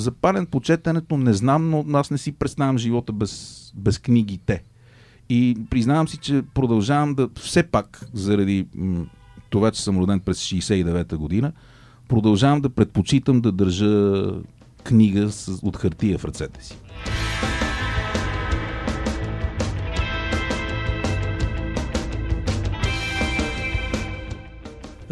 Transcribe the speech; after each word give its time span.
запален 0.00 0.46
по 0.46 0.60
четенето, 0.60 1.16
не 1.16 1.32
знам, 1.32 1.70
но 1.70 1.98
аз 1.98 2.10
не 2.10 2.18
си 2.18 2.32
представям 2.32 2.78
живота 2.78 3.12
без, 3.12 3.72
без 3.76 3.98
книгите. 3.98 4.62
И 5.28 5.56
признавам 5.70 6.08
си, 6.08 6.16
че 6.16 6.42
продължавам 6.54 7.14
да, 7.14 7.28
все 7.40 7.62
пак, 7.62 8.06
заради 8.12 8.66
м- 8.74 9.06
това, 9.50 9.70
че 9.70 9.82
съм 9.82 9.98
роден 9.98 10.20
през 10.20 10.38
69-та 10.38 11.16
година, 11.16 11.52
продължавам 12.08 12.60
да 12.60 12.70
предпочитам 12.70 13.40
да 13.40 13.52
държа 13.52 14.24
книга 14.84 15.30
с, 15.30 15.48
от 15.62 15.76
хартия 15.76 16.18
в 16.18 16.24
ръцете 16.24 16.64
си. 16.64 16.78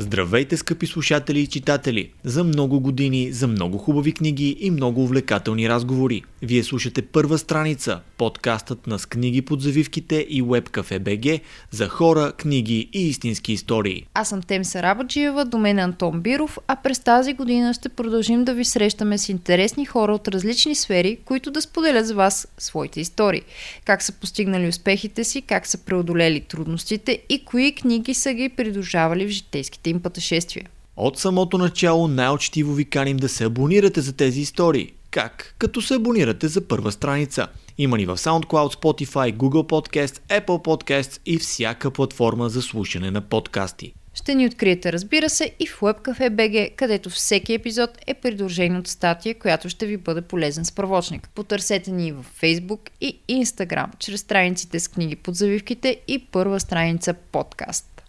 Здравейте, 0.08 0.56
скъпи 0.56 0.86
слушатели 0.86 1.40
и 1.40 1.46
читатели! 1.46 2.10
За 2.24 2.44
много 2.44 2.80
години, 2.80 3.32
за 3.32 3.46
много 3.46 3.78
хубави 3.78 4.12
книги 4.12 4.56
и 4.60 4.70
много 4.70 5.02
увлекателни 5.02 5.68
разговори. 5.68 6.22
Вие 6.42 6.62
слушате 6.62 7.02
първа 7.02 7.38
страница, 7.38 8.00
подкастът 8.18 8.86
на 8.86 8.98
с 8.98 9.06
книги 9.06 9.42
под 9.42 9.62
завивките 9.62 10.16
и 10.16 10.42
Webcafe 10.42 11.00
BG 11.00 11.40
за 11.70 11.88
хора, 11.88 12.32
книги 12.32 12.88
и 12.92 13.08
истински 13.08 13.52
истории. 13.52 14.06
Аз 14.14 14.28
съм 14.28 14.42
Тем 14.42 14.64
Сарабаджиева, 14.64 15.44
до 15.44 15.58
мен 15.58 15.78
е 15.78 15.82
Антон 15.82 16.20
Биров, 16.20 16.58
а 16.68 16.76
през 16.76 16.98
тази 16.98 17.34
година 17.34 17.74
ще 17.74 17.88
продължим 17.88 18.44
да 18.44 18.54
ви 18.54 18.64
срещаме 18.64 19.18
с 19.18 19.28
интересни 19.28 19.86
хора 19.86 20.14
от 20.14 20.28
различни 20.28 20.74
сфери, 20.74 21.18
които 21.24 21.50
да 21.50 21.62
споделят 21.62 22.06
с 22.06 22.12
вас 22.12 22.48
своите 22.58 23.00
истории. 23.00 23.42
Как 23.84 24.02
са 24.02 24.12
постигнали 24.12 24.68
успехите 24.68 25.24
си, 25.24 25.42
как 25.42 25.66
са 25.66 25.78
преодолели 25.78 26.40
трудностите 26.40 27.18
и 27.28 27.44
кои 27.44 27.72
книги 27.72 28.14
са 28.14 28.32
ги 28.32 28.48
придружавали 28.48 29.26
в 29.26 29.30
житейските 29.30 29.90
им 29.90 29.97
пътешествия. 30.00 30.66
От 30.96 31.18
самото 31.18 31.58
начало 31.58 32.08
най-очтиво 32.08 32.74
ви 32.74 32.84
каним 32.84 33.16
да 33.16 33.28
се 33.28 33.44
абонирате 33.44 34.00
за 34.00 34.12
тези 34.12 34.40
истории. 34.40 34.92
Как? 35.10 35.54
Като 35.58 35.82
се 35.82 35.94
абонирате 35.94 36.48
за 36.48 36.68
първа 36.68 36.92
страница. 36.92 37.46
Има 37.78 37.96
ни 37.96 38.06
в 38.06 38.16
SoundCloud, 38.16 38.74
Spotify, 38.74 39.36
Google 39.36 39.68
Podcast, 39.68 40.18
Apple 40.40 40.46
Podcasts 40.46 41.20
и 41.26 41.38
всяка 41.38 41.90
платформа 41.90 42.48
за 42.48 42.62
слушане 42.62 43.10
на 43.10 43.20
подкасти. 43.20 43.92
Ще 44.14 44.34
ни 44.34 44.46
откриете, 44.46 44.92
разбира 44.92 45.30
се, 45.30 45.52
и 45.60 45.66
в 45.66 45.80
WebCafe 45.80 46.30
BG, 46.30 46.76
където 46.76 47.10
всеки 47.10 47.54
епизод 47.54 47.90
е 48.06 48.14
придружен 48.14 48.76
от 48.76 48.88
статия, 48.88 49.38
която 49.38 49.68
ще 49.68 49.86
ви 49.86 49.96
бъде 49.96 50.20
полезен 50.22 50.64
справочник. 50.64 51.28
Потърсете 51.34 51.90
ни 51.90 52.12
в 52.12 52.24
Facebook 52.42 52.80
и 53.00 53.18
Instagram, 53.30 53.98
чрез 53.98 54.20
страниците 54.20 54.80
с 54.80 54.88
книги 54.88 55.16
под 55.16 55.34
завивките 55.34 56.00
и 56.08 56.18
първа 56.18 56.60
страница 56.60 57.14
подкаст. 57.14 58.02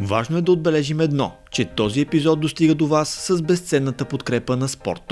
Важно 0.00 0.38
е 0.38 0.42
да 0.42 0.52
отбележим 0.52 1.00
едно, 1.00 1.32
че 1.50 1.64
този 1.64 2.00
епизод 2.00 2.40
достига 2.40 2.74
до 2.74 2.86
вас 2.86 3.08
с 3.08 3.42
безценната 3.42 4.04
подкрепа 4.04 4.56
на 4.56 4.68
Спорт 4.68 5.02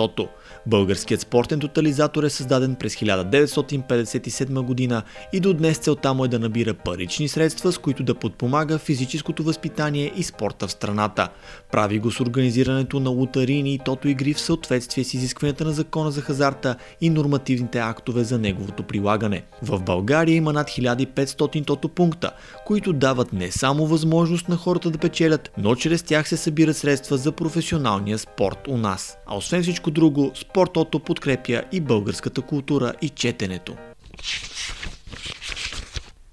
Българският 0.67 1.21
спортен 1.21 1.61
тотализатор 1.61 2.25
е 2.25 2.31
създаден 2.31 2.75
през 2.75 2.97
1957 2.97 4.63
година 4.63 5.03
и 5.33 5.41
до 5.41 5.55
днес 5.55 5.79
целта 5.79 6.15
му 6.15 6.25
е 6.25 6.29
да 6.29 6.39
набира 6.39 6.75
парични 6.75 7.29
средства, 7.29 7.73
с 7.73 7.79
които 7.79 8.03
да 8.03 8.15
подпомага 8.15 8.79
физическото 8.79 9.43
възпитание 9.43 10.13
и 10.17 10.23
спорта 10.23 10.67
в 10.67 10.73
страната. 10.73 11.29
Прави 11.73 11.99
го 11.99 12.11
с 12.11 12.21
организирането 12.21 13.01
на 13.01 13.11
лутарини 13.11 13.75
и 13.75 13.79
тото 13.79 14.09
игри 14.09 14.35
в 14.35 14.41
съответствие 14.41 15.05
с 15.05 15.15
изискванията 15.15 15.65
на 15.65 15.73
закона 15.73 16.11
за 16.11 16.21
хазарта 16.21 16.77
и 17.01 17.11
нормативните 17.11 17.79
актове 17.79 18.25
за 18.25 18.39
неговото 18.39 18.83
прилагане. 18.83 19.43
В 19.63 19.81
България 19.81 20.35
има 20.35 20.53
над 20.53 20.69
1500 20.69 21.67
тото 21.67 21.89
пункта, 21.89 22.31
които 22.67 22.93
дават 22.93 23.33
не 23.33 23.51
само 23.51 23.87
възможност 23.87 24.49
на 24.49 24.57
хората 24.57 24.91
да 24.91 24.99
печелят, 24.99 25.51
но 25.59 25.75
чрез 25.75 26.03
тях 26.03 26.29
се 26.29 26.37
събират 26.37 26.77
средства 26.77 27.17
за 27.17 27.33
професионалния 27.33 28.19
спорт 28.19 28.69
у 28.69 28.77
нас. 28.77 29.19
А 29.27 29.37
освен 29.37 29.63
всичко 29.63 29.91
друго, 29.91 30.31
спортото 30.57 31.01
подкрепя 31.01 31.63
и 31.73 31.81
българската 31.81 32.43
култура 32.43 32.93
и 33.03 33.09
четенето. 33.09 33.77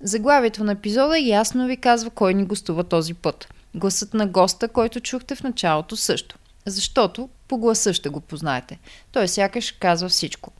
Заглавието 0.01 0.63
на 0.63 0.71
епизода 0.71 1.19
ясно 1.19 1.67
ви 1.67 1.77
казва 1.77 2.09
кой 2.09 2.33
ни 2.33 2.45
гостува 2.45 2.83
този 2.83 3.13
път. 3.13 3.53
Гласът 3.75 4.13
на 4.13 4.27
госта, 4.27 4.67
който 4.67 4.99
чухте 4.99 5.35
в 5.35 5.43
началото 5.43 5.95
също. 5.95 6.37
Защото 6.65 7.29
по 7.47 7.57
гласа 7.57 7.93
ще 7.93 8.09
го 8.09 8.19
познаете. 8.19 8.79
Той 9.11 9.27
сякаш 9.27 9.71
казва 9.71 10.09
всичко. 10.09 10.51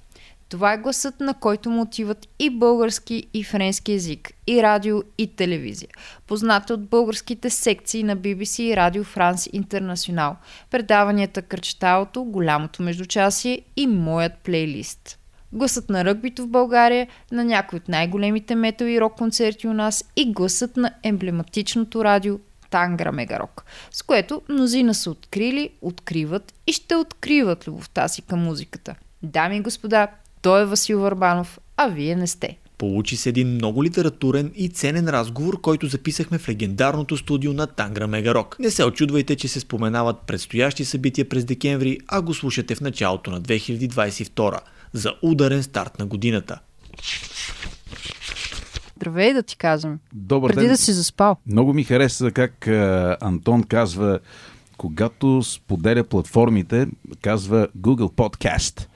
Това 0.54 0.74
е 0.74 0.78
гласът, 0.78 1.20
на 1.20 1.34
който 1.34 1.70
му 1.70 1.82
отиват 1.82 2.28
и 2.40 2.50
български, 2.50 3.28
и 3.34 3.44
френски 3.44 3.92
язик, 3.92 4.32
и 4.48 4.64
радио, 4.64 5.02
и 5.18 5.28
телевизия. 5.28 5.90
Познат 6.28 6.70
от 6.70 6.90
българските 6.90 7.50
секции 7.50 8.04
на 8.04 8.18
BBC 8.18 8.60
и 8.64 8.78
Радио 8.78 9.04
Франс 9.04 9.50
Интернационал, 9.54 10.36
предаванията 10.72 11.42
Кръчталото, 11.42 12.24
Голямото 12.24 12.84
междучасие 12.84 13.62
и 13.78 13.88
моят 13.88 14.34
плейлист. 14.44 15.20
Гласът 15.54 15.90
на 15.90 16.06
ръгбито 16.06 16.44
в 16.44 16.48
България, 16.48 17.08
на 17.32 17.44
някои 17.44 17.78
от 17.78 17.88
най-големите 17.88 18.56
метал 18.56 18.86
и 18.86 19.02
рок 19.02 19.18
концерти 19.18 19.68
у 19.68 19.74
нас 19.74 20.06
и 20.16 20.34
гласът 20.34 20.78
на 20.78 20.92
емблематичното 21.04 22.04
радио 22.04 22.40
Тангра 22.70 23.12
Мегарок, 23.12 23.66
с 23.92 24.02
което 24.02 24.42
мнозина 24.50 24.94
са 24.94 25.12
открили, 25.12 25.70
откриват 25.82 26.54
и 26.68 26.74
ще 26.74 26.96
откриват 26.96 27.68
любовта 27.68 28.08
си 28.08 28.22
към 28.22 28.40
музиката. 28.44 28.96
Дами 29.24 29.58
и 29.58 29.62
господа, 29.62 30.08
той 30.44 30.62
е 30.62 30.66
Васил 30.66 31.00
Върбанов, 31.00 31.60
а 31.78 31.88
вие 31.88 32.16
не 32.16 32.28
сте. 32.28 32.58
Получи 32.78 33.18
се 33.18 33.30
един 33.30 33.48
много 33.48 33.84
литературен 33.84 34.52
и 34.56 34.70
ценен 34.70 35.10
разговор, 35.10 35.62
който 35.62 35.88
записахме 35.88 36.38
в 36.38 36.50
легендарното 36.50 37.18
студио 37.18 37.54
на 37.54 37.68
Тангра 37.68 38.08
Мегарок. 38.08 38.56
Не 38.60 38.70
се 38.70 38.86
очудвайте, 38.86 39.36
че 39.36 39.48
се 39.48 39.60
споменават 39.60 40.18
предстоящи 40.28 40.86
събития 40.86 41.30
през 41.30 41.46
декември, 41.46 42.00
а 42.08 42.22
го 42.22 42.34
слушате 42.34 42.76
в 42.76 42.82
началото 42.82 43.32
на 43.32 43.42
2022 43.42 44.60
за 44.94 45.14
ударен 45.22 45.64
старт 45.64 46.00
на 46.00 46.06
годината. 46.06 46.60
Здравей 48.96 49.34
да 49.34 49.44
ти 49.44 49.58
казвам. 49.58 50.00
Добър 50.14 50.50
Преди 50.50 50.66
ден. 50.66 50.74
да 50.74 50.78
си 50.78 50.94
заспал. 50.94 51.36
Много 51.48 51.74
ми 51.74 51.84
хареса 51.84 52.32
как 52.32 52.68
а, 52.68 53.18
Антон 53.22 53.64
казва, 53.64 54.20
когато 54.78 55.44
споделя 55.44 56.04
платформите, 56.04 56.88
казва 57.22 57.68
Google 57.78 58.12
Podcast. 58.12 58.88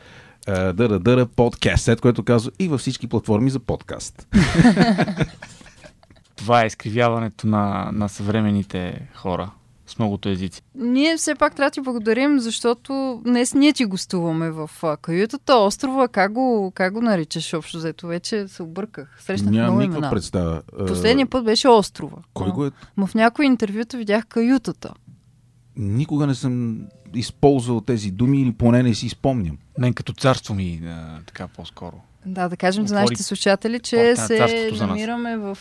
А, 0.48 0.74
дъра, 0.74 1.00
дъра, 1.00 1.26
подкаст, 1.26 1.84
след 1.84 2.02
което 2.02 2.24
казва 2.24 2.52
и 2.60 2.68
във 2.68 2.82
всички 2.82 3.08
платформи 3.08 3.50
за 3.50 3.60
подкаст. 3.60 4.28
Това 6.36 6.64
е 6.64 6.68
изкривяването 6.68 7.48
на, 7.48 7.90
на 7.94 8.10
съвременните 8.10 9.10
хора 9.16 9.52
с 9.88 10.00
многото 10.00 10.30
езици. 10.30 10.62
Ние 10.76 11.18
все 11.18 11.36
пак 11.36 11.56
трябва 11.56 11.70
да 11.70 11.74
ти 11.74 11.82
благодарим, 11.82 12.40
защото 12.40 13.22
днес 13.26 13.54
ние 13.54 13.74
ти 13.74 13.86
гостуваме 13.86 14.52
в 14.52 14.70
каютата. 15.02 15.56
Острова, 15.56 16.08
как 16.08 16.34
го, 16.34 16.72
как 16.76 16.94
го 16.94 17.02
наричаш 17.02 17.54
общо 17.54 17.78
взето? 17.78 18.08
Вече 18.08 18.48
се 18.48 18.64
обърках. 18.64 19.18
Срещнах 19.20 19.52
Нямам 19.52 19.66
много 19.66 19.80
никаква 19.80 19.98
имена. 19.98 20.12
представа. 20.12 20.62
А, 20.80 20.86
Последния 20.86 21.28
път 21.28 21.46
беше 21.46 21.68
острова. 21.68 22.18
Кой 22.34 22.52
го 22.52 22.66
е? 22.66 22.72
Ма 22.98 23.08
в 23.08 23.16
някои 23.16 23.46
интервюта 23.46 23.98
видях 23.98 24.26
каютата. 24.26 24.94
Никога 25.78 26.28
не 26.28 26.36
съм 26.36 26.82
използвал 27.14 27.82
тези 27.82 28.12
думи 28.12 28.42
или 28.42 28.52
поне 28.52 28.84
не 28.84 28.96
си 28.96 29.10
спомням. 29.10 29.58
Мен 29.80 29.94
като 29.94 30.14
царство 30.14 30.56
ми, 30.56 30.82
а, 30.86 31.20
така 31.26 31.48
по-скоро. 31.48 32.02
Да, 32.26 32.50
да 32.50 32.58
кажем 32.58 32.88
за 32.88 32.96
Отвори 32.96 33.02
нашите 33.02 33.24
слушатели, 33.24 33.80
че 33.80 34.14
на 34.18 34.28
се 34.28 34.70
за 34.74 34.88
намираме 34.88 35.38
в 35.38 35.58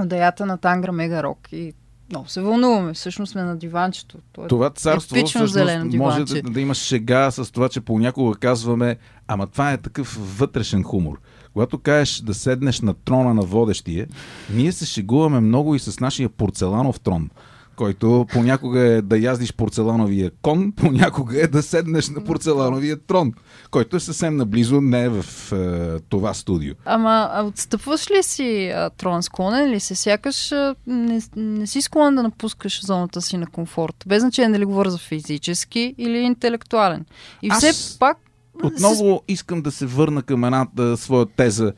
отдаята 0.00 0.46
на 0.46 0.58
Тангра 0.58 0.92
Мега 0.92 1.22
Рок 1.22 1.48
и 1.52 1.72
много 2.10 2.28
се 2.28 2.40
вълнуваме. 2.40 2.92
Всъщност 2.92 3.32
сме 3.32 3.42
на 3.42 3.56
диванчето. 3.56 4.18
То 4.32 4.44
е 4.44 4.48
Това 4.48 4.70
царство 4.70 5.16
всъщност 5.16 5.52
зелено 5.52 5.84
може 5.84 6.24
диванче. 6.24 6.42
да, 6.42 6.50
да 6.50 6.60
има 6.60 6.74
шега 6.74 7.30
с 7.30 7.52
това, 7.52 7.68
че 7.68 7.80
понякога 7.80 8.38
казваме, 8.38 8.96
ама 9.28 9.46
това 9.46 9.72
е 9.72 9.78
такъв 9.78 10.38
вътрешен 10.38 10.82
хумор. 10.82 11.20
Когато 11.52 11.78
кажеш 11.78 12.20
да 12.20 12.34
седнеш 12.34 12.80
на 12.80 12.94
трона 12.94 13.34
на 13.34 13.42
водещия, 13.42 14.06
ние 14.50 14.72
се 14.72 14.86
шегуваме 14.86 15.40
много 15.40 15.74
и 15.74 15.78
с 15.78 16.00
нашия 16.00 16.28
порцеланов 16.28 17.00
трон, 17.00 17.30
който 17.76 18.26
понякога 18.32 18.80
е 18.80 19.02
да 19.02 19.18
яздиш 19.18 19.52
порцелановия 19.52 20.30
кон, 20.42 20.72
понякога 20.72 21.42
е 21.42 21.46
да 21.46 21.62
седнеш 21.62 22.08
на 22.08 22.24
порцелановия 22.24 22.96
трон, 23.06 23.32
който 23.70 23.96
е 23.96 24.00
съвсем 24.00 24.36
наблизо, 24.36 24.80
не 24.80 25.04
е 25.04 25.08
в 25.08 25.52
е, 25.52 26.00
това 26.08 26.34
студио. 26.34 26.74
Ама 26.84 27.30
а 27.32 27.42
отстъпваш 27.42 28.10
ли 28.10 28.22
си 28.22 28.72
а, 28.74 28.90
трон, 28.90 29.22
склонен 29.22 29.70
ли 29.70 29.80
си? 29.80 29.94
Сякаш 29.94 30.52
а, 30.52 30.74
не, 30.86 31.20
не 31.36 31.66
си 31.66 31.82
склонен 31.82 32.14
да 32.14 32.22
напускаш 32.22 32.86
зоната 32.86 33.22
си 33.22 33.36
на 33.36 33.46
комфорт. 33.46 34.04
Без 34.06 34.22
значение 34.22 34.52
дали 34.52 34.64
говоря 34.64 34.90
за 34.90 34.98
физически 34.98 35.94
или 35.98 36.18
интелектуален. 36.18 37.04
И 37.42 37.48
Аз 37.50 37.58
все 37.58 37.98
пак 37.98 38.18
Отново 38.64 39.22
искам 39.28 39.62
да 39.62 39.70
се 39.70 39.86
върна 39.86 40.22
към 40.22 40.44
една 40.44 40.66
да, 40.74 40.96
своя 40.96 41.26
теза. 41.26 41.72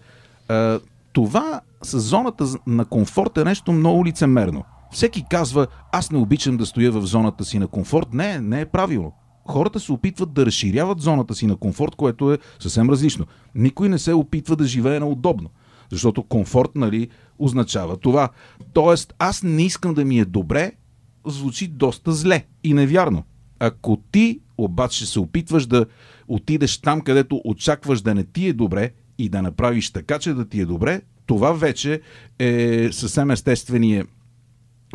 А, 0.48 0.80
това 1.12 1.60
с 1.82 2.00
зоната 2.00 2.44
на 2.66 2.84
комфорт 2.84 3.38
е 3.38 3.44
нещо 3.44 3.72
много 3.72 4.06
лицемерно. 4.06 4.64
Всеки 4.94 5.24
казва, 5.30 5.66
аз 5.92 6.10
не 6.10 6.18
обичам 6.18 6.56
да 6.56 6.66
стоя 6.66 6.92
в 6.92 7.06
зоната 7.06 7.44
си 7.44 7.58
на 7.58 7.68
комфорт. 7.68 8.12
Не, 8.12 8.40
не 8.40 8.60
е 8.60 8.66
правилно. 8.66 9.12
Хората 9.48 9.80
се 9.80 9.92
опитват 9.92 10.32
да 10.32 10.46
разширяват 10.46 11.00
зоната 11.00 11.34
си 11.34 11.46
на 11.46 11.56
комфорт, 11.56 11.94
което 11.94 12.32
е 12.32 12.38
съвсем 12.60 12.90
различно. 12.90 13.26
Никой 13.54 13.88
не 13.88 13.98
се 13.98 14.12
опитва 14.12 14.56
да 14.56 14.64
живее 14.64 15.00
наудобно. 15.00 15.50
Защото 15.90 16.22
комфорт, 16.22 16.70
нали, 16.74 17.08
означава 17.38 17.96
това. 17.96 18.28
Тоест, 18.72 19.14
аз 19.18 19.42
не 19.42 19.62
искам 19.62 19.94
да 19.94 20.04
ми 20.04 20.18
е 20.18 20.24
добре, 20.24 20.72
звучи 21.26 21.68
доста 21.68 22.12
зле 22.12 22.44
и 22.64 22.74
невярно. 22.74 23.24
Ако 23.58 24.02
ти 24.12 24.40
обаче 24.58 25.06
се 25.06 25.20
опитваш 25.20 25.66
да 25.66 25.86
отидеш 26.28 26.78
там, 26.78 27.00
където 27.00 27.40
очакваш 27.44 28.00
да 28.00 28.14
не 28.14 28.24
ти 28.24 28.46
е 28.46 28.52
добре 28.52 28.90
и 29.18 29.28
да 29.28 29.42
направиш 29.42 29.90
така, 29.90 30.18
че 30.18 30.34
да 30.34 30.48
ти 30.48 30.60
е 30.60 30.66
добре, 30.66 31.00
това 31.26 31.52
вече 31.52 32.00
е 32.38 32.88
съвсем 32.92 33.30
естествения 33.30 34.06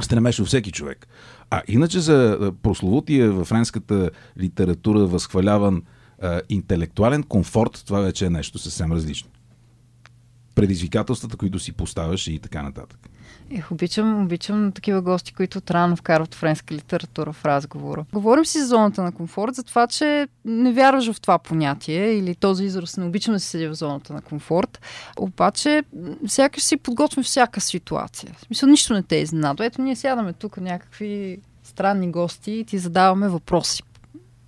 стремеж 0.01 0.39
у 0.39 0.45
всеки 0.45 0.71
човек. 0.71 1.07
А 1.49 1.61
иначе 1.67 1.99
за 1.99 2.51
прословутия 2.61 3.31
във 3.31 3.47
френската 3.47 4.09
литература 4.39 5.05
възхваляван 5.05 5.83
а, 6.21 6.41
интелектуален 6.49 7.23
комфорт, 7.23 7.83
това 7.85 7.99
вече 7.99 8.25
е 8.25 8.29
нещо 8.29 8.57
съвсем 8.57 8.91
различно. 8.91 9.29
Предизвикателствата, 10.55 11.37
които 11.37 11.59
си 11.59 11.71
поставяш 11.71 12.27
и 12.27 12.39
така 12.39 12.61
нататък. 12.61 13.09
Ех, 13.51 13.71
обичам, 13.71 14.23
обичам 14.23 14.71
такива 14.71 15.01
гости, 15.01 15.33
които 15.33 15.61
рано 15.71 15.95
вкарват 15.95 16.35
френска 16.35 16.73
литература 16.73 17.33
в 17.33 17.45
разговора. 17.45 18.05
Говорим 18.13 18.45
си 18.45 18.59
за 18.59 18.67
зоната 18.67 19.03
на 19.03 19.11
комфорт, 19.11 19.55
за 19.55 19.63
това, 19.63 19.87
че 19.87 20.27
не 20.45 20.73
вярваш 20.73 21.11
в 21.11 21.21
това 21.21 21.39
понятие 21.39 22.13
или 22.13 22.35
този 22.35 22.63
израз 22.63 22.97
не 22.97 23.05
обичам 23.05 23.33
да 23.33 23.39
се 23.39 23.47
седя 23.47 23.69
в 23.69 23.73
зоната 23.73 24.13
на 24.13 24.21
комфорт. 24.21 24.81
Обаче, 25.17 25.83
сякаш 26.27 26.63
си 26.63 26.77
подготвим 26.77 27.23
всяка 27.23 27.61
ситуация. 27.61 28.33
В 28.37 28.45
смисъл, 28.45 28.69
нищо 28.69 28.93
не 28.93 29.03
те 29.03 29.15
изненадва. 29.15 29.65
Ето, 29.65 29.81
ние 29.81 29.95
сядаме 29.95 30.33
тук 30.33 30.57
някакви 30.57 31.37
странни 31.63 32.11
гости 32.11 32.51
и 32.51 32.65
ти 32.65 32.77
задаваме 32.77 33.29
въпроси. 33.29 33.83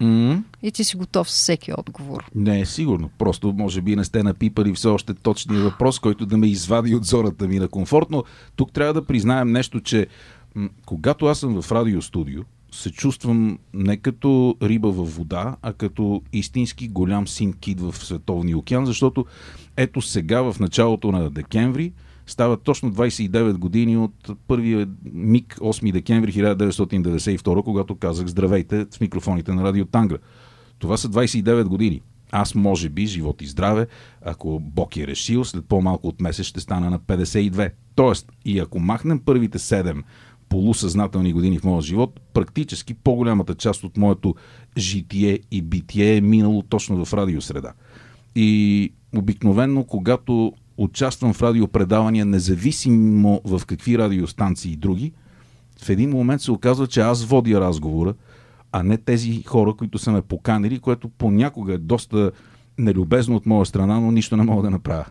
Mm-hmm. 0.01 0.43
И 0.63 0.71
ти 0.71 0.83
си 0.83 0.97
готов 0.97 1.31
с 1.31 1.33
всеки 1.33 1.73
отговор. 1.77 2.23
Не 2.35 2.59
е 2.59 2.65
сигурно. 2.65 3.09
Просто 3.17 3.53
може 3.57 3.81
би 3.81 3.95
не 3.95 4.05
сте 4.05 4.23
напипали 4.23 4.73
все 4.73 4.87
още 4.87 5.13
точния 5.13 5.61
въпрос, 5.61 5.99
който 5.99 6.25
да 6.25 6.37
ме 6.37 6.47
извади 6.47 6.95
от 6.95 7.05
зоната 7.05 7.47
ми 7.47 7.59
на 7.59 7.67
комфорт, 7.67 8.07
но 8.09 8.23
тук 8.55 8.71
трябва 8.71 8.93
да 8.93 9.05
признаем 9.05 9.51
нещо, 9.51 9.81
че 9.81 10.07
м- 10.55 10.69
когато 10.85 11.25
аз 11.25 11.39
съм 11.39 11.61
в 11.61 11.71
радиостудио, 11.71 12.41
се 12.71 12.91
чувствам 12.91 13.59
не 13.73 13.97
като 13.97 14.55
риба 14.61 14.91
във 14.91 15.15
вода, 15.15 15.55
а 15.61 15.73
като 15.73 16.21
истински 16.33 16.87
голям 16.87 17.27
син 17.27 17.53
кит 17.53 17.79
в 17.79 17.93
Световния 17.93 18.57
океан, 18.57 18.85
защото 18.85 19.25
ето 19.77 20.01
сега 20.01 20.41
в 20.41 20.59
началото 20.59 21.11
на 21.11 21.29
декември 21.29 21.91
става 22.31 22.57
точно 22.57 22.93
29 22.93 23.53
години 23.53 23.97
от 23.97 24.31
първия 24.47 24.87
миг 25.13 25.55
8 25.55 25.91
декември 25.91 26.33
1992, 26.33 27.63
когато 27.63 27.95
казах 27.95 28.27
здравейте 28.27 28.85
в 28.93 29.01
микрофоните 29.01 29.53
на 29.53 29.63
Радио 29.63 29.85
Тангра. 29.85 30.17
Това 30.79 30.97
са 30.97 31.09
29 31.09 31.63
години. 31.63 32.01
Аз 32.31 32.55
може 32.55 32.89
би, 32.89 33.05
живот 33.05 33.41
и 33.41 33.47
здраве, 33.47 33.87
ако 34.25 34.59
Бог 34.59 34.97
е 34.97 35.07
решил, 35.07 35.45
след 35.45 35.65
по-малко 35.65 36.07
от 36.07 36.21
месец 36.21 36.45
ще 36.45 36.59
стана 36.59 36.89
на 36.89 36.99
52. 36.99 37.71
Тоест, 37.95 38.31
и 38.45 38.59
ако 38.59 38.79
махнем 38.79 39.19
първите 39.19 39.59
7 39.59 40.03
полусъзнателни 40.49 41.33
години 41.33 41.59
в 41.59 41.63
моя 41.63 41.81
живот, 41.81 42.19
практически 42.33 42.93
по-голямата 42.93 43.55
част 43.55 43.83
от 43.83 43.97
моето 43.97 44.35
житие 44.77 45.39
и 45.51 45.61
битие 45.61 46.15
е 46.15 46.21
минало 46.21 46.61
точно 46.61 47.05
в 47.05 47.13
радиосреда. 47.13 47.73
И 48.35 48.93
обикновенно, 49.15 49.83
когато 49.83 50.53
участвам 50.83 51.33
в 51.33 51.41
радиопредавания, 51.41 52.25
независимо 52.25 53.41
в 53.45 53.61
какви 53.65 53.97
радиостанции 53.97 54.71
и 54.71 54.75
други, 54.75 55.13
в 55.81 55.89
един 55.89 56.09
момент 56.09 56.41
се 56.41 56.51
оказва, 56.51 56.87
че 56.87 57.01
аз 57.01 57.25
водя 57.25 57.61
разговора, 57.61 58.13
а 58.71 58.83
не 58.83 58.97
тези 58.97 59.43
хора, 59.43 59.73
които 59.73 59.97
са 59.97 60.11
ме 60.11 60.21
поканили, 60.21 60.79
което 60.79 61.09
понякога 61.09 61.73
е 61.73 61.77
доста 61.77 62.31
нелюбезно 62.77 63.35
от 63.35 63.45
моя 63.45 63.65
страна, 63.65 63.99
но 63.99 64.11
нищо 64.11 64.37
не 64.37 64.43
мога 64.43 64.63
да 64.63 64.69
направя. 64.69 65.05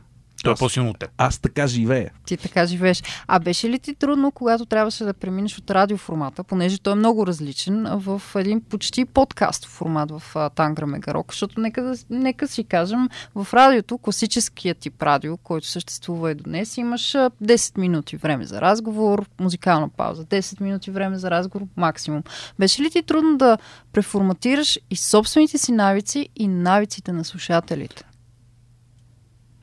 Той 0.44 0.52
е 0.52 0.56
по-силно 0.56 0.90
от 0.90 0.98
теб. 0.98 1.10
Аз 1.19 1.38
така 1.38 1.66
живея. 1.66 2.10
Ти 2.26 2.37
така 2.37 2.66
живееш. 2.66 3.02
А 3.26 3.38
беше 3.38 3.69
ли 3.69 3.78
ти 3.78 3.94
трудно, 3.94 4.31
когато 4.31 4.66
трябваше 4.66 5.04
да 5.04 5.14
преминеш 5.14 5.58
от 5.58 5.70
радиоформата, 5.70 6.44
понеже 6.44 6.78
той 6.78 6.92
е 6.92 6.96
много 6.96 7.26
различен, 7.26 7.87
в 7.90 8.22
един 8.37 8.60
почти 8.60 9.04
подкаст 9.04 9.66
формат 9.66 10.10
в 10.10 10.50
Тангра 10.54 10.87
Мегарок? 10.87 11.32
Защото 11.32 11.60
нека, 11.60 11.82
да, 11.82 11.94
нека 12.10 12.48
си 12.48 12.64
кажем, 12.64 13.08
в 13.34 13.54
радиото, 13.54 13.98
класическият 13.98 14.78
тип 14.78 15.02
радио, 15.02 15.37
който 15.37 15.66
съществува 15.66 16.31
и 16.31 16.34
до 16.34 16.44
днес, 16.44 16.76
имаш 16.76 17.14
а, 17.14 17.31
10 17.44 17.78
минути 17.78 18.16
време 18.16 18.44
за 18.44 18.60
разговор, 18.60 19.26
музикална 19.40 19.88
пауза, 19.88 20.25
10 20.25 20.60
минути 20.60 20.90
време 20.90 21.19
за 21.19 21.31
разговор 21.31 21.66
максимум. 21.76 22.22
Беше 22.58 22.82
ли 22.82 22.90
ти 22.90 23.02
трудно 23.02 23.36
да 23.36 23.58
преформатираш 23.93 24.78
и 24.90 24.96
собствените 24.96 25.58
си 25.58 25.72
навици 25.72 26.28
и 26.36 26.48
навиците 26.48 27.12
на 27.12 27.25
слушателите? 27.25 28.04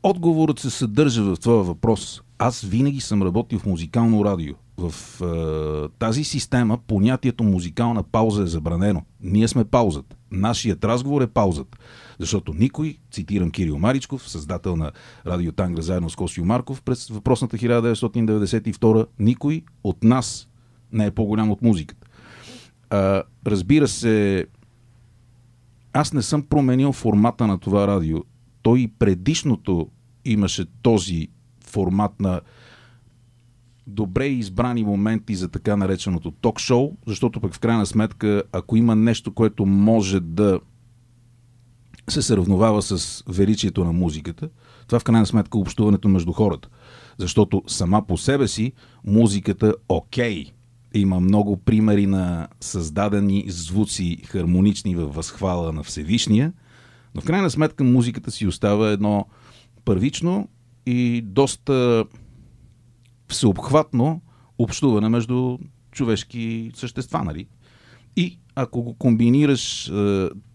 Отговорът 0.03 0.59
се 0.59 0.69
съдържа 0.69 1.23
в 1.23 1.39
твоя 1.39 1.63
въпрос. 1.63 2.21
Аз 2.39 2.61
винаги 2.61 3.01
съм 3.01 3.23
работил 3.23 3.59
в 3.59 3.65
музикално 3.65 4.25
радио. 4.25 4.55
В 4.77 4.93
е, 5.21 5.89
тази 5.99 6.23
система 6.23 6.77
понятието 6.87 7.43
музикална 7.43 8.03
пауза 8.03 8.43
е 8.43 8.47
забранено. 8.47 9.01
Ние 9.21 9.47
сме 9.47 9.65
паузата. 9.65 10.15
Нашият 10.31 10.85
разговор 10.85 11.21
е 11.21 11.27
паузата. 11.27 11.77
Защото 12.19 12.53
никой, 12.53 12.97
цитирам 13.11 13.51
Кирил 13.51 13.79
Маричков, 13.79 14.29
създател 14.29 14.75
на 14.75 14.91
Радио 15.25 15.51
Тангра 15.51 15.81
заедно 15.81 16.09
с 16.09 16.15
Косио 16.15 16.45
Марков 16.45 16.81
през 16.81 17.07
въпросната 17.07 17.57
1992, 17.57 19.05
никой 19.19 19.63
от 19.83 20.03
нас 20.03 20.47
не 20.91 21.05
е 21.05 21.11
по-голям 21.11 21.51
от 21.51 21.61
музиката. 21.61 22.07
А, 22.89 23.23
разбира 23.47 23.87
се, 23.87 24.45
аз 25.93 26.13
не 26.13 26.21
съм 26.21 26.43
променил 26.43 26.91
формата 26.91 27.47
на 27.47 27.57
това 27.57 27.87
радио. 27.87 28.17
Той 28.67 28.79
и 28.79 28.87
предишното 28.87 29.87
имаше 30.25 30.65
този 30.81 31.27
формат 31.63 32.19
на 32.19 32.41
добре 33.87 34.27
избрани 34.27 34.83
моменти 34.83 35.35
за 35.35 35.47
така 35.49 35.77
нареченото 35.77 36.31
ток-шоу, 36.31 36.97
защото 37.07 37.41
пък 37.41 37.53
в 37.53 37.59
крайна 37.59 37.85
сметка, 37.85 38.43
ако 38.51 38.77
има 38.77 38.95
нещо, 38.95 39.33
което 39.33 39.65
може 39.65 40.19
да 40.19 40.59
се 42.09 42.21
сравновава 42.21 42.81
с 42.81 43.23
величието 43.27 43.85
на 43.85 43.93
музиката, 43.93 44.49
това 44.87 44.99
в 44.99 45.03
крайна 45.03 45.25
сметка 45.25 45.57
е 45.57 45.61
общуването 45.61 46.09
между 46.09 46.31
хората. 46.31 46.69
Защото 47.17 47.63
сама 47.67 48.07
по 48.07 48.17
себе 48.17 48.47
си 48.47 48.71
музиката 49.05 49.73
окей. 49.89 50.45
Има 50.93 51.19
много 51.19 51.57
примери 51.57 52.05
на 52.05 52.47
създадени 52.61 53.45
звуци 53.47 54.17
хармонични 54.25 54.95
във 54.95 55.15
възхвала 55.15 55.73
на 55.73 55.83
Всевишния, 55.83 56.53
но 57.17 57.21
в 57.21 57.25
крайна 57.25 57.49
сметка 57.49 57.83
музиката 57.83 58.31
си 58.31 58.47
остава 58.47 58.89
едно 58.89 59.25
първично 59.85 60.47
и 60.85 61.21
доста 61.21 62.05
всеобхватно 63.27 64.21
общуване 64.57 65.09
между 65.09 65.57
човешки 65.91 66.71
същества, 66.75 67.23
нали? 67.23 67.47
И 68.15 68.39
ако 68.55 68.83
го 68.83 68.93
комбинираш, 68.93 69.91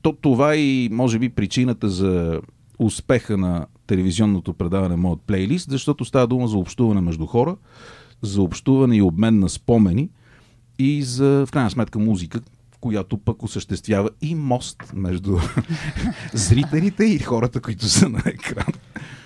то 0.02 0.12
това 0.20 0.56
и 0.56 0.88
може 0.92 1.18
би 1.18 1.28
причината 1.28 1.88
за 1.88 2.40
успеха 2.78 3.36
на 3.36 3.66
телевизионното 3.86 4.54
предаване 4.54 4.96
Моят 4.96 5.20
плейлист, 5.20 5.70
защото 5.70 6.04
става 6.04 6.26
дума 6.26 6.48
за 6.48 6.58
общуване 6.58 7.00
между 7.00 7.26
хора, 7.26 7.56
за 8.22 8.42
общуване 8.42 8.96
и 8.96 9.02
обмен 9.02 9.38
на 9.38 9.48
спомени 9.48 10.10
и 10.78 11.02
за, 11.02 11.44
в 11.46 11.50
крайна 11.52 11.70
сметка, 11.70 11.98
музика, 11.98 12.40
която 12.82 13.18
пък 13.18 13.42
осъществява 13.42 14.10
и 14.20 14.34
мост 14.34 14.92
между 14.94 15.38
зрителите 16.32 17.04
и 17.04 17.18
хората, 17.18 17.60
които 17.60 17.86
са 17.86 18.08
на 18.08 18.22
екран. 18.26 18.72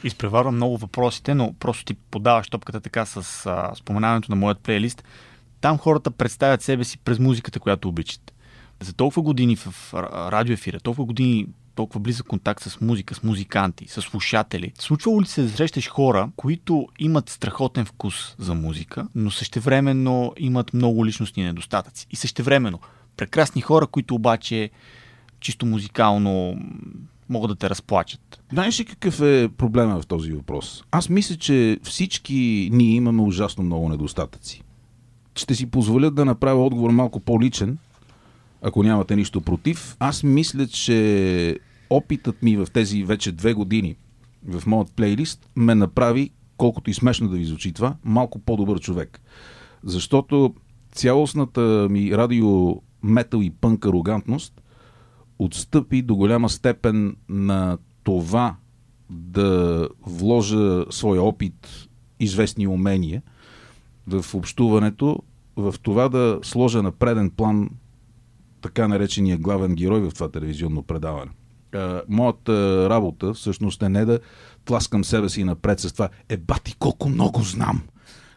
Изпреварвам 0.05 0.55
много 0.55 0.77
въпросите, 0.79 1.35
но 1.35 1.55
просто 1.61 1.85
ти 1.85 1.95
подаваш 1.95 2.49
топката 2.49 2.81
така 2.81 3.07
с 3.07 3.47
а, 3.47 3.73
споменаването 3.75 4.33
на 4.33 4.37
моят 4.37 4.61
плейлист. 4.61 5.05
Там 5.61 5.79
хората 5.79 6.11
представят 6.11 6.63
себе 6.63 6.85
си 6.85 6.99
през 6.99 7.19
музиката, 7.19 7.61
която 7.61 7.89
обичат. 7.89 8.33
За 8.83 8.93
толкова 8.93 9.23
години 9.23 9.57
в 9.57 9.95
радиоефира, 10.33 10.81
толкова 10.81 11.05
години 11.05 11.47
толкова 11.75 12.01
близък 12.01 12.27
контакт 12.27 12.63
с 12.63 12.81
музика, 12.81 13.15
с 13.15 13.23
музиканти, 13.23 13.89
с 13.89 14.03
слушатели. 14.03 14.73
Случвало 14.79 15.23
ли 15.23 15.27
се 15.27 15.43
да 15.43 15.49
срещаш 15.49 15.89
хора, 15.89 16.31
които 16.37 16.89
имат 16.99 17.31
страхотен 17.31 17.85
вкус 17.85 18.35
за 18.39 18.55
музика, 18.55 19.09
но 19.15 19.31
същевременно 19.31 20.33
имат 20.39 20.75
много 20.75 21.07
личностни 21.07 21.45
недостатъци? 21.45 22.07
И 22.11 22.17
същевременно 22.17 22.81
прекрасни 23.17 23.61
хора, 23.63 23.87
които 23.87 24.15
обаче 24.15 24.71
чисто 25.41 25.67
музикално 25.67 26.61
могат 27.29 27.49
да 27.49 27.55
те 27.55 27.71
разплачат. 27.71 28.43
Знаеш 28.53 28.81
ли 28.81 28.85
какъв 28.85 29.21
е 29.21 29.49
проблема 29.57 30.01
в 30.01 30.07
този 30.07 30.33
въпрос? 30.33 30.85
Аз 30.91 31.09
мисля, 31.09 31.37
че 31.37 31.79
всички 31.83 32.69
ние 32.73 32.95
имаме 32.95 33.23
ужасно 33.23 33.65
много 33.65 33.89
недостатъци. 33.89 34.63
Ще 35.37 35.55
си 35.55 35.67
позволя 35.67 36.11
да 36.11 36.25
направя 36.25 36.65
отговор 36.65 36.91
малко 36.91 37.21
по-личен, 37.21 37.79
ако 38.63 38.83
нямате 38.83 39.17
нищо 39.17 39.41
против. 39.41 39.97
Аз 39.99 40.23
мисля, 40.23 40.67
че 40.67 41.59
опитът 41.91 42.43
ми 42.43 42.57
в 42.57 42.67
тези 42.73 43.05
вече 43.05 43.33
две 43.33 43.53
години 43.53 43.97
в 44.49 44.67
моят 44.67 44.93
плейлист 44.93 45.49
ме 45.57 45.75
направи, 45.75 46.31
колкото 46.57 46.91
и 46.91 46.95
смешно 46.95 47.29
да 47.29 47.37
ви 47.37 47.45
звучи 47.45 47.73
това, 47.73 47.97
малко 48.05 48.39
по-добър 48.39 48.81
човек. 48.81 49.21
Защото 49.85 50.55
цялостната 50.93 51.87
ми 51.91 52.13
радио 52.13 52.83
метал 53.07 53.41
и 53.43 53.51
пънк 53.51 53.87
арогантност 53.87 54.63
отстъпи 55.39 56.03
до 56.03 56.17
голяма 56.17 56.49
степен 56.49 57.17
на 57.29 57.79
това 58.05 58.57
да 59.11 59.89
вложа 60.07 60.85
своя 60.91 61.23
опит, 61.23 61.89
известни 62.21 62.67
умения 62.67 63.23
в 64.07 64.35
общуването, 64.35 65.23
в 65.57 65.75
това 65.83 66.09
да 66.09 66.39
сложа 66.43 66.83
на 66.83 66.93
преден 66.93 67.31
план 67.31 67.71
така 68.61 68.89
наречения 68.89 69.39
главен 69.39 69.75
герой 69.75 70.01
в 70.01 70.15
това 70.15 70.29
телевизионно 70.29 70.83
предаване. 70.83 71.31
Моята 72.09 72.87
работа 72.91 73.35
всъщност 73.35 73.83
е 73.83 73.89
не 73.89 74.05
да 74.05 74.21
тласкам 74.65 75.05
себе 75.05 75.29
си 75.29 75.45
напред 75.45 75.81
с 75.81 75.93
това. 75.93 76.09
Е, 76.29 76.37
бати, 76.37 76.77
колко 76.79 77.09
много 77.09 77.43
знам! 77.43 77.83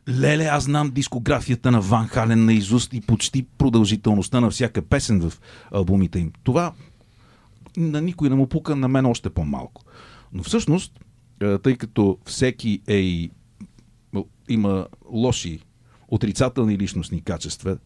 Леле, 0.10 0.44
аз 0.44 0.64
знам 0.64 0.92
дискографията 0.92 1.72
на 1.72 1.82
Ван 1.82 2.08
Хален 2.08 2.46
на 2.46 2.54
изуст 2.54 2.94
и 2.94 3.02
почти 3.02 3.48
продължителността 3.58 4.40
на 4.40 4.50
всяка 4.50 4.82
песен 4.82 5.30
в 5.30 5.42
албумите 5.72 6.20
им. 6.20 6.32
Това 6.44 6.74
на 7.78 8.02
никой 8.02 8.30
не 8.30 8.36
му 8.36 8.48
пука, 8.48 8.76
на 8.76 8.88
мен 8.88 9.06
още 9.06 9.30
по-малко. 9.30 9.84
Но 10.34 10.44
всъщност, 10.44 11.00
тъй 11.64 11.76
като 11.78 12.18
всеки 12.26 12.82
е 12.88 12.96
и 12.96 13.32
има 14.50 14.88
лоши, 15.12 15.60
отрицателни 16.08 16.78
личностни 16.78 17.22
качества, 17.22 17.78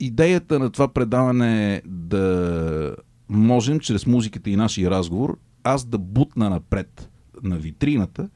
идеята 0.00 0.58
на 0.58 0.70
това 0.70 0.88
предаване 0.88 1.74
е 1.74 1.82
да 1.86 2.96
можем 3.28 3.80
чрез 3.80 4.06
музиката 4.06 4.50
и 4.50 4.56
нашия 4.56 4.90
разговор 4.90 5.38
аз 5.64 5.84
да 5.84 5.98
бутна 5.98 6.50
напред 6.50 7.10
на 7.42 7.56
витрината 7.56 8.28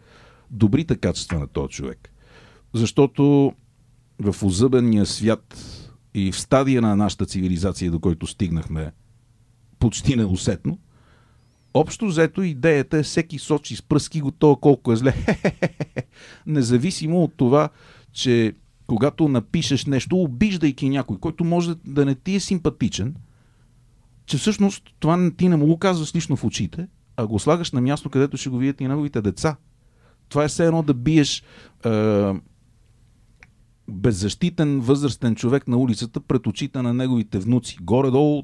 добрите 0.51 0.97
качества 0.97 1.39
на 1.39 1.47
този 1.47 1.69
човек. 1.69 2.13
Защото 2.75 3.53
в 4.19 4.43
озъбения 4.43 5.07
свят 5.07 5.57
и 6.15 6.33
в 6.33 6.41
стадия 6.41 6.83
на 6.83 6.97
нашата 6.97 7.27
цивилизация, 7.27 7.91
до 7.91 8.01
който 8.01 8.27
стигнахме 8.27 8.93
почти 9.79 10.17
неусетно, 10.17 10.79
общо 11.75 12.07
взето 12.07 12.43
идеята 12.43 12.99
е 12.99 13.03
всеки 13.03 13.39
сочи 13.39 13.77
с 13.77 13.83
пръски 13.83 14.21
го 14.21 14.31
то 14.31 14.57
колко 14.57 14.93
е 14.93 14.97
зле. 14.97 15.15
Независимо 16.47 17.23
от 17.23 17.35
това, 17.37 17.69
че 18.13 18.55
когато 18.87 19.29
напишеш 19.29 19.87
нещо, 19.87 20.17
обиждайки 20.17 20.89
някой, 20.89 21.19
който 21.19 21.45
може 21.45 21.75
да 21.85 22.05
не 22.05 22.15
ти 22.15 22.35
е 22.35 22.41
симпатичен, 22.41 23.15
че 24.27 24.39
всъщност 24.39 24.83
това 24.99 25.31
ти 25.37 25.49
не 25.49 25.57
му 25.57 25.67
го 25.67 25.79
казваш 25.79 26.15
лично 26.15 26.37
в 26.37 26.45
очите, 26.45 26.89
а 27.17 27.27
го 27.27 27.39
слагаш 27.39 27.73
на 27.73 27.81
място, 27.81 28.11
където 28.11 28.37
ще 28.37 28.49
го 28.49 28.59
видят 28.59 28.81
и 28.81 28.89
неговите 28.89 29.23
деца. 29.23 29.57
Това 30.29 30.45
е 30.45 30.49
все 30.49 30.67
едно 30.67 30.83
да 30.83 30.95
биеш 30.95 31.43
е, 31.85 32.33
беззащитен 33.89 34.81
възрастен 34.81 35.35
човек 35.35 35.69
на 35.69 35.77
улицата 35.77 36.21
пред 36.21 36.47
очите 36.47 36.83
на 36.83 36.95
неговите 36.95 37.39
внуци. 37.39 37.79
Горе-долу 37.81 38.43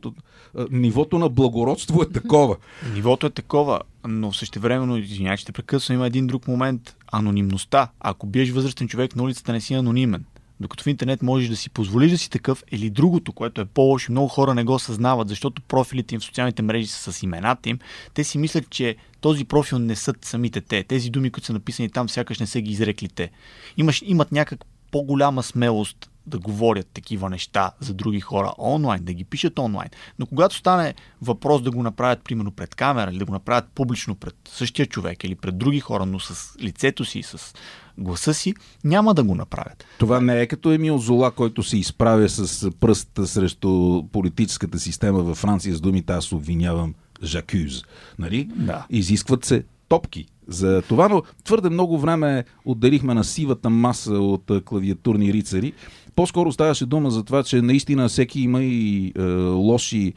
нивото 0.71 1.19
на 1.19 1.29
благородство 1.29 2.03
е 2.03 2.09
такова. 2.13 2.57
Нивото 2.95 3.27
е 3.27 3.31
такова, 3.31 3.81
но 4.07 4.33
същевременно, 4.33 4.97
извинявай, 4.97 5.37
те 5.47 5.53
прекъсвам, 5.53 5.97
има 5.97 6.07
един 6.07 6.27
друг 6.27 6.49
момент. 6.49 6.97
Анонимността. 7.13 7.89
Ако 8.01 8.27
биеш 8.27 8.51
възрастен 8.51 8.89
човек 8.89 9.17
на 9.17 9.23
улицата, 9.23 9.53
не 9.53 9.61
си 9.61 9.75
анонимен. 9.75 10.25
Докато 10.61 10.85
в 10.85 10.87
интернет 10.87 11.23
можеш 11.23 11.49
да 11.49 11.57
си 11.57 11.71
позволиш 11.71 12.11
да 12.11 12.19
си 12.19 12.31
такъв 12.31 12.65
или 12.73 12.91
другото, 12.91 13.33
което 13.33 13.61
е 13.61 13.65
по-лошо, 13.65 14.13
много 14.13 14.29
хора 14.29 14.55
не 14.55 14.65
го 14.65 14.79
съзнават, 14.79 15.29
защото 15.29 15.63
профилите 15.63 16.15
им 16.15 16.21
в 16.21 16.25
социалните 16.25 16.63
мрежи 16.63 16.87
са 16.87 17.13
с 17.13 17.23
имената 17.23 17.69
им. 17.69 17.79
Те 18.15 18.25
си 18.25 18.39
мислят, 18.39 18.71
че 18.71 18.97
този 19.21 19.45
профил 19.45 19.79
не 19.79 19.97
са 19.97 20.15
самите 20.23 20.61
те. 20.61 20.83
Тези 20.83 21.11
думи, 21.11 21.31
които 21.31 21.47
са 21.47 21.53
написани 21.53 21.91
там, 21.91 22.09
сякаш 22.09 22.39
не 22.39 22.47
са 22.47 22.61
ги 22.61 22.73
изрекли 22.73 23.09
те. 23.09 23.31
Имаш, 23.77 24.03
имат 24.07 24.33
някак 24.33 24.65
по-голяма 24.95 25.43
смелост 25.43 26.11
да 26.27 26.39
говорят 26.39 26.87
такива 26.87 27.31
неща 27.31 27.73
за 27.81 27.95
други 27.95 28.21
хора 28.21 28.53
онлайн, 28.59 29.05
да 29.05 29.13
ги 29.13 29.25
пишат 29.25 29.59
онлайн. 29.59 29.89
Но 30.19 30.27
когато 30.27 30.57
стане 30.57 30.95
въпрос 31.23 31.63
да 31.63 31.71
го 31.71 31.83
направят, 31.83 32.25
примерно, 32.25 32.51
пред 32.51 32.75
камера 32.75 33.11
или 33.11 33.19
да 33.19 33.25
го 33.25 33.33
направят 33.33 33.65
публично 33.75 34.15
пред 34.15 34.35
същия 34.49 34.87
човек 34.87 35.25
или 35.25 35.35
пред 35.35 35.59
други 35.59 35.81
хора, 35.81 36.07
но 36.07 36.21
с 36.21 36.57
лицето 36.61 37.05
си, 37.05 37.23
с 37.23 37.55
гласа 37.99 38.35
си, 38.35 38.55
няма 38.85 39.15
да 39.15 39.25
го 39.25 39.35
направят. 39.35 39.85
Това 39.99 40.21
не 40.21 40.41
е 40.41 40.47
като 40.47 40.73
Емил 40.73 40.99
Зола, 40.99 41.31
който 41.31 41.63
се 41.63 41.79
изправя 41.79 42.29
с 42.29 42.71
пръста 42.71 43.27
срещу 43.27 44.03
политическата 44.13 44.79
система 44.79 45.23
във 45.23 45.39
Франция 45.39 45.75
с 45.75 45.81
думите 45.81 46.13
аз 46.13 46.33
обвинявам 46.33 46.95
Жакюз. 47.23 47.83
Нали? 48.19 48.45
Да. 48.45 48.87
Изискват 48.91 49.45
се 49.45 49.65
топки 49.89 50.27
за 50.49 50.83
това, 50.83 51.09
но 51.09 51.23
твърде 51.45 51.71
много 51.71 51.99
време 51.99 52.45
отделихме 52.65 53.15
на 53.15 53.25
сивата 53.25 53.71
маса 53.71 54.15
от 54.15 54.51
клавиатурни 54.65 55.33
рицари. 55.33 55.73
По-скоро 56.17 56.53
ставаше 56.53 56.87
дума 56.87 57.11
за 57.11 57.25
това, 57.25 57.43
че 57.43 57.63
наистина 57.63 58.09
всеки 58.09 58.41
има 58.41 58.63
и 58.63 59.13
е, 59.19 59.23
лоши 59.43 60.13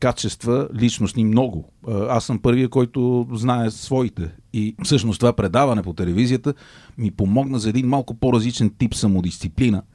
качества, 0.00 0.68
личностни 0.74 1.24
много. 1.24 1.68
Аз 1.88 2.24
съм 2.24 2.38
първия, 2.38 2.68
който 2.68 3.26
знае 3.32 3.70
своите. 3.70 4.30
И 4.52 4.74
всъщност 4.84 5.20
това 5.20 5.32
предаване 5.32 5.82
по 5.82 5.92
телевизията 5.92 6.54
ми 6.98 7.10
помогна 7.10 7.58
за 7.58 7.68
един 7.68 7.86
малко 7.86 8.14
по-различен 8.14 8.74
тип 8.78 8.94
самодисциплина– 8.94 9.82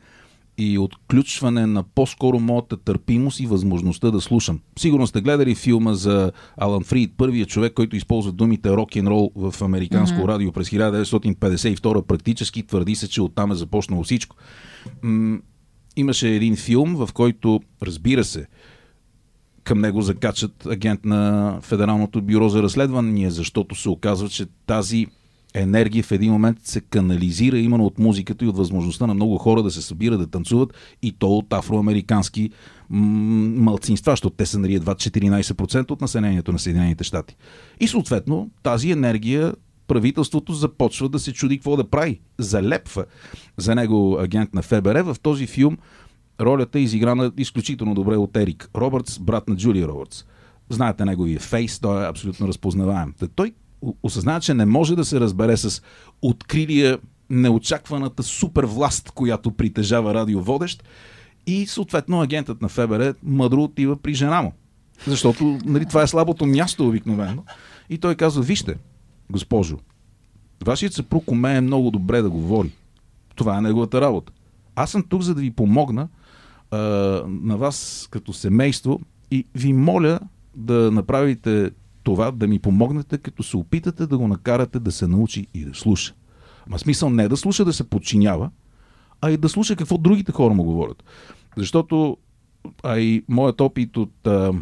и 0.58 0.78
отключване 0.78 1.66
на 1.66 1.84
по-скоро 1.84 2.40
моята 2.40 2.78
търпимост 2.78 3.40
и 3.40 3.46
възможността 3.46 4.12
да 4.12 4.22
слушам. 4.22 4.60
Сигурно 4.80 5.08
сте 5.08 5.22
гледали 5.22 5.56
филма 5.56 5.94
за 5.94 6.32
Алан 6.58 6.84
Фрид, 6.84 7.14
първият 7.18 7.50
човек, 7.50 7.74
който 7.74 7.96
използва 7.96 8.32
думите 8.32 8.70
рок 8.70 8.96
н 8.96 9.10
рол 9.10 9.32
в 9.36 9.56
американско 9.62 10.18
mm-hmm. 10.18 10.28
радио 10.28 10.52
през 10.52 10.70
1952 10.70 12.02
практически 12.06 12.68
твърди 12.68 12.96
се, 12.96 13.10
че 13.10 13.22
оттам 13.22 13.52
е 13.52 13.56
започнало 13.56 14.04
всичко. 14.04 14.36
М- 15.02 15.40
имаше 15.96 16.30
един 16.30 16.56
филм, 16.56 16.96
в 16.96 17.10
който, 17.14 17.62
разбира 17.84 18.24
се, 18.24 18.46
към 19.64 19.82
него 19.82 20.02
закачат 20.02 20.66
агент 20.66 21.06
на 21.06 21.54
Федералното 21.62 22.22
бюро 22.22 22.50
за 22.50 22.64
разследвания, 22.64 23.32
защото 23.32 23.76
се 23.76 23.90
оказва, 23.90 24.30
че 24.30 24.46
тази 24.66 25.08
енергия 25.56 26.04
в 26.04 26.12
един 26.12 26.32
момент 26.32 26.58
се 26.64 26.82
канализира 26.82 27.58
именно 27.58 27.86
от 27.86 28.00
музиката 28.00 28.46
и 28.46 28.48
от 28.48 28.58
възможността 28.58 29.08
на 29.08 29.14
много 29.14 29.38
хора 29.38 29.64
да 29.64 29.72
се 29.72 29.82
събират, 29.82 30.20
да 30.20 30.28
танцуват 30.28 30.74
и 31.02 31.12
то 31.12 31.38
от 31.38 31.54
афроамерикански 31.54 32.50
малцинства, 32.90 34.12
защото 34.12 34.36
те 34.36 34.46
са 34.46 34.60
нали, 34.60 34.76
едва 34.76 34.96
14% 34.96 35.92
от 35.92 36.02
населението 36.02 36.52
на 36.52 36.60
Съединените 36.60 37.04
щати. 37.04 37.36
И 37.80 37.88
съответно 37.88 38.50
тази 38.64 38.92
енергия 38.92 39.54
правителството 39.88 40.54
започва 40.54 41.10
да 41.10 41.20
се 41.20 41.34
чуди 41.34 41.58
какво 41.58 41.78
да 41.78 41.90
прави. 41.90 42.20
Залепва 42.38 43.06
за 43.58 43.76
него 43.76 44.18
агент 44.20 44.54
на 44.54 44.62
ФБР. 44.62 45.02
В 45.02 45.16
този 45.22 45.48
филм 45.48 45.78
ролята 46.42 46.80
е 46.80 46.82
изиграна 46.82 47.32
изключително 47.38 47.94
добре 47.94 48.18
от 48.18 48.38
Ерик 48.38 48.70
Робъртс, 48.76 49.20
брат 49.20 49.50
на 49.50 49.56
Джулия 49.56 49.88
Робъртс. 49.88 50.26
Знаете 50.70 51.06
неговия 51.06 51.40
фейс, 51.40 51.80
той 51.80 52.04
е 52.04 52.10
абсолютно 52.10 52.48
разпознаваем. 52.48 53.14
Той 53.36 53.54
осъзнава, 54.04 54.40
че 54.40 54.54
не 54.54 54.66
може 54.66 54.96
да 54.96 55.06
се 55.06 55.20
разбере 55.20 55.58
с 55.58 55.82
открилия 56.22 56.98
неочакваната 57.30 58.24
супер 58.24 58.64
власт, 58.64 59.12
която 59.12 59.52
притежава 59.52 60.14
радиоводещ 60.14 60.84
и 61.48 61.68
съответно 61.68 62.22
агентът 62.22 62.62
на 62.62 62.70
ФБР 62.70 63.14
мъдро 63.24 63.64
отива 63.64 63.98
при 63.98 64.14
жена 64.14 64.42
му. 64.42 64.54
Защото 65.08 65.60
нали, 65.66 65.86
това 65.86 66.02
е 66.02 66.08
слабото 66.08 66.46
място 66.46 66.88
обикновено. 66.88 67.44
И 67.90 67.98
той 67.98 68.16
казва, 68.16 68.42
вижте, 68.42 68.76
госпожо, 69.30 69.78
вашият 70.66 70.94
съпруг 70.94 71.32
умее 71.32 71.62
много 71.62 71.92
добре 71.92 72.22
да 72.22 72.30
говори. 72.30 72.72
Това 73.36 73.58
е 73.58 73.62
неговата 73.62 74.02
работа. 74.02 74.32
Аз 74.76 74.92
съм 74.92 75.04
тук, 75.10 75.22
за 75.22 75.36
да 75.36 75.42
ви 75.42 75.52
помогна 75.52 76.08
а, 76.72 76.78
на 77.28 77.58
вас 77.58 78.08
като 78.12 78.34
семейство 78.34 79.00
и 79.32 79.46
ви 79.56 79.74
моля 79.74 80.20
да 80.56 80.92
направите 80.92 81.72
това 82.06 82.32
да 82.32 82.48
ми 82.48 82.60
помогнете, 82.60 83.18
като 83.18 83.44
се 83.44 83.58
опитате 83.58 84.08
да 84.08 84.18
го 84.18 84.28
накарате 84.28 84.80
да 84.80 84.92
се 84.92 85.08
научи 85.08 85.48
и 85.54 85.66
да 85.66 85.74
слуша. 85.74 86.14
Ма 86.68 86.80
смисъл 86.80 87.10
не 87.10 87.28
да 87.28 87.38
слуша 87.38 87.66
да 87.66 87.74
се 87.74 87.90
подчинява, 87.90 88.50
а 89.22 89.32
и 89.32 89.38
да 89.38 89.50
слуша 89.50 89.76
какво 89.76 89.98
другите 89.98 90.32
хора 90.32 90.54
му 90.54 90.64
говорят. 90.64 91.04
Защото 91.58 92.18
а 92.84 93.00
и 93.00 93.24
моят 93.30 93.62
опит 93.62 93.98
от 93.98 94.28
а, 94.28 94.54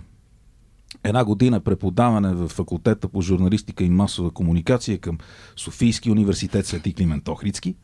една 1.03 1.25
година 1.25 1.59
преподаване 1.59 2.33
в 2.33 2.47
факултета 2.47 3.07
по 3.07 3.21
журналистика 3.21 3.83
и 3.83 3.89
масова 3.89 4.31
комуникация 4.31 4.97
към 4.97 5.17
Софийски 5.55 6.11
университет 6.11 6.65
Свети 6.65 6.93
Климент 6.93 7.27
Охрицки, 7.27 7.75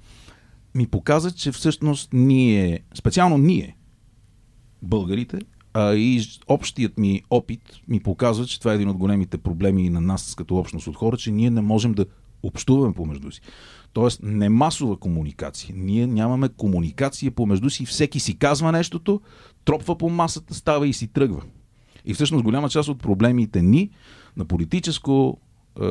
ми 0.75 0.87
показа, 0.87 1.31
че 1.31 1.51
всъщност 1.51 2.09
ние, 2.13 2.79
специално 2.93 3.37
ние, 3.37 3.75
българите, 4.81 5.39
а, 5.73 5.93
и 5.93 6.21
общият 6.47 6.97
ми 6.97 7.21
опит 7.29 7.61
ми 7.87 7.99
показва, 7.99 8.45
че 8.45 8.59
това 8.59 8.71
е 8.71 8.75
един 8.75 8.89
от 8.89 8.97
големите 8.97 9.37
проблеми 9.37 9.89
на 9.89 10.01
нас 10.01 10.35
като 10.35 10.57
общност 10.57 10.87
от 10.87 10.95
хора, 10.95 11.17
че 11.17 11.31
ние 11.31 11.49
не 11.49 11.61
можем 11.61 11.93
да 11.93 12.05
общуваме 12.43 12.93
помежду 12.93 13.31
си. 13.31 13.41
Тоест, 13.93 14.19
не 14.23 14.49
масова 14.49 14.97
комуникация. 14.97 15.75
Ние 15.77 16.07
нямаме 16.07 16.49
комуникация 16.49 17.31
помежду 17.31 17.69
си. 17.69 17.85
Всеки 17.85 18.19
си 18.19 18.37
казва 18.37 18.71
нещото, 18.71 19.21
тропва 19.65 19.97
по 19.97 20.09
масата, 20.09 20.53
става 20.53 20.87
и 20.87 20.93
си 20.93 21.07
тръгва. 21.07 21.41
И 22.05 22.13
всъщност 22.13 22.43
голяма 22.43 22.69
част 22.69 22.89
от 22.89 22.99
проблемите 22.99 23.61
ни 23.61 23.89
на 24.37 24.45
политическо, 24.45 25.37
е, 25.81 25.85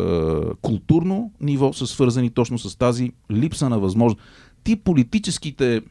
културно 0.63 1.33
ниво 1.41 1.73
са 1.73 1.87
свързани 1.87 2.31
точно 2.31 2.59
с 2.59 2.77
тази 2.77 3.13
липса 3.31 3.69
на 3.69 3.79
възможност. 3.79 4.23
Ти 4.65 4.77
политическите 4.77 5.77
е, 5.77 5.83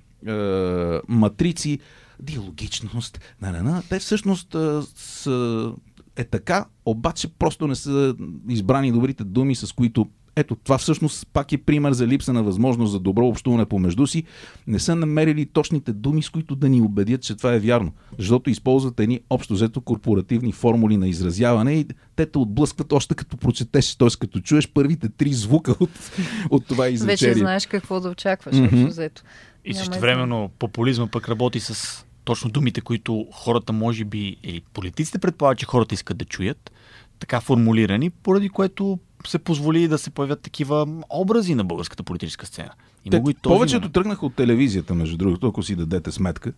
матрици 1.08 1.80
диалогичност, 2.20 3.20
на, 3.42 3.52
на, 3.52 3.64
на. 3.64 3.84
те 3.90 4.00
всъщност 4.00 4.56
а, 4.56 4.84
са, 4.96 5.72
е 6.16 6.24
така, 6.24 6.66
обаче 6.86 7.28
просто 7.28 7.68
не 7.68 7.76
са 7.76 8.16
избрани 8.50 8.92
добрите 8.92 9.24
думи, 9.24 9.56
с 9.56 9.74
които 9.74 10.08
Ето, 10.40 10.56
това 10.56 10.78
всъщност 10.78 11.28
пак 11.34 11.52
е 11.52 11.58
пример 11.58 11.92
за 11.92 12.08
липса 12.08 12.34
на 12.34 12.44
възможност 12.44 12.92
за 12.92 13.00
добро 13.00 13.28
общуване 13.28 13.66
помежду 13.66 14.08
си. 14.08 14.24
Не 14.68 14.80
са 14.80 14.96
намерили 14.96 15.46
точните 15.46 15.94
думи, 15.94 16.24
с 16.24 16.30
които 16.30 16.56
да 16.56 16.70
ни 16.70 16.82
убедят, 16.82 17.22
че 17.22 17.36
това 17.36 17.54
е 17.54 17.60
вярно. 17.60 17.92
Защото 18.18 18.50
използват 18.50 19.00
едни 19.00 19.20
общо 19.30 19.54
взето 19.54 19.82
корпоративни 19.82 20.52
формули 20.52 20.98
на 20.98 21.08
изразяване 21.08 21.74
и 21.74 21.86
те 22.16 22.26
те 22.26 22.38
отблъскват 22.38 22.94
още 22.94 23.16
като 23.16 23.38
прочетеш, 23.38 23.96
т.е. 23.96 24.08
като 24.20 24.40
чуеш 24.40 24.72
първите 24.74 25.10
три 25.10 25.34
звука 25.34 25.76
от, 25.80 26.12
от 26.50 26.66
това 26.68 26.88
изречение. 26.88 27.34
Вече 27.34 27.40
знаеш 27.40 27.66
какво 27.66 28.00
да 28.00 28.10
очакваш, 28.10 28.56
mm-hmm. 28.56 28.66
общо 28.66 28.88
взето. 28.88 29.22
И 29.66 29.74
също 29.74 30.00
времено 30.00 30.50
популизма 30.60 31.08
пък 31.08 31.30
работи 31.30 31.60
с 31.60 32.06
точно 32.28 32.50
думите, 32.50 32.82
които 32.82 33.28
хората 33.34 33.74
може 33.74 34.06
би, 34.06 34.38
или 34.44 34.62
политиците 34.74 35.20
предполагат, 35.20 35.60
че 35.60 35.66
хората 35.66 35.96
искат 35.96 36.18
да 36.18 36.26
чуят, 36.26 36.72
така 37.20 37.42
формулирани, 37.42 38.10
поради 38.10 38.50
което 38.50 39.00
се 39.28 39.40
позволи 39.40 39.88
да 39.88 39.98
се 39.98 40.10
появят 40.10 40.42
такива 40.42 40.88
образи 41.10 41.56
на 41.56 41.64
българската 41.64 42.04
политическа 42.04 42.46
сцена. 42.46 42.72
Те, 43.12 43.18
и 43.18 43.34
този 43.34 43.54
повечето 43.54 43.82
момент. 43.82 43.94
тръгнаха 43.94 44.26
от 44.26 44.36
телевизията, 44.36 44.96
между 44.96 45.18
другото, 45.18 45.48
ако 45.48 45.64
си 45.64 45.76
дадете 45.76 46.12
сметка. 46.12 46.54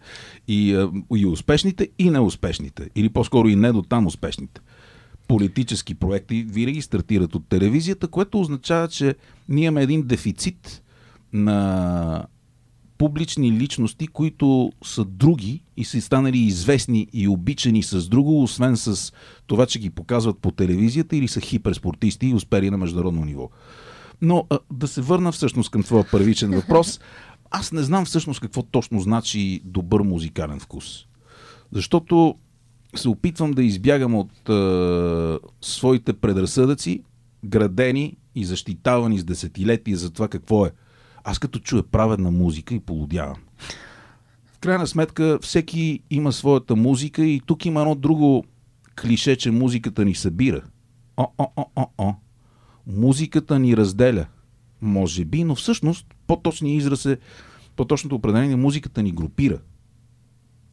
И, 0.48 0.88
и 1.16 1.26
успешните, 1.26 1.90
и 2.00 2.10
неуспешните. 2.10 2.90
Или 2.96 3.10
по-скоро 3.10 3.48
и 3.48 3.56
не 3.56 3.72
до 3.72 3.82
там 3.82 4.08
успешните. 4.08 4.62
Политически 5.28 5.96
проекти 5.96 6.44
винаги 6.44 6.82
стартират 6.82 7.36
от 7.36 7.48
телевизията, 7.50 8.08
което 8.08 8.42
означава, 8.42 8.88
че 8.88 9.16
ние 9.50 9.66
имаме 9.66 9.84
един 9.84 10.02
дефицит 10.02 10.84
на 11.34 12.26
публични 13.00 13.52
личности, 13.52 14.08
които 14.08 14.72
са 14.84 15.06
други 15.06 15.64
и 15.78 15.86
са 15.86 16.02
станали 16.02 16.38
известни 16.38 17.08
и 17.14 17.28
обичани 17.28 17.84
с 17.84 18.10
друго, 18.10 18.44
освен 18.44 18.78
с 18.78 19.14
това, 19.48 19.66
че 19.66 19.80
ги 19.80 19.90
показват 19.90 20.38
по 20.40 20.52
телевизията 20.52 21.16
или 21.16 21.28
са 21.28 21.42
хиперспортисти 21.42 22.28
и 22.28 22.34
успели 22.34 22.70
на 22.70 22.78
международно 22.78 23.26
ниво. 23.26 23.50
Но 24.22 24.46
а, 24.50 24.60
да 24.74 24.88
се 24.88 25.02
върна 25.02 25.32
всъщност 25.32 25.70
към 25.70 25.84
твоя 25.84 26.06
първичен 26.12 26.52
въпрос. 26.52 27.00
Аз 27.52 27.72
не 27.72 27.84
знам 27.84 28.06
всъщност 28.06 28.40
какво 28.40 28.64
точно 28.64 29.00
значи 29.00 29.62
добър 29.66 30.02
музикален 30.02 30.60
вкус. 30.60 31.06
Защото 31.72 32.36
се 32.96 33.10
опитвам 33.10 33.52
да 33.52 33.64
избягам 33.64 34.16
от 34.16 34.50
а, 34.50 35.40
своите 35.62 36.14
предразсъдъци, 36.14 37.04
градени 37.46 38.18
и 38.36 38.46
защитавани 38.46 39.20
с 39.20 39.24
десетилетия 39.24 39.98
за 39.98 40.10
това 40.10 40.28
какво 40.28 40.66
е 40.66 40.72
аз 41.30 41.40
като 41.40 41.60
чуя 41.60 41.84
праведна 41.84 42.32
музика 42.32 42.74
и 42.74 42.80
полудявам. 42.80 43.38
В 44.46 44.60
крайна 44.60 44.88
сметка 44.88 45.40
всеки 45.42 46.00
има 46.10 46.32
своята 46.32 46.76
музика 46.76 47.26
и 47.26 47.42
тук 47.46 47.66
има 47.66 47.82
едно 47.82 47.96
друго 47.96 48.44
клише, 49.02 49.36
че 49.36 49.52
музиката 49.52 50.06
ни 50.06 50.16
събира. 50.16 50.62
О, 51.18 51.28
о, 51.38 51.48
о, 51.56 51.66
о, 51.76 51.86
о. 51.98 52.14
Музиката 52.88 53.60
ни 53.60 53.78
разделя. 53.78 54.26
Може 54.82 55.26
би, 55.26 55.44
но 55.44 55.56
всъщност 55.56 56.06
по-точният 56.28 56.82
израз 56.82 57.06
е, 57.06 57.18
по-точното 57.76 58.16
определение, 58.16 58.56
музиката 58.56 59.04
ни 59.04 59.12
групира. 59.12 59.60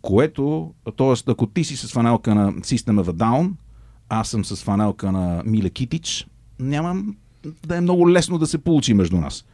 Което, 0.03 0.75
т.е. 0.97 1.31
ако 1.31 1.47
ти 1.47 1.65
си 1.65 1.77
с 1.77 1.93
фанелка 1.93 2.35
на 2.35 2.53
System 2.53 3.03
of 3.03 3.11
a 3.11 3.13
Down, 3.13 3.53
аз 4.09 4.29
съм 4.29 4.45
с 4.45 4.57
фанелка 4.57 5.13
на 5.13 5.43
Миле 5.47 5.71
Китич, 5.71 6.27
няма 6.59 7.05
да 7.67 7.77
е 7.77 7.81
много 7.81 8.11
лесно 8.11 8.39
да 8.39 8.47
се 8.47 8.59
получи 8.59 8.95
между 8.95 9.17
нас. 9.17 9.45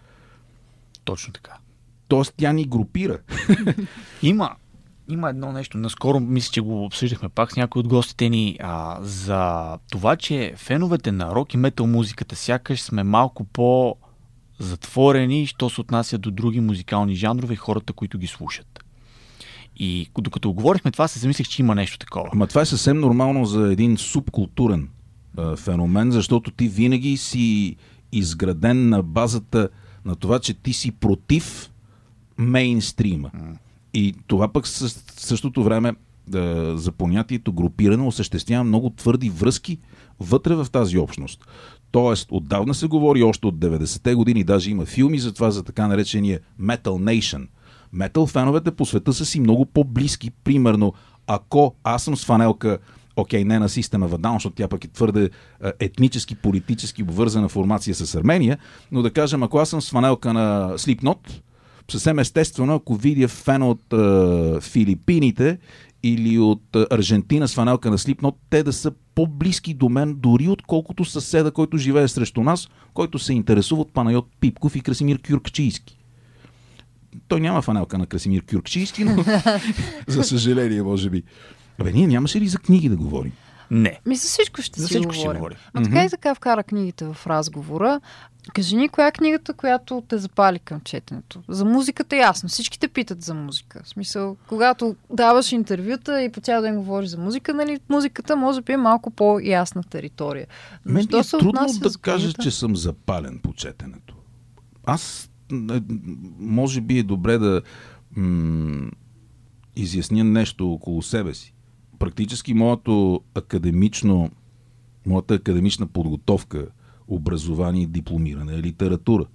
Точно 1.04 1.32
така. 1.32 1.52
Тоест 2.08 2.34
тя 2.36 2.52
ни 2.52 2.64
групира. 2.64 3.18
Има, 4.22 4.50
има 5.08 5.30
едно 5.30 5.52
нещо. 5.52 5.78
Наскоро 5.78 6.20
мисля, 6.20 6.52
че 6.52 6.60
го 6.60 6.84
обсъждахме 6.84 7.28
пак 7.28 7.52
с 7.52 7.56
някои 7.56 7.80
от 7.80 7.88
гостите 7.88 8.28
ни 8.28 8.58
а, 8.60 8.98
за 9.02 9.78
това, 9.90 10.16
че 10.16 10.54
феновете 10.56 11.12
на 11.12 11.34
рок 11.34 11.54
и 11.54 11.56
метал 11.56 11.86
музиката 11.86 12.36
сякаш 12.36 12.82
сме 12.82 13.02
малко 13.02 13.44
по 13.44 13.96
затворени, 14.58 15.46
що 15.46 15.70
се 15.70 15.80
отнася 15.80 16.18
до 16.18 16.30
други 16.30 16.60
музикални 16.60 17.14
жанрове 17.14 17.54
и 17.54 17.56
хората, 17.56 17.92
които 17.92 18.18
ги 18.18 18.26
слушат. 18.26 18.84
И 19.76 20.08
докато 20.18 20.52
говорихме 20.52 20.90
това, 20.90 21.08
се 21.08 21.18
замислих, 21.18 21.48
че 21.48 21.62
има 21.62 21.74
нещо 21.74 21.98
такова. 21.98 22.28
Ама 22.32 22.46
това 22.46 22.60
е 22.60 22.66
съвсем 22.66 23.00
нормално 23.00 23.44
за 23.44 23.72
един 23.72 23.96
субкултурен 23.98 24.88
а, 25.36 25.56
феномен, 25.56 26.10
защото 26.10 26.50
ти 26.50 26.68
винаги 26.68 27.16
си 27.16 27.76
изграден 28.12 28.88
на 28.88 29.02
базата 29.02 29.68
на 30.04 30.16
това, 30.16 30.38
че 30.38 30.54
ти 30.54 30.72
си 30.72 30.90
против 30.90 31.70
мейнстрима. 32.38 33.30
И 33.94 34.14
това 34.26 34.48
пък 34.48 34.66
със 34.66 35.04
същото 35.16 35.64
време 35.64 35.94
да, 36.26 36.72
за 36.78 36.92
понятието 36.92 37.52
групиране 37.52 38.06
осъществява 38.06 38.64
много 38.64 38.90
твърди 38.90 39.30
връзки 39.30 39.78
вътре 40.20 40.54
в 40.54 40.66
тази 40.72 40.98
общност. 40.98 41.46
Тоест, 41.90 42.28
отдавна 42.30 42.74
се 42.74 42.86
говори 42.86 43.22
още 43.22 43.46
от 43.46 43.54
90-те 43.54 44.14
години, 44.14 44.44
даже 44.44 44.70
има 44.70 44.86
филми 44.86 45.18
за 45.18 45.32
това, 45.32 45.50
за 45.50 45.62
така 45.62 45.86
наречения 45.86 46.40
Metal 46.60 46.80
Nation. 46.80 47.46
Метал 47.92 48.26
феновете 48.26 48.70
по 48.70 48.86
света 48.86 49.12
са 49.12 49.24
си 49.24 49.40
много 49.40 49.66
по-близки. 49.66 50.30
Примерно, 50.30 50.94
ако 51.26 51.74
аз 51.84 52.02
съм 52.02 52.16
с 52.16 52.24
фанелка 52.24 52.78
окей, 53.16 53.44
не 53.44 53.58
на 53.58 53.68
система 53.68 54.06
Вадаун, 54.06 54.36
защото 54.36 54.56
тя 54.56 54.68
пък 54.68 54.84
е 54.84 54.88
твърде 54.88 55.30
етнически, 55.80 56.34
политически 56.34 57.02
обвързана 57.02 57.48
формация 57.48 57.94
с 57.94 58.14
Армения, 58.14 58.58
но 58.92 59.02
да 59.02 59.10
кажем, 59.10 59.42
ако 59.42 59.58
аз 59.58 59.68
съм 59.68 59.82
с 59.82 59.90
фанелка 59.90 60.32
на 60.32 60.72
Slipknot, 60.76 61.40
съвсем 61.90 62.18
естествено, 62.18 62.74
ако 62.74 62.94
видя 62.94 63.28
фен 63.28 63.62
от 63.62 63.92
е, 63.92 64.60
Филипините 64.60 65.58
или 66.02 66.38
от 66.38 66.62
Аржентина 66.90 67.48
с 67.48 67.54
фанелка 67.54 67.90
на 67.90 67.98
Slipknot, 67.98 68.34
те 68.50 68.62
да 68.62 68.72
са 68.72 68.92
по-близки 69.14 69.74
до 69.74 69.88
мен, 69.88 70.14
дори 70.18 70.48
отколкото 70.48 71.04
съседа, 71.04 71.50
който 71.50 71.78
живее 71.78 72.08
срещу 72.08 72.42
нас, 72.42 72.68
който 72.94 73.18
се 73.18 73.32
интересува 73.32 73.80
от 73.80 73.92
Панайот 73.92 74.26
Пипков 74.40 74.76
и 74.76 74.80
Красимир 74.80 75.18
Кюркчийски. 75.28 75.98
Той 77.28 77.40
няма 77.40 77.62
фанелка 77.62 77.98
на 77.98 78.06
Красимир 78.06 78.42
Кюркчийски, 78.50 79.04
но 79.04 79.24
за 80.08 80.24
съжаление, 80.24 80.82
може 80.82 81.10
би. 81.10 81.22
Абе, 81.80 81.92
ние 81.92 82.06
нямаше 82.06 82.40
ли 82.40 82.48
за 82.48 82.58
книги 82.58 82.88
да 82.88 82.96
говорим? 82.96 83.32
Не. 83.70 84.00
Ми 84.06 84.16
за 84.16 84.28
всичко 84.28 84.62
ще 84.62 84.80
за 84.80 84.86
си 84.86 84.90
всичко 84.94 85.08
говорим. 85.08 85.30
ще 85.30 85.38
говорим. 85.38 85.58
А 85.74 85.82
така 85.82 86.04
и 86.04 86.10
така 86.10 86.34
вкара 86.34 86.62
книгите 86.62 87.04
в 87.04 87.26
разговора. 87.26 88.00
Кажи 88.54 88.76
ни, 88.76 88.88
коя 88.88 89.06
е 89.06 89.12
книгата, 89.12 89.54
която 89.54 90.02
те 90.08 90.18
запали 90.18 90.58
към 90.58 90.80
четенето? 90.80 91.42
За 91.48 91.64
музиката 91.64 92.16
ясно. 92.16 92.48
Всички 92.48 92.78
те 92.78 92.88
питат 92.88 93.22
за 93.22 93.34
музика. 93.34 93.80
В 93.84 93.88
смисъл, 93.88 94.36
когато 94.48 94.96
даваш 95.10 95.52
интервюта 95.52 96.22
и 96.22 96.32
по 96.32 96.40
цял 96.40 96.62
ден 96.62 96.76
говориш 96.76 97.08
за 97.10 97.18
музика, 97.18 97.54
нали, 97.54 97.80
музиката 97.88 98.36
може 98.36 98.60
би 98.60 98.72
е 98.72 98.76
малко 98.76 99.10
по-ясна 99.10 99.82
територия. 99.82 100.46
Но 100.86 100.92
Мен 100.92 101.02
е 101.04 101.22
трудно 101.30 101.66
да 101.80 101.90
кажа, 102.00 102.32
че 102.32 102.50
съм 102.50 102.76
запален 102.76 103.40
по 103.42 103.52
четенето. 103.52 104.14
Аз, 104.84 105.30
е, 105.52 105.80
може 106.38 106.80
би 106.80 106.98
е 106.98 107.02
добре 107.02 107.38
да 107.38 107.62
м- 108.16 108.90
изясня 109.76 110.24
нещо 110.24 110.72
около 110.72 111.02
себе 111.02 111.34
си 111.34 111.54
практически 112.02 112.54
моето 112.54 113.20
академично, 113.34 114.30
моята 115.06 115.34
академична 115.34 115.86
подготовка, 115.86 116.66
образование 117.08 117.82
и 117.82 117.86
дипломиране 117.86 118.54
е 118.54 118.62
литература. 118.62 119.26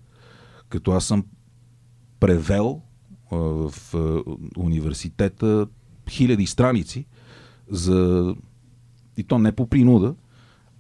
Като 0.70 0.92
аз 0.92 1.06
съм 1.06 1.26
превел 2.20 2.82
в 3.32 3.74
университета 4.58 5.68
хиляди 6.10 6.46
страници 6.46 7.06
за 7.70 8.36
и 9.18 9.24
то 9.24 9.40
не 9.40 9.52
по 9.52 9.68
принуда, 9.68 10.16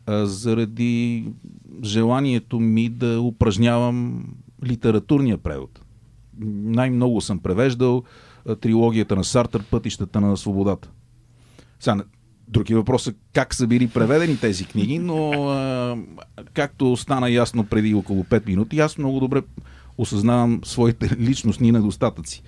а 0.05 0.25
заради 0.25 1.25
желанието 1.83 2.59
ми 2.59 2.89
да 2.89 3.21
упражнявам 3.21 4.25
литературния 4.65 5.37
превод. 5.37 5.81
Най-много 6.39 7.21
съм 7.21 7.39
превеждал 7.39 8.03
трилогията 8.61 9.15
на 9.15 9.23
Сартър 9.23 9.63
Пътищата 9.63 10.21
на 10.21 10.37
свободата. 10.37 10.91
Сега, 11.79 12.03
Други 12.49 12.73
въпрос 12.73 13.07
е 13.07 13.13
как 13.33 13.53
са 13.53 13.67
били 13.67 13.87
преведени 13.87 14.39
тези 14.39 14.65
книги, 14.65 14.99
но 14.99 15.49
а, 15.49 15.97
както 16.53 16.97
стана 16.97 17.29
ясно 17.29 17.65
преди 17.65 17.93
около 17.93 18.23
5 18.23 18.47
минути, 18.47 18.79
аз 18.79 18.97
много 18.97 19.19
добре 19.19 19.41
осъзнавам 19.97 20.61
своите 20.63 21.09
личностни 21.19 21.71
недостатъци. 21.71 22.43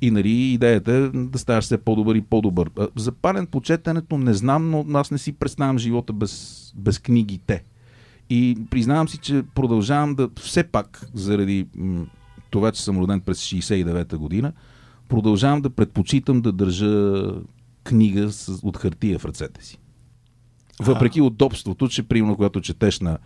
И 0.00 0.10
нали, 0.10 0.30
идеята 0.30 0.92
е 0.92 1.08
да 1.08 1.38
ставаш 1.38 1.64
все 1.64 1.78
по-добър 1.78 2.14
и 2.14 2.20
по-добър. 2.20 2.70
Запален 2.96 3.46
по 3.46 3.60
четенето 3.60 4.18
не 4.18 4.34
знам, 4.34 4.70
но 4.70 4.98
аз 4.98 5.10
не 5.10 5.18
си 5.18 5.32
представям 5.32 5.78
живота 5.78 6.12
без, 6.12 6.72
без 6.76 6.98
книгите. 6.98 7.64
И 8.30 8.58
признавам 8.70 9.08
си, 9.08 9.18
че 9.18 9.42
продължавам 9.54 10.14
да 10.14 10.28
все 10.40 10.64
пак, 10.64 11.06
заради 11.14 11.66
м- 11.76 12.06
това, 12.50 12.72
че 12.72 12.82
съм 12.82 12.98
роден 12.98 13.20
през 13.20 13.38
69-та 13.38 14.18
година, 14.18 14.52
продължавам 15.08 15.62
да 15.62 15.70
предпочитам 15.70 16.40
да 16.40 16.52
държа 16.52 17.24
книга 17.84 18.32
с, 18.32 18.48
от 18.62 18.76
хартия 18.76 19.18
в 19.18 19.24
ръцете 19.24 19.64
си. 19.64 19.78
Въпреки 20.80 21.20
а. 21.20 21.24
удобството, 21.24 21.88
че 21.88 22.02
примерно 22.02 22.36
когато 22.36 22.60
четеш 22.60 23.00
на 23.00 23.18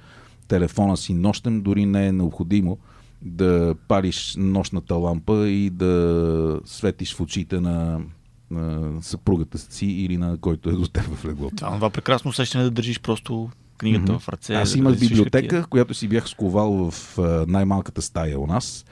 телефона 0.48 0.96
си 0.96 1.14
нощем, 1.14 1.62
дори 1.62 1.86
не 1.86 2.06
е 2.06 2.12
необходимо 2.12 2.78
да 3.22 3.74
палиш 3.88 4.34
нощната 4.38 4.94
лампа 4.94 5.48
и 5.48 5.70
да 5.70 6.60
светиш 6.64 7.14
в 7.14 7.20
очите 7.20 7.60
на, 7.60 8.00
на 8.50 8.92
съпругата 9.02 9.58
си 9.58 9.86
или 9.86 10.16
на 10.16 10.38
който 10.38 10.70
е 10.70 10.72
до 10.72 10.86
теб 10.86 11.04
в 11.04 11.24
леглото. 11.24 11.56
Това, 11.56 11.74
това 11.74 11.90
прекрасно 11.90 12.28
усещане 12.28 12.64
да 12.64 12.70
държиш 12.70 13.00
просто 13.00 13.50
книгата 13.78 14.12
mm-hmm. 14.12 14.18
в 14.18 14.28
ръце. 14.28 14.54
Аз 14.54 14.74
имах 14.74 14.98
библиотека, 14.98 15.66
която 15.70 15.94
си 15.94 16.08
бях 16.08 16.28
сковал 16.28 16.90
в 16.90 17.18
най-малката 17.48 18.02
стая 18.02 18.40
у 18.40 18.46
нас, 18.46 18.84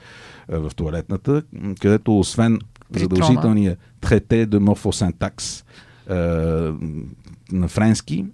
в 0.49 0.71
туалетната, 0.75 1.43
където 1.81 2.19
освен 2.19 2.59
задължителния 2.91 3.77
трете 4.01 4.47
de 4.47 4.59
morphosyntax 4.59 5.63
на 7.51 7.67
френски, 7.67 8.25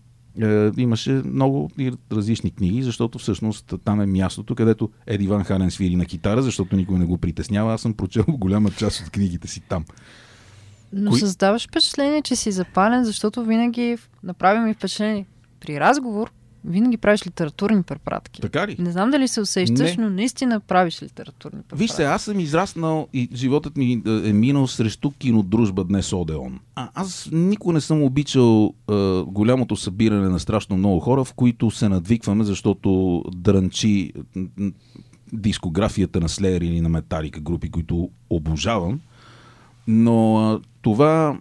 имаше 0.77 1.11
много 1.11 1.69
различни 2.11 2.51
книги, 2.51 2.83
защото 2.83 3.19
всъщност 3.19 3.73
там 3.85 4.01
е 4.01 4.05
мястото, 4.05 4.55
където 4.55 4.89
Еди 5.07 5.27
Ван 5.27 5.43
Хален 5.43 5.71
свири 5.71 5.95
на 5.95 6.05
китара, 6.05 6.41
защото 6.41 6.75
никой 6.75 6.99
не 6.99 7.05
го 7.05 7.17
притеснява. 7.17 7.73
Аз 7.73 7.81
съм 7.81 7.93
прочел 7.93 8.23
голяма 8.27 8.71
част 8.71 9.01
от 9.01 9.09
книгите 9.09 9.47
си 9.47 9.61
там. 9.69 9.85
Но 10.93 11.11
Кои... 11.11 11.19
създаваш 11.19 11.67
впечатление, 11.67 12.21
че 12.21 12.35
си 12.35 12.51
запален, 12.51 13.03
защото 13.03 13.43
винаги 13.45 13.97
направи 14.23 14.59
ми 14.59 14.73
впечатление. 14.73 15.25
При 15.59 15.79
разговор 15.79 16.31
винаги 16.65 16.97
правиш 16.97 17.27
литературни 17.27 17.83
препратки. 17.83 18.41
Така 18.41 18.67
ли? 18.67 18.75
Не 18.79 18.91
знам 18.91 19.11
дали 19.11 19.27
се 19.27 19.41
усещаш, 19.41 19.97
не. 19.97 20.03
но 20.03 20.09
наистина 20.09 20.59
правиш 20.59 21.03
литературни 21.03 21.61
препратки. 21.61 21.83
Вижте, 21.83 22.03
аз 22.03 22.23
съм 22.23 22.39
израснал 22.39 23.07
и 23.13 23.29
животът 23.33 23.77
ми 23.77 24.01
е, 24.07 24.29
е 24.29 24.33
минал 24.33 24.67
срещу 24.67 25.11
кинодружба 25.11 25.83
днес 25.83 26.13
Одеон. 26.13 26.59
А, 26.75 26.89
аз 26.93 27.29
никога 27.31 27.73
не 27.73 27.81
съм 27.81 28.03
обичал 28.03 28.73
е, 28.91 28.93
голямото 29.27 29.75
събиране 29.75 30.29
на 30.29 30.39
страшно 30.39 30.77
много 30.77 30.99
хора, 30.99 31.23
в 31.23 31.33
които 31.33 31.71
се 31.71 31.89
надвикваме, 31.89 32.43
защото 32.43 33.23
дрънчи 33.35 34.13
дискографията 35.33 36.19
на 36.19 36.29
Слеер 36.29 36.61
или 36.61 36.81
на 36.81 36.89
Металика, 36.89 37.39
групи, 37.39 37.71
които 37.71 38.09
обожавам. 38.29 38.99
Но 39.87 40.51
е, 40.53 40.67
това 40.81 41.37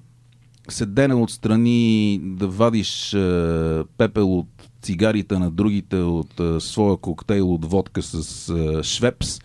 седене 0.69 1.15
отстрани 1.15 2.21
да 2.23 2.49
вадиш 2.49 3.15
е, 3.15 3.85
пепел 3.99 4.39
от 4.39 4.71
цигарите 4.83 5.39
на 5.39 5.51
другите 5.51 5.97
от 5.97 6.41
а, 6.41 6.61
своя 6.61 6.97
коктейл 6.97 7.55
от 7.55 7.65
водка 7.65 8.03
с 8.03 8.49
а, 8.49 8.83
швепс 8.83 9.39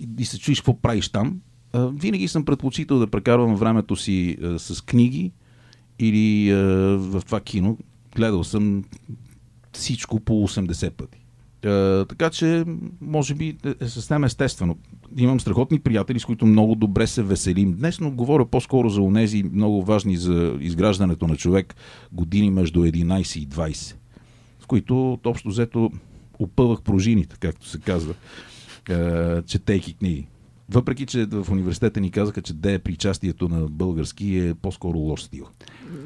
и, 0.00 0.08
и 0.18 0.24
се 0.24 0.38
чуеш 0.38 0.60
какво 0.60 0.80
правиш 0.80 1.08
там. 1.08 1.40
А, 1.72 1.86
винаги 1.86 2.28
съм 2.28 2.44
предпочитал 2.44 2.98
да 2.98 3.06
прекарвам 3.06 3.56
времето 3.56 3.96
си 3.96 4.36
а, 4.42 4.58
с 4.58 4.80
книги 4.80 5.32
или 5.98 6.50
а, 6.50 6.56
в 6.98 7.22
това 7.26 7.40
кино. 7.40 7.78
Гледал 8.16 8.44
съм 8.44 8.84
всичко 9.72 10.20
по 10.20 10.48
80 10.48 10.90
пъти. 10.90 11.21
А, 11.64 12.04
така 12.04 12.30
че, 12.30 12.64
може 13.00 13.34
би 13.34 13.56
е 13.80 13.88
съвсем 13.88 14.24
естествено. 14.24 14.76
Имам 15.16 15.40
страхотни 15.40 15.80
приятели, 15.80 16.20
с 16.20 16.24
които 16.24 16.46
много 16.46 16.74
добре 16.74 17.06
се 17.06 17.22
веселим 17.22 17.72
днес, 17.72 18.00
но 18.00 18.10
говоря 18.10 18.46
по-скоро 18.46 18.88
за 18.88 19.00
онези 19.00 19.42
много 19.42 19.82
важни 19.82 20.16
за 20.16 20.56
изграждането 20.60 21.26
на 21.26 21.36
човек 21.36 21.74
години 22.12 22.50
между 22.50 22.80
11 22.80 23.38
и 23.38 23.48
20 23.48 23.94
които 24.72 25.18
общо 25.24 25.48
взето 25.48 25.90
опъвах 26.38 26.82
пружините, 26.82 27.36
както 27.40 27.68
се 27.68 27.80
казва, 27.80 28.14
е, 28.90 29.42
четейки 29.42 29.94
книги. 29.94 30.28
Въпреки, 30.70 31.06
че 31.06 31.26
в 31.26 31.50
университета 31.50 32.00
ни 32.00 32.10
казаха, 32.10 32.42
че 32.42 32.52
де 32.52 32.78
причастието 32.78 33.48
на 33.48 33.68
български 33.68 34.38
е 34.38 34.54
по-скоро 34.54 34.98
лош 34.98 35.22
стил. 35.22 35.46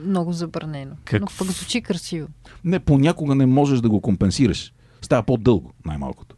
Много 0.07 0.33
забранено. 0.33 0.95
Как... 1.05 1.21
Но 1.21 1.27
пък 1.39 1.51
звучи 1.51 1.81
красиво. 1.81 2.29
Не, 2.65 2.79
понякога 2.79 3.35
не 3.35 3.47
можеш 3.47 3.81
да 3.81 3.89
го 3.89 4.01
компенсираш. 4.01 4.73
Става 5.03 5.23
по-дълго, 5.23 5.73
най-малкото. 5.85 6.37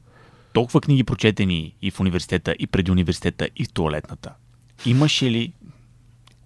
Толкова 0.53 0.81
книги 0.81 1.05
прочетени 1.05 1.75
и 1.83 1.91
в 1.91 2.01
университета, 2.01 2.55
и 2.59 2.67
преди 2.67 2.91
университета, 2.91 3.49
и 3.57 3.65
в 3.65 3.73
туалетната. 3.73 4.35
Имаше 4.87 5.31
ли 5.31 5.53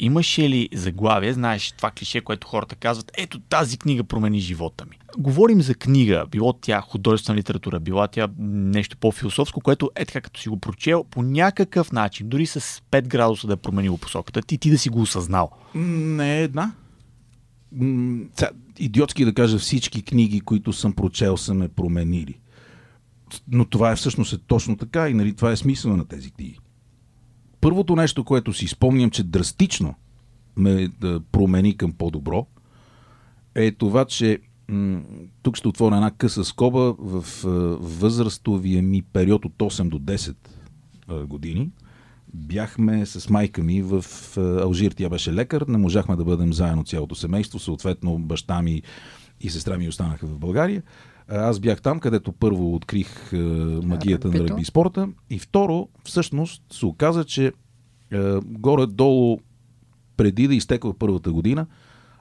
Имаше 0.02 0.48
ли 0.48 0.68
заглавие, 0.74 1.32
знаеш 1.32 1.72
това 1.72 1.90
клише, 1.90 2.20
което 2.20 2.48
хората 2.48 2.76
казват, 2.76 3.12
ето 3.16 3.40
тази 3.40 3.78
книга 3.78 4.04
промени 4.04 4.40
живота 4.40 4.84
ми. 4.90 4.98
Говорим 5.18 5.62
за 5.62 5.74
книга, 5.74 6.26
било 6.30 6.52
тя 6.52 6.80
художествена 6.80 7.38
литература, 7.38 7.80
било 7.80 8.08
тя 8.08 8.28
нещо 8.38 8.96
по-философско, 8.96 9.60
което 9.60 9.90
е 9.96 10.04
така 10.04 10.20
като 10.20 10.40
си 10.40 10.48
го 10.48 10.56
прочел 10.56 11.04
по 11.04 11.22
някакъв 11.22 11.92
начин, 11.92 12.28
дори 12.28 12.46
с 12.46 12.60
5 12.60 13.06
градуса 13.06 13.46
да 13.46 13.52
е 13.52 13.56
променило 13.56 13.98
посоката 13.98 14.42
ти, 14.42 14.58
ти 14.58 14.70
да 14.70 14.78
си 14.78 14.88
го 14.88 15.00
осъзнал. 15.00 15.50
Не 15.74 16.38
е 16.38 16.42
една. 16.42 16.72
Идиотски 18.84 19.24
да 19.24 19.34
кажа 19.34 19.58
всички 19.58 20.02
книги, 20.02 20.40
които 20.40 20.72
съм 20.72 20.92
прочел, 20.92 21.36
са 21.36 21.54
ме 21.54 21.68
променили. 21.68 22.38
Но 23.48 23.64
това 23.64 23.92
е 23.92 23.96
всъщност 23.96 24.32
е 24.32 24.38
точно 24.38 24.76
така 24.76 25.08
и 25.08 25.14
нали, 25.14 25.34
това 25.34 25.52
е 25.52 25.56
смисъл 25.56 25.96
на 25.96 26.04
тези 26.04 26.30
книги 26.30 26.58
първото 27.62 27.96
нещо, 27.96 28.24
което 28.24 28.52
си 28.52 28.66
спомням, 28.66 29.10
че 29.10 29.22
драстично 29.22 29.94
ме 30.56 30.88
да 31.00 31.20
промени 31.32 31.76
към 31.76 31.92
по-добро, 31.92 32.46
е 33.54 33.72
това, 33.72 34.04
че 34.04 34.38
м- 34.68 35.02
тук 35.42 35.56
ще 35.56 35.68
отворя 35.68 35.94
една 35.94 36.10
къса 36.10 36.44
скоба 36.44 36.94
в 36.98 37.44
а, 37.44 37.48
възрастовия 37.80 38.82
ми 38.82 39.02
период 39.02 39.44
от 39.44 39.52
8 39.58 39.88
до 39.88 39.98
10 39.98 40.36
а, 41.08 41.26
години. 41.26 41.70
Бяхме 42.34 43.06
с 43.06 43.30
майка 43.30 43.62
ми 43.62 43.82
в 43.82 44.04
а, 44.36 44.62
Алжир. 44.62 44.92
Тя 44.92 45.08
беше 45.08 45.32
лекар. 45.32 45.64
Не 45.68 45.78
можахме 45.78 46.16
да 46.16 46.24
бъдем 46.24 46.52
заедно 46.52 46.84
цялото 46.84 47.14
семейство. 47.14 47.58
Съответно, 47.58 48.18
баща 48.18 48.62
ми 48.62 48.82
и 49.40 49.50
сестра 49.50 49.78
ми 49.78 49.88
останаха 49.88 50.26
в 50.26 50.38
България. 50.38 50.82
Аз 51.28 51.60
бях 51.60 51.82
там, 51.82 52.00
където 52.00 52.32
първо 52.32 52.74
открих 52.74 53.32
е, 53.32 53.36
магията 53.84 54.28
на 54.28 54.34
ръгби 54.34 54.64
спорта 54.64 55.08
и 55.30 55.38
второ, 55.38 55.88
всъщност 56.04 56.62
се 56.72 56.86
оказа, 56.86 57.24
че 57.24 57.46
е, 57.46 57.52
горе-долу 58.44 59.38
преди 60.16 60.48
да 60.48 60.54
изтеква 60.54 60.94
първата 60.98 61.32
година, 61.32 61.66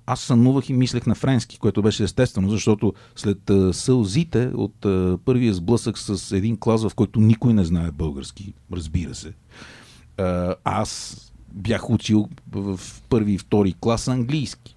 аз 0.06 0.20
сънувах 0.20 0.70
и 0.70 0.74
мислех 0.74 1.06
на 1.06 1.16
френски, 1.16 1.60
което 1.60 1.82
беше 1.82 2.04
естествено, 2.04 2.50
защото 2.50 2.94
след 3.16 3.50
е, 3.50 3.74
сълзите 3.74 4.52
от 4.56 4.86
е, 4.86 5.18
първия 5.26 5.54
сблъсък 5.54 5.98
с 5.98 6.32
един 6.32 6.58
клас, 6.58 6.84
в 6.88 6.96
който 6.96 7.20
никой 7.20 7.54
не 7.54 7.66
знае 7.66 7.92
български, 7.92 8.54
разбира 8.74 9.16
се, 9.16 9.34
е, 10.22 10.56
аз 10.64 11.18
бях 11.54 11.90
учил 11.90 12.30
в 12.52 12.80
първи 13.10 13.34
и 13.34 13.38
втори 13.38 13.76
клас 13.82 14.08
английски 14.08 14.76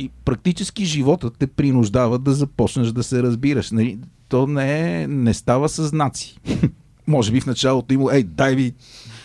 и 0.00 0.10
практически 0.24 0.84
живота 0.84 1.30
те 1.30 1.46
принуждава 1.46 2.18
да 2.18 2.32
започнеш 2.32 2.88
да 2.88 3.02
се 3.02 3.22
разбираш. 3.22 3.70
Нали? 3.70 3.98
То 4.28 4.46
не, 4.46 5.02
е, 5.02 5.06
не 5.06 5.34
става 5.34 5.68
с 5.68 5.88
знаци. 5.88 6.38
Може 7.06 7.32
би 7.32 7.40
в 7.40 7.46
началото 7.46 7.94
има, 7.94 8.14
ей, 8.14 8.22
дай 8.22 8.54
ви 8.54 8.74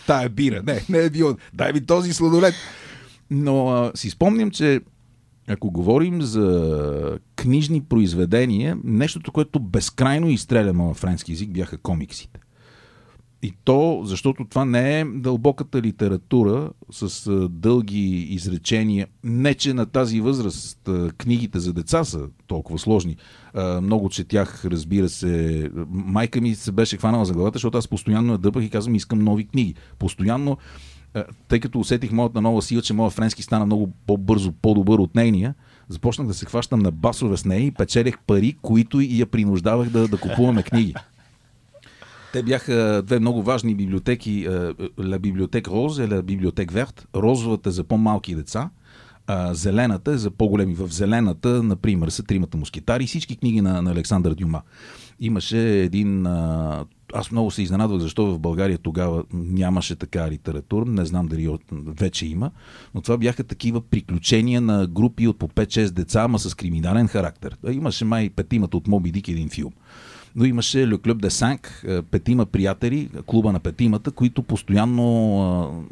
тая 0.08 0.30
бира. 0.30 0.64
Не, 0.66 0.82
не 0.90 1.00
е 1.00 1.10
било, 1.10 1.36
дай 1.54 1.74
ви 1.74 1.86
този 1.86 2.14
сладолет. 2.14 2.54
Но 3.32 3.70
а, 3.70 3.92
си 3.96 4.10
спомням, 4.10 4.52
че 4.52 4.82
ако 5.48 5.72
говорим 5.72 6.22
за 6.22 7.20
книжни 7.36 7.82
произведения, 7.82 8.78
нещото, 8.84 9.32
което 9.32 9.60
безкрайно 9.60 10.30
изстреля 10.30 10.74
моя 10.74 10.94
френски 10.94 11.32
язик, 11.32 11.50
бяха 11.50 11.78
комиксите. 11.78 12.40
И 13.46 13.54
то, 13.64 14.02
защото 14.04 14.46
това 14.50 14.66
не 14.66 15.00
е 15.00 15.06
дълбоката 15.06 15.82
литература 15.82 16.70
с 16.92 17.32
дълги 17.50 18.22
изречения. 18.22 19.08
Не, 19.24 19.54
че 19.54 19.74
на 19.74 19.86
тази 19.86 20.22
възраст 20.22 20.90
книгите 21.18 21.60
за 21.60 21.74
деца 21.74 22.04
са 22.04 22.22
толкова 22.48 22.80
сложни. 22.80 23.16
Много 23.82 24.10
четях, 24.10 24.66
разбира 24.66 25.10
се. 25.10 25.70
Майка 25.90 26.42
ми 26.42 26.56
се 26.56 26.72
беше 26.72 26.98
хванала 26.98 27.26
за 27.26 27.34
главата, 27.34 27.56
защото 27.56 27.78
аз 27.78 27.88
постоянно 27.88 28.32
я 28.32 28.38
дъпах 28.38 28.64
и 28.64 28.70
казвам, 28.70 28.96
искам 28.96 29.20
нови 29.20 29.48
книги. 29.48 29.76
Постоянно, 30.00 30.58
тъй 31.48 31.60
като 31.60 31.80
усетих 31.80 32.12
моята 32.12 32.42
нова 32.42 32.62
сила, 32.62 32.82
че 32.82 32.94
моят 32.94 33.14
френски 33.14 33.44
стана 33.44 33.66
много 33.66 33.94
по-бързо, 34.08 34.52
по-добър 34.52 35.00
от 35.00 35.16
нейния, 35.16 35.56
започнах 35.90 36.28
да 36.28 36.34
се 36.34 36.46
хващам 36.46 36.80
на 36.80 36.92
басове 36.92 37.38
с 37.38 37.46
нея 37.46 37.66
и 37.66 37.72
печелех 37.72 38.20
пари, 38.28 38.56
които 38.62 39.02
и 39.02 39.20
я 39.20 39.26
принуждавах 39.26 39.90
да, 39.90 40.08
да 40.08 40.18
купуваме 40.18 40.64
книги. 40.64 40.94
Те 42.36 42.44
бяха 42.44 43.02
две 43.06 43.20
много 43.20 43.44
важни 43.44 43.76
библиотеки. 43.76 44.48
Ла 45.00 45.20
библиотек 45.20 45.68
Роз 45.68 45.98
и 45.98 46.02
Ла 46.02 46.22
библиотек 46.22 46.72
Верт. 46.72 47.08
Розовата 47.16 47.70
е 47.70 47.72
за 47.72 47.84
по-малки 47.84 48.36
деца, 48.36 48.70
а 49.28 49.54
зелената 49.54 50.12
е 50.12 50.18
за 50.18 50.32
по-големи. 50.32 50.74
В 50.74 50.88
зелената, 50.88 51.64
например, 51.64 52.10
са 52.10 52.24
тримата 52.24 52.58
мускетари, 52.58 53.08
всички 53.08 53.38
книги 53.38 53.62
на, 53.62 53.82
на 53.82 53.92
Александър 53.92 54.34
Дюма. 54.34 54.62
Имаше 55.20 55.82
един... 55.82 56.26
А, 56.26 56.86
аз 57.14 57.32
много 57.32 57.52
се 57.52 57.62
изненадвах 57.62 58.00
защо 58.00 58.26
в 58.26 58.40
България 58.40 58.78
тогава 58.78 59.24
нямаше 59.34 59.96
така 59.96 60.32
литература. 60.32 60.86
Не 60.86 61.06
знам 61.06 61.28
дали 61.28 61.58
вече 61.88 62.26
има. 62.26 62.52
Но 62.96 63.02
това 63.02 63.18
бяха 63.18 63.44
такива 63.44 63.82
приключения 63.82 64.62
на 64.62 64.88
групи 64.88 65.28
от 65.28 65.40
по 65.40 65.48
5-6 65.48 65.90
деца, 65.90 66.22
ама 66.22 66.40
с 66.40 66.56
криминален 66.56 67.08
характер. 67.08 67.58
Имаше 67.72 68.06
май 68.06 68.30
петимата 68.30 68.78
от 68.78 68.88
Моби 68.88 69.12
Дик 69.12 69.28
един 69.28 69.50
филм 69.50 69.72
но 70.36 70.46
имаше 70.46 70.88
Le 70.88 70.98
Club 70.98 71.14
de 71.14 71.30
Cinq, 71.30 71.84
е, 71.84 72.02
петима 72.02 72.46
приятели, 72.46 73.10
клуба 73.26 73.52
на 73.52 73.60
петимата, 73.60 74.12
които 74.12 74.44
постоянно 74.44 75.88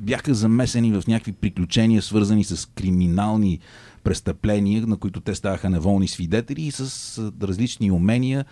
бяха 0.00 0.34
замесени 0.34 0.92
в 0.92 1.02
някакви 1.08 1.32
приключения, 1.32 2.02
свързани 2.02 2.44
с 2.44 2.68
криминални 2.74 3.58
престъпления, 4.04 4.86
на 4.86 4.96
които 4.96 5.20
те 5.20 5.34
ставаха 5.34 5.70
неволни 5.70 6.08
свидетели 6.08 6.62
и 6.62 6.70
с 6.70 7.32
различни 7.42 7.90
умения 7.90 8.44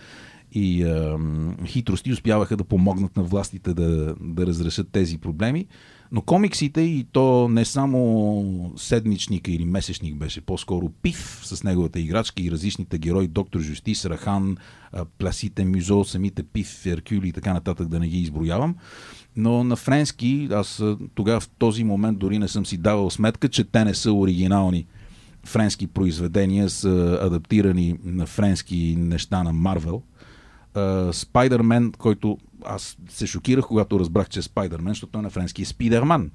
и 0.51 0.83
а, 0.83 1.17
хитрости 1.65 2.13
успяваха 2.13 2.57
да 2.57 2.63
помогнат 2.63 3.17
на 3.17 3.23
властите 3.23 3.73
да, 3.73 4.15
да 4.21 4.47
разрешат 4.47 4.89
тези 4.91 5.17
проблеми. 5.17 5.65
Но 6.15 6.21
комиксите 6.21 6.81
и 6.81 7.05
то 7.11 7.47
не 7.49 7.65
само 7.65 8.73
седмичника 8.77 9.51
или 9.51 9.65
месечник 9.65 10.15
беше, 10.15 10.41
по-скоро 10.41 10.89
пив 10.89 11.41
с 11.43 11.63
неговата 11.63 11.99
играчка 11.99 12.43
и 12.43 12.51
различните 12.51 12.97
герои, 12.97 13.27
доктор 13.27 13.59
Жустис, 13.59 14.05
Рахан, 14.05 14.57
Пласите 15.17 15.65
Мюзо, 15.65 16.03
самите 16.03 16.43
пив, 16.43 16.85
Еркюли 16.85 17.27
и 17.27 17.31
така 17.31 17.53
нататък, 17.53 17.87
да 17.87 17.99
не 17.99 18.07
ги 18.07 18.17
изброявам. 18.17 18.75
Но 19.35 19.63
на 19.63 19.75
френски, 19.75 20.47
аз 20.51 20.83
тогава 21.15 21.39
в 21.39 21.49
този 21.57 21.83
момент 21.83 22.19
дори 22.19 22.39
не 22.39 22.47
съм 22.47 22.65
си 22.65 22.77
давал 22.77 23.09
сметка, 23.09 23.49
че 23.49 23.63
те 23.63 23.85
не 23.85 23.93
са 23.93 24.11
оригинални 24.11 24.85
френски 25.43 25.87
произведения, 25.87 26.69
са 26.69 27.19
адаптирани 27.21 27.99
на 28.03 28.25
френски 28.25 28.95
неща 28.99 29.43
на 29.43 29.53
Марвел. 29.53 30.01
Спайдермен, 31.11 31.91
който 31.97 32.37
аз 32.67 32.97
се 33.09 33.27
шокирах, 33.27 33.65
когато 33.65 33.99
разбрах, 33.99 34.29
че 34.29 34.39
е 34.39 34.41
Спайдермен, 34.41 34.91
защото 34.91 35.11
той 35.11 35.21
на 35.21 35.29
френски 35.29 35.61
е 35.61 35.65
Спидерман. 35.65 36.31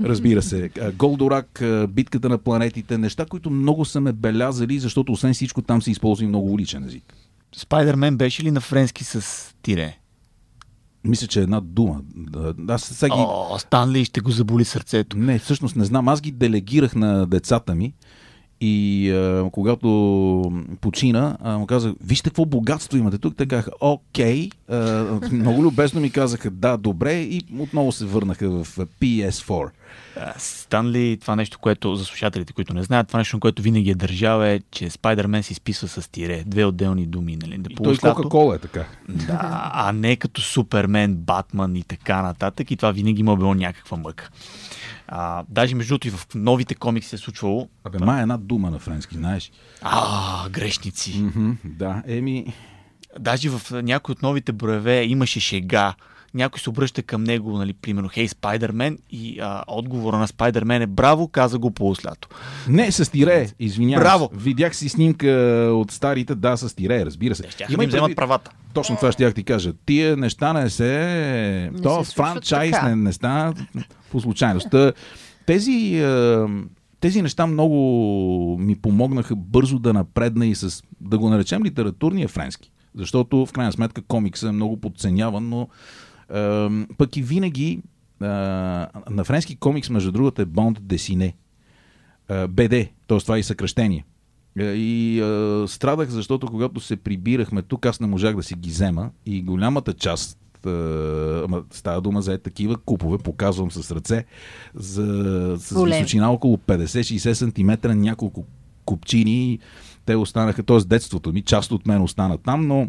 Разбира 0.00 0.42
се. 0.42 0.70
Голдорак, 0.98 1.62
битката 1.88 2.28
на 2.28 2.38
планетите, 2.38 2.98
неща, 2.98 3.26
които 3.26 3.50
много 3.50 3.84
са 3.84 4.00
ме 4.00 4.12
белязали, 4.12 4.78
защото 4.78 5.12
освен 5.12 5.34
всичко 5.34 5.62
там 5.62 5.82
се 5.82 5.90
използва 5.90 6.24
и 6.24 6.28
много 6.28 6.52
уличен 6.52 6.84
език. 6.84 7.14
Спайдермен 7.56 8.16
беше 8.16 8.42
ли 8.42 8.50
на 8.50 8.60
френски 8.60 9.04
с 9.04 9.46
тире? 9.62 9.96
Мисля, 11.04 11.26
че 11.26 11.40
е 11.40 11.42
една 11.42 11.60
дума. 11.60 12.00
Аз 12.68 12.82
сега 12.82 13.16
ги... 13.16 13.22
О, 13.26 13.58
Станли 13.58 14.04
ще 14.04 14.20
го 14.20 14.30
заболи 14.30 14.64
сърцето. 14.64 15.18
Не, 15.18 15.38
всъщност 15.38 15.76
не 15.76 15.84
знам. 15.84 16.08
Аз 16.08 16.20
ги 16.20 16.30
делегирах 16.30 16.94
на 16.94 17.26
децата 17.26 17.74
ми 17.74 17.94
и 18.60 19.10
а, 19.10 19.50
когато 19.52 20.52
почина, 20.80 21.36
а, 21.42 21.58
му 21.58 21.66
казах, 21.66 21.92
вижте 22.04 22.30
какво 22.30 22.44
богатство 22.44 22.98
имате 22.98 23.18
тук. 23.18 23.36
Те 23.36 23.46
казаха, 23.46 23.70
окей. 23.80 24.48
А, 24.68 24.78
много 25.32 25.62
любезно 25.62 26.00
ми 26.00 26.10
казаха, 26.10 26.50
да, 26.50 26.76
добре. 26.76 27.14
И 27.14 27.42
отново 27.58 27.92
се 27.92 28.04
върнаха 28.06 28.48
в 28.50 28.78
PS4. 29.00 29.70
Станли, 30.36 31.18
това 31.20 31.36
нещо, 31.36 31.58
което 31.58 31.94
за 31.94 32.04
слушателите, 32.04 32.52
които 32.52 32.74
не 32.74 32.82
знаят, 32.82 33.08
това 33.08 33.18
нещо, 33.18 33.40
което 33.40 33.62
винаги 33.62 33.90
е 33.90 33.94
държал 33.94 34.42
е, 34.42 34.60
че 34.70 34.90
Спайдермен 34.90 35.42
се 35.42 35.52
изписва 35.52 35.88
с 35.88 36.10
тире. 36.10 36.42
Две 36.46 36.64
отделни 36.64 37.06
думи. 37.06 37.36
Нали? 37.42 37.58
Да 37.58 37.72
и 37.72 37.74
той 37.74 37.96
Кока-Кола 37.96 38.54
е 38.54 38.58
така. 38.58 38.84
Да, 39.08 39.70
а 39.72 39.92
не 39.92 40.16
като 40.16 40.40
Супермен, 40.40 41.14
Батман 41.14 41.76
и 41.76 41.82
така 41.82 42.22
нататък. 42.22 42.70
И 42.70 42.76
това 42.76 42.90
винаги 42.90 43.20
има 43.20 43.36
било 43.36 43.54
някаква 43.54 43.96
мъка. 43.96 44.28
А, 45.12 45.44
даже 45.48 45.74
между 45.74 45.90
другото 45.90 46.08
и 46.08 46.10
в 46.10 46.26
новите 46.34 46.74
комикси 46.74 47.08
се 47.08 47.16
е 47.16 47.18
случвало. 47.18 47.68
Абе, 47.84 47.98
ма 47.98 48.18
е 48.18 48.22
една 48.22 48.36
дума 48.36 48.70
на 48.70 48.78
френски, 48.78 49.16
знаеш. 49.16 49.52
А, 49.82 50.48
грешници. 50.48 51.12
Mm-hmm, 51.12 51.56
да, 51.64 52.02
еми. 52.06 52.54
Даже 53.18 53.50
в 53.50 53.82
някои 53.82 54.12
от 54.12 54.22
новите 54.22 54.52
броеве 54.52 55.04
имаше 55.04 55.40
шега 55.40 55.94
някой 56.34 56.60
се 56.60 56.70
обръща 56.70 57.02
към 57.02 57.24
него, 57.24 57.58
нали, 57.58 57.72
примерно, 57.72 58.08
хей, 58.08 58.28
Спайдермен, 58.28 58.98
и 59.10 59.40
а, 59.40 59.64
отговора 59.66 60.18
на 60.18 60.28
Спайдермен 60.28 60.82
е 60.82 60.86
браво, 60.86 61.28
каза 61.28 61.58
го 61.58 61.70
по 61.70 61.90
ослято. 61.90 62.28
Не, 62.68 62.92
с 62.92 63.10
тире, 63.10 63.48
извинявам. 63.58 64.04
Браво! 64.04 64.30
Видях 64.32 64.76
си 64.76 64.88
снимка 64.88 65.28
от 65.74 65.90
старите, 65.90 66.34
да, 66.34 66.56
с 66.56 66.74
тире, 66.74 67.06
разбира 67.06 67.34
се. 67.34 67.50
Ще 67.50 67.66
Има 67.70 67.82
да 67.82 67.88
вземат 67.88 68.16
правата. 68.16 68.50
Точно 68.74 68.96
това 68.96 69.12
ще 69.12 69.32
ти 69.32 69.44
кажа. 69.44 69.72
Тия 69.86 70.16
неща 70.16 70.52
не 70.52 70.70
се... 70.70 71.70
Не 71.72 71.80
То 71.80 72.04
се 72.04 72.14
франчайз 72.14 72.76
не, 72.84 72.96
не 72.96 73.12
стана 73.12 73.54
по 74.10 74.20
случайност. 74.20 74.74
Тези, 75.46 76.04
тези 77.00 77.22
неща 77.22 77.46
много 77.46 78.56
ми 78.60 78.76
помогнаха 78.76 79.36
бързо 79.36 79.78
да 79.78 79.92
напредна 79.92 80.46
и 80.46 80.54
с, 80.54 80.82
да 81.00 81.18
го 81.18 81.30
наречем 81.30 81.64
литературния 81.64 82.28
френски. 82.28 82.70
Защото 82.94 83.46
в 83.46 83.52
крайна 83.52 83.72
сметка 83.72 84.02
комиксът 84.02 84.48
е 84.48 84.52
много 84.52 84.80
подценяван, 84.80 85.48
но 85.48 85.68
пък 86.98 87.16
и 87.16 87.22
винаги 87.22 87.82
на 88.20 89.24
френски 89.24 89.56
комикс, 89.56 89.90
между 89.90 90.12
другото, 90.12 90.42
е 90.42 90.44
Бонд 90.44 90.78
Десине. 90.82 91.34
БД, 92.28 92.70
т.е. 93.06 93.18
това 93.18 93.36
е 93.36 93.40
и 93.40 93.42
съкръщение. 93.42 94.04
И 94.58 95.20
а, 95.20 95.64
страдах, 95.68 96.08
защото 96.08 96.46
когато 96.46 96.80
се 96.80 96.96
прибирахме 96.96 97.62
тук, 97.62 97.86
аз 97.86 98.00
не 98.00 98.06
можах 98.06 98.36
да 98.36 98.42
си 98.42 98.54
ги 98.54 98.70
взема 98.70 99.10
и 99.26 99.42
голямата 99.42 99.92
част 99.92 100.38
става 101.70 102.00
дума 102.00 102.22
за 102.22 102.32
е 102.32 102.38
такива 102.38 102.76
купове, 102.76 103.18
показвам 103.18 103.70
с 103.70 103.90
ръце, 103.90 104.24
за, 104.74 105.56
с 105.58 105.84
височина 105.84 106.32
около 106.32 106.56
50-60 106.56 107.32
см, 107.32 107.98
няколко 107.98 108.46
купчини. 108.84 109.58
Те 110.06 110.16
останаха, 110.16 110.62
т.е. 110.62 110.78
детството 110.78 111.32
ми, 111.32 111.42
част 111.42 111.72
от 111.72 111.86
мен 111.86 112.02
остана 112.02 112.38
там, 112.38 112.66
но 112.66 112.88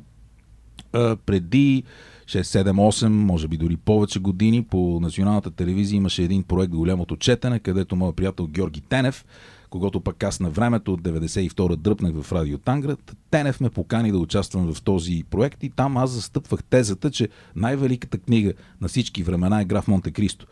а, 0.94 1.16
преди 1.16 1.84
6-7-8, 2.32 3.08
може 3.08 3.48
би 3.48 3.58
дори 3.58 3.78
повече 3.78 4.20
години 4.20 4.64
по 4.64 5.00
националната 5.02 5.52
телевизия 5.52 5.98
имаше 5.98 6.24
един 6.24 6.44
проект 6.44 6.72
Голямото 6.72 7.16
четене, 7.16 7.60
където 7.60 7.96
моят 7.96 8.16
приятел 8.16 8.48
Георги 8.48 8.82
Тенев, 8.82 9.26
когато 9.70 10.02
пък 10.02 10.24
аз 10.24 10.40
на 10.40 10.50
времето 10.50 10.94
от 10.94 11.02
92-а 11.02 11.76
дръпнах 11.76 12.14
в 12.22 12.32
Радио 12.32 12.58
Танград, 12.58 13.16
Тенев 13.32 13.60
ме 13.60 13.70
покани 13.70 14.12
да 14.12 14.18
участвам 14.18 14.74
в 14.74 14.82
този 14.82 15.24
проект 15.30 15.64
и 15.64 15.70
там 15.70 15.98
аз 15.98 16.12
застъпвах 16.12 16.64
тезата, 16.64 17.12
че 17.12 17.30
най-великата 17.56 18.18
книга 18.18 18.54
на 18.82 18.88
всички 18.88 19.24
времена 19.24 19.62
е 19.62 19.66
Граф 19.66 19.88
Монте 19.88 20.12
Кристо. 20.12 20.48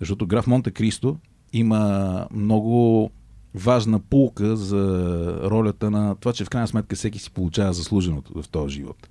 Защото 0.00 0.26
Граф 0.26 0.46
Монте 0.46 0.70
Кристо 0.70 1.16
има 1.52 2.26
много 2.30 3.10
важна 3.54 4.00
пулка 4.00 4.56
за 4.56 5.24
ролята 5.50 5.90
на 5.90 6.14
това, 6.14 6.32
че 6.32 6.44
в 6.44 6.50
крайна 6.50 6.68
сметка 6.68 6.96
всеки 6.96 7.18
си 7.18 7.30
получава 7.30 7.72
заслуженото 7.72 8.42
в 8.42 8.48
този 8.48 8.74
живот. 8.74 9.08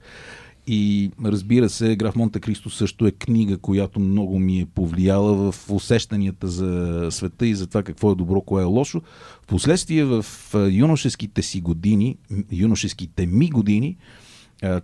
И 0.67 1.12
разбира 1.26 1.69
се, 1.69 1.95
Граф 1.95 2.15
Монте 2.15 2.39
Кристо 2.39 2.69
също 2.69 3.08
е 3.08 3.12
книга, 3.12 3.58
която 3.58 4.00
много 4.00 4.39
ми 4.39 4.60
е 4.60 4.65
повлияла 4.65 5.52
в 5.52 5.69
усещанията 5.69 6.47
за 6.47 7.08
света 7.12 7.47
и 7.47 7.56
за 7.56 7.67
това 7.67 7.84
какво 7.84 8.12
е 8.12 8.15
добро, 8.15 8.41
кое 8.41 8.62
е 8.62 8.65
лошо. 8.65 9.02
Впоследствие 9.41 10.04
в 10.06 10.26
юношеските 10.71 11.41
си 11.41 11.62
години, 11.62 12.17
юношеските 12.52 13.26
ми 13.26 13.50
години, 13.50 13.97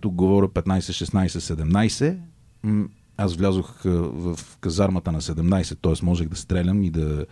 тук 0.00 0.14
говоря 0.14 0.48
15, 0.48 0.78
16, 0.78 2.16
17, 2.64 2.86
аз 3.16 3.34
влязох 3.36 3.82
в 3.84 4.38
казармата 4.60 5.12
на 5.12 5.20
17, 5.20 5.78
т.е. 5.82 6.04
можех 6.04 6.28
да 6.28 6.36
стрелям 6.36 6.82
и 6.82 6.90
да 6.90 7.26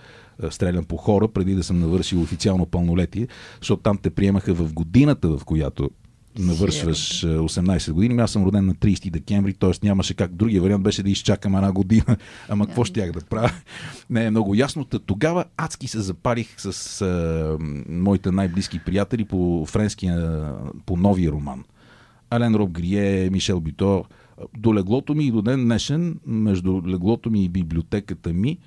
стрелям 0.50 0.84
по 0.84 0.96
хора, 0.96 1.28
преди 1.28 1.54
да 1.54 1.64
съм 1.64 1.80
навършил 1.80 2.22
официално 2.22 2.66
пълнолетие, 2.66 3.28
защото 3.60 3.82
там 3.82 3.98
те 3.98 4.10
приемаха 4.10 4.54
в 4.54 4.72
годината, 4.72 5.28
в 5.28 5.44
която 5.44 5.90
навършваш 6.38 7.24
18 7.24 7.92
години. 7.92 8.22
Аз 8.22 8.30
съм 8.30 8.44
роден 8.44 8.66
на 8.66 8.74
30 8.74 9.10
декември, 9.10 9.54
т.е. 9.54 9.70
нямаше 9.82 10.14
как. 10.14 10.32
Другия 10.32 10.62
вариант 10.62 10.82
беше 10.82 11.02
да 11.02 11.10
изчакам 11.10 11.54
една 11.54 11.72
година. 11.72 12.16
Ама 12.48 12.66
какво 12.66 12.84
щях 12.84 13.12
да 13.12 13.20
правя? 13.20 13.50
Не 14.10 14.24
е 14.24 14.30
много 14.30 14.54
ясно. 14.54 14.84
Тогава 14.84 15.44
адски 15.56 15.88
се 15.88 16.00
запалих 16.00 16.54
с 16.58 17.02
а, 17.02 17.56
моите 17.88 18.30
най-близки 18.30 18.78
приятели 18.78 19.24
по 19.24 19.66
френския, 19.66 20.44
по 20.86 20.96
новия 20.96 21.32
роман. 21.32 21.64
Ален 22.30 22.54
Роб 22.54 22.70
Грие, 22.70 23.30
Мишел 23.30 23.60
Бито. 23.60 24.04
До 24.56 24.74
леглото 24.74 25.14
ми 25.14 25.26
и 25.26 25.30
до 25.30 25.42
ден 25.42 25.64
днешен, 25.64 26.18
между 26.26 26.82
леглото 26.86 27.30
ми 27.30 27.44
и 27.44 27.48
библиотеката 27.48 28.32
ми, 28.32 28.58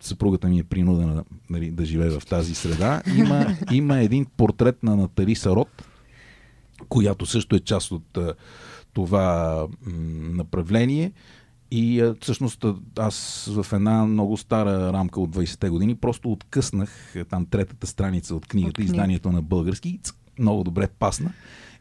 съпругата 0.00 0.48
ми 0.48 0.58
е 0.58 0.64
принудена 0.64 1.24
нали, 1.50 1.70
да 1.70 1.84
живее 1.84 2.10
в 2.10 2.22
тази 2.26 2.54
среда, 2.54 3.02
има, 3.16 3.46
има 3.72 3.98
един 3.98 4.26
портрет 4.36 4.82
на 4.82 4.96
Натали 4.96 5.34
Сарот, 5.34 5.68
която 6.88 7.26
също 7.26 7.56
е 7.56 7.60
част 7.60 7.92
от 7.92 8.18
това 8.92 9.66
направление. 10.20 11.12
И 11.70 12.12
всъщност 12.20 12.64
аз 12.98 13.48
в 13.62 13.72
една 13.72 14.06
много 14.06 14.36
стара 14.36 14.92
рамка 14.92 15.20
от 15.20 15.36
20-те 15.36 15.68
години 15.68 15.94
просто 15.94 16.32
откъснах 16.32 17.14
там 17.30 17.46
третата 17.46 17.86
страница 17.86 18.34
от 18.34 18.46
книгата, 18.46 18.82
от 18.82 18.84
изданието 18.84 19.32
на 19.32 19.42
български. 19.42 20.00
Много 20.38 20.64
добре 20.64 20.88
пасна. 20.88 21.32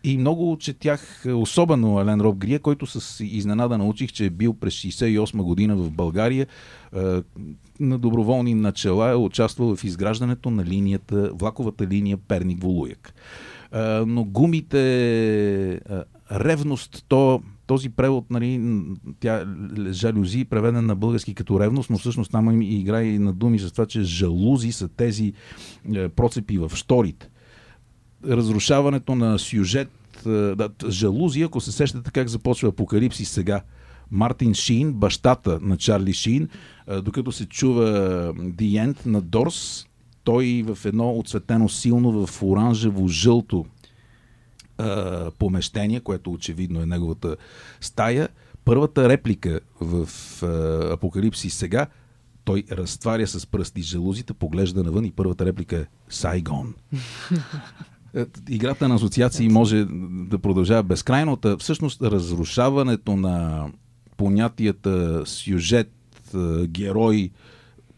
И 0.04 0.18
много 0.18 0.58
четях, 0.58 1.26
особено 1.36 2.00
Елен 2.00 2.22
Роб 2.22 2.38
Грия, 2.38 2.60
който 2.60 2.86
с 2.86 3.24
изненада 3.24 3.78
научих, 3.78 4.12
че 4.12 4.26
е 4.26 4.30
бил 4.30 4.54
през 4.54 4.74
68 4.74 5.42
година 5.44 5.76
в 5.76 5.92
България 5.92 6.48
е, 6.96 7.00
на 7.80 7.98
доброволни 7.98 8.54
начала 8.54 9.12
е 9.12 9.16
участвал 9.16 9.76
в 9.76 9.84
изграждането 9.84 10.50
на 10.50 10.66
линията, 10.66 11.32
влаковата 11.34 11.88
линия 11.88 12.18
Перник-Волуяк 12.18 13.14
но 14.06 14.24
гумите, 14.24 15.80
ревност, 16.32 17.06
то, 17.08 17.42
този 17.68 17.90
превод, 17.90 18.32
нали, 18.32 18.62
тя 19.20 19.46
жалюзи, 19.92 20.46
преведен 20.46 20.86
на 20.86 20.96
български 20.96 21.34
като 21.34 21.60
ревност, 21.60 21.90
но 21.90 21.98
всъщност 21.98 22.32
там 22.32 22.62
играе 22.62 23.04
и 23.04 23.20
на 23.20 23.34
думи 23.34 23.60
за 23.60 23.72
това, 23.72 23.86
че 23.86 24.02
жалузи 24.02 24.72
са 24.72 24.88
тези 24.88 25.34
е, 25.96 26.10
процепи 26.10 26.58
в 26.58 26.72
шторите. 26.76 27.30
Разрушаването 28.28 29.16
на 29.16 29.40
сюжет, 29.40 29.92
е, 30.26 30.30
да, 30.30 30.70
жалузи, 30.90 31.42
ако 31.42 31.62
се 31.62 31.72
сещате 31.72 32.12
как 32.12 32.28
започва 32.28 32.70
Апокалипсис 32.70 33.30
сега, 33.30 33.62
Мартин 34.12 34.54
Шин, 34.54 34.94
бащата 34.94 35.60
на 35.62 35.78
Чарли 35.78 36.14
Шин, 36.14 36.50
е, 36.88 37.02
докато 37.02 37.32
се 37.32 37.46
чува 37.46 37.90
The 38.36 38.86
End 38.86 39.06
на 39.06 39.22
Дорс, 39.22 39.88
той 40.26 40.64
в 40.68 40.86
едно 40.86 41.12
отцветено 41.12 41.70
силно 41.70 42.28
в 42.28 42.42
оранжево-жълто 42.42 43.66
а, 44.78 45.32
помещение, 45.32 46.00
което 46.00 46.32
очевидно 46.32 46.82
е 46.82 46.86
неговата 46.86 47.36
стая. 47.82 48.30
Първата 48.66 49.10
реплика 49.10 49.60
в 49.82 50.10
а, 50.44 50.48
Апокалипсис 50.94 51.54
сега, 51.54 51.88
той 52.44 52.64
разтваря 52.72 53.28
с 53.28 53.48
пръсти 53.48 53.82
жалузите, 53.82 54.34
поглежда 54.34 54.84
навън 54.84 55.06
и 55.06 55.12
първата 55.12 55.46
реплика 55.46 55.78
е 55.78 55.86
Сайгон. 56.10 56.74
Е, 58.16 58.26
играта 58.50 58.88
на 58.88 58.96
асоциации 58.96 59.50
може 59.50 59.86
да 60.30 60.40
продължава 60.40 60.84
безкрайно. 60.84 61.38
Всъщност, 61.60 62.02
разрушаването 62.02 63.16
на 63.16 63.68
понятията 64.18 65.22
сюжет, 65.26 65.92
герой, 66.68 67.32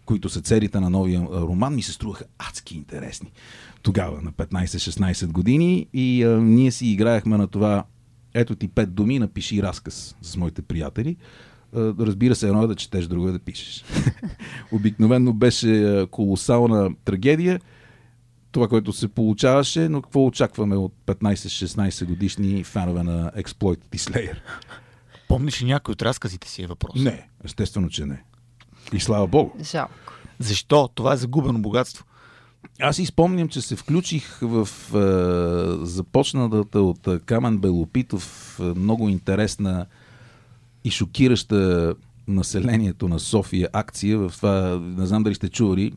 които 0.08 0.30
са 0.30 0.42
целите 0.42 0.80
на 0.80 0.90
новия 0.90 1.22
роман, 1.22 1.76
ми 1.76 1.84
се 1.84 1.94
струваха 1.94 2.26
адски 2.38 2.76
интересни. 2.76 3.32
Тогава, 3.82 4.22
на 4.22 4.32
15-16 4.32 5.28
години 5.28 5.88
и 5.94 6.24
а, 6.24 6.38
ние 6.38 6.72
си 6.72 6.88
играехме 6.88 7.38
на 7.38 7.48
това 7.48 7.84
ето 8.34 8.56
ти 8.56 8.68
пет 8.68 8.94
думи, 8.94 9.20
напиши 9.20 9.64
разказ 9.64 10.16
с 10.22 10.38
моите 10.38 10.62
приятели. 10.62 11.16
А, 11.76 11.94
разбира 12.00 12.36
се, 12.36 12.48
едно 12.48 12.64
е 12.64 12.68
да 12.68 12.76
четеш, 12.76 13.08
друго 13.08 13.30
е 13.30 13.32
да 13.32 13.40
пишеш. 13.40 13.84
Обикновено 14.72 15.34
беше 15.34 16.06
колосална 16.12 16.96
трагедия 17.06 17.60
това, 18.52 18.68
което 18.68 18.94
се 18.94 19.08
получаваше, 19.08 19.90
но 19.90 20.02
какво 20.02 20.26
очакваме 20.26 20.76
от 20.76 20.94
15-16 21.06 22.06
годишни 22.06 22.64
фенове 22.64 23.04
на 23.04 23.32
Exploited 23.32 23.96
и 23.96 23.98
Slayer? 23.98 24.38
Помниш 25.28 25.62
ли 25.62 25.66
някой 25.66 25.92
от 25.92 26.02
разказите 26.02 26.50
си 26.50 26.64
е 26.64 26.68
въпрос? 26.68 27.02
Не, 27.02 27.30
естествено, 27.44 27.90
че 27.90 28.06
не. 28.06 28.24
И 28.94 29.00
слава 29.00 29.28
богу. 29.28 29.52
Жалко. 29.64 29.94
Защо? 30.40 30.90
Това 30.96 31.14
е 31.14 31.18
загубено 31.18 31.60
богатство. 31.60 32.06
Аз 32.80 32.96
си 32.96 33.06
спомням, 33.06 33.48
че 33.48 33.62
се 33.62 33.76
включих 33.76 34.40
в 34.42 34.70
е, 34.94 35.86
започнатата 35.86 36.82
от 36.82 37.08
е, 37.08 37.20
Камен 37.20 37.58
Белопитов 37.58 38.58
е, 38.60 38.64
много 38.64 39.10
интересна 39.10 39.86
и 40.84 40.92
шокираща 40.92 41.94
населението 42.28 43.08
на 43.08 43.20
София 43.20 43.70
акция. 43.74 44.18
В 44.18 44.32
това, 44.36 44.80
не 44.82 45.06
знам 45.06 45.24
дали 45.24 45.36
сте 45.36 45.50
чували, 45.50 45.94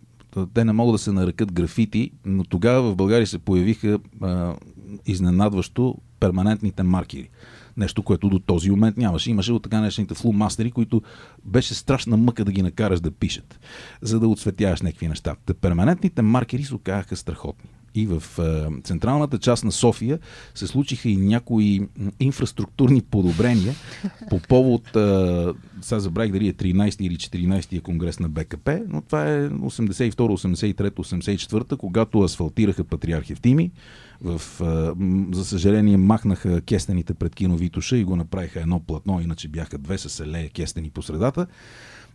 те 0.54 0.64
не 0.64 0.72
могат 0.72 0.94
да 0.94 0.98
се 0.98 1.12
нарекат 1.12 1.52
графити, 1.52 2.10
но 2.24 2.44
тогава 2.44 2.90
в 2.90 2.96
България 2.96 3.26
се 3.26 3.38
появиха 3.38 3.98
а, 4.22 4.54
изненадващо 5.06 5.96
перманентните 6.20 6.82
маркери. 6.82 7.28
Нещо, 7.80 8.02
което 8.02 8.28
до 8.28 8.38
този 8.38 8.70
момент 8.70 8.96
нямаше. 8.96 9.30
Имаше 9.30 9.52
от 9.52 9.62
така 9.62 9.80
наречените 9.80 10.14
флумастери, 10.14 10.70
които 10.70 11.02
беше 11.44 11.74
страшна 11.74 12.16
мъка 12.16 12.44
да 12.44 12.52
ги 12.52 12.62
накараш 12.62 13.00
да 13.00 13.10
пишат, 13.10 13.60
за 14.02 14.20
да 14.20 14.28
отсветяваш 14.28 14.82
някакви 14.82 15.08
неща. 15.08 15.36
Те 15.46 15.54
перманентните 15.54 16.22
маркери 16.22 16.64
се 16.64 16.74
оказаха 16.74 17.16
страхотни. 17.16 17.70
И 17.94 18.06
в 18.06 18.22
централната 18.84 19.38
част 19.38 19.64
на 19.64 19.72
София 19.72 20.18
се 20.54 20.66
случиха 20.66 21.08
и 21.08 21.16
някои 21.16 21.80
инфраструктурни 22.20 23.02
подобрения 23.02 23.74
по 24.30 24.40
повод, 24.40 24.82
сега 25.80 26.00
забравих 26.00 26.32
дали 26.32 26.48
е 26.48 26.52
13 26.52 27.02
или 27.02 27.16
14 27.16 27.82
конгрес 27.82 28.20
на 28.20 28.28
БКП, 28.28 28.80
но 28.88 29.00
това 29.00 29.26
е 29.26 29.48
82, 29.48 30.14
83, 30.14 30.90
84, 30.90 31.76
когато 31.76 32.20
асфалтираха 32.20 32.84
Патриарх 32.84 33.30
Евтими. 33.30 33.70
В, 34.22 34.40
за 35.32 35.44
съжаление 35.44 35.96
махнаха 35.96 36.60
кестените 36.60 37.14
пред 37.14 37.34
кино 37.34 37.56
Витуша 37.56 37.96
и 37.96 38.04
го 38.04 38.16
направиха 38.16 38.60
едно 38.60 38.80
платно, 38.80 39.20
иначе 39.20 39.48
бяха 39.48 39.78
две 39.78 39.98
с 39.98 40.24
кестени 40.54 40.90
по 40.90 41.02
средата 41.02 41.46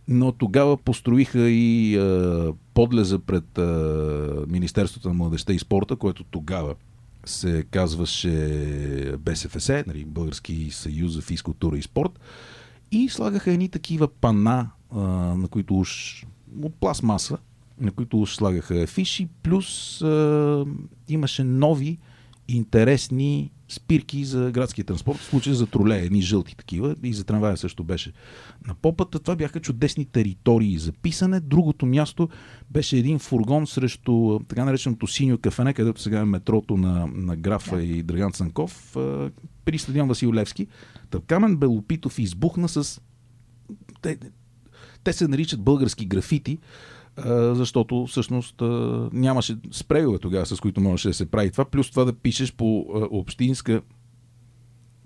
но 0.08 0.32
тогава 0.32 0.76
построиха 0.76 1.48
и 1.50 1.96
а, 1.96 2.52
подлеза 2.74 3.18
пред 3.18 3.58
а, 3.58 4.44
Министерството 4.48 5.08
на 5.08 5.14
младеща 5.14 5.54
и 5.54 5.58
спорта, 5.58 5.96
което 5.96 6.24
тогава 6.24 6.74
се 7.24 7.64
казваше 7.70 9.14
БСФС, 9.18 9.68
нали, 9.68 10.04
Български 10.04 10.70
съюз 10.70 11.12
за 11.12 11.22
физкултура 11.22 11.78
и 11.78 11.82
спорт. 11.82 12.20
И 12.92 13.08
слагаха 13.08 13.52
едни 13.52 13.68
такива 13.68 14.08
пана, 14.08 14.70
а, 14.90 15.00
на 15.36 15.48
които 15.48 15.78
уж 15.78 16.24
от 16.62 16.74
пластмаса, 16.74 17.38
на 17.80 17.90
които 17.90 18.20
уж 18.20 18.34
слагаха 18.34 18.74
афиши, 18.82 19.28
плюс 19.42 20.02
а, 20.02 20.64
имаше 21.08 21.44
нови 21.44 21.98
интересни 22.48 23.50
спирки 23.68 24.24
за 24.24 24.50
градския 24.50 24.84
транспорт, 24.84 25.18
в 25.18 25.24
случая 25.24 25.56
за 25.56 25.66
тролея, 25.66 26.04
едни 26.04 26.22
жълти 26.22 26.56
такива 26.56 26.96
и 27.02 27.12
за 27.12 27.24
трамвая 27.24 27.56
също 27.56 27.84
беше 27.84 28.12
на 28.66 28.74
попата. 28.74 29.18
Това 29.18 29.36
бяха 29.36 29.60
чудесни 29.60 30.04
територии 30.04 30.78
за 30.78 30.92
писане. 30.92 31.40
Другото 31.40 31.86
място 31.86 32.28
беше 32.70 32.98
един 32.98 33.18
фургон 33.18 33.66
срещу 33.66 34.40
така 34.48 34.64
нареченото 34.64 35.06
синьо 35.06 35.38
кафене, 35.38 35.74
където 35.74 36.02
сега 36.02 36.20
е 36.20 36.24
метрото 36.24 36.76
на, 36.76 37.06
на 37.06 37.36
Графа 37.36 37.76
yeah. 37.76 37.80
и 37.80 38.02
Драган 38.02 38.32
Цанков, 38.32 38.96
при 39.64 39.78
стадион 39.78 40.08
Васил 40.08 40.32
Левски. 40.32 40.66
Камен 41.26 41.56
Белопитов 41.56 42.18
избухна 42.18 42.68
с... 42.68 43.00
Те 45.04 45.12
се 45.12 45.28
наричат 45.28 45.60
български 45.60 46.06
графити, 46.06 46.58
защото 47.52 48.06
всъщност 48.06 48.62
нямаше 49.12 49.56
спрейове 49.72 50.18
тогава, 50.18 50.46
с 50.46 50.60
които 50.60 50.80
можеше 50.80 51.08
да 51.08 51.14
се 51.14 51.30
прави 51.30 51.50
това. 51.50 51.64
Плюс 51.64 51.90
това 51.90 52.04
да 52.04 52.12
пишеш 52.12 52.52
по 52.52 52.86
общинска 53.10 53.82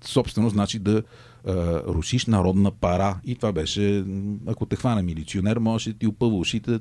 собственост, 0.04 0.52
значи 0.52 0.78
да 0.78 1.02
рушиш 1.86 2.26
народна 2.26 2.70
пара. 2.70 3.20
И 3.24 3.34
това 3.34 3.52
беше, 3.52 4.04
ако 4.46 4.66
те 4.66 4.76
хвана 4.76 5.02
милиционер, 5.02 5.56
можеше 5.56 5.92
да 5.92 5.98
ти 5.98 6.06
опъва 6.06 6.36
ушите 6.36 6.80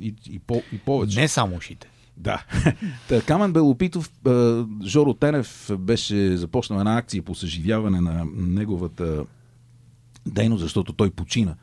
и, 0.00 0.14
и, 0.30 0.38
по, 0.38 0.62
и 0.72 0.78
повече. 0.78 1.20
Не 1.20 1.28
само 1.28 1.56
ушите. 1.56 1.88
Да. 2.16 2.44
Камен 3.26 3.52
Белопитов, 3.52 4.10
Жоро 4.84 5.14
Тенев 5.14 5.70
беше 5.78 6.36
започнал 6.36 6.78
една 6.78 6.98
акция 6.98 7.22
по 7.22 7.34
съживяване 7.34 8.00
на 8.00 8.26
неговата 8.36 9.24
дейност, 10.26 10.60
защото 10.60 10.92
той 10.92 11.10
почина 11.10 11.54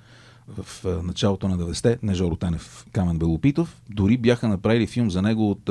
в 0.48 0.86
началото 1.04 1.48
на 1.48 1.58
90-те, 1.58 2.00
не 2.04 2.16
Жоро 2.16 2.36
Тенев, 2.36 2.86
Камен 2.92 3.18
Белопитов. 3.18 3.82
Дори 3.90 4.18
бяха 4.18 4.48
направили 4.48 4.88
филм 4.88 5.12
за 5.12 5.22
него 5.22 5.52
от 5.52 5.70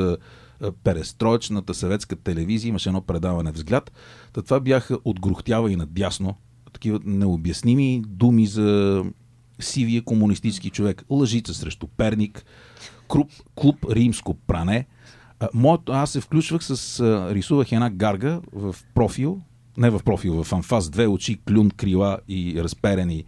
перестроечната 0.85 1.75
съветска 1.75 2.17
телевизия. 2.17 2.69
Имаше 2.69 2.89
едно 2.89 3.01
предаване 3.01 3.53
взгляд. 3.53 3.93
Та 4.33 4.43
това 4.43 4.61
бяха 4.61 4.99
отгрухтява 5.05 5.73
и 5.73 5.77
надясно. 5.77 6.37
Такива 6.73 7.01
необясними 7.05 8.03
думи 8.07 8.47
за 8.47 9.03
сивия 9.61 10.03
комунистически 10.05 10.71
човек. 10.71 11.05
Лъжица 11.11 11.55
срещу 11.55 11.87
Перник, 11.87 12.45
клуб, 13.09 13.31
клуб 13.55 13.87
Римско 13.91 14.35
пране. 14.35 14.87
Моето, 15.55 15.93
аз 15.93 16.11
се 16.11 16.21
включвах 16.21 16.65
с... 16.65 17.01
Рисувах 17.31 17.73
една 17.73 17.91
гарга 17.91 18.41
в 18.53 18.77
профил, 18.95 19.41
не 19.77 19.91
в 19.91 20.01
профил, 20.05 20.45
в 20.45 20.53
анфас, 20.53 20.91
две 20.91 21.07
очи, 21.07 21.41
клюн, 21.49 21.71
крила 21.71 22.19
и 22.29 22.63
разперени 22.63 23.25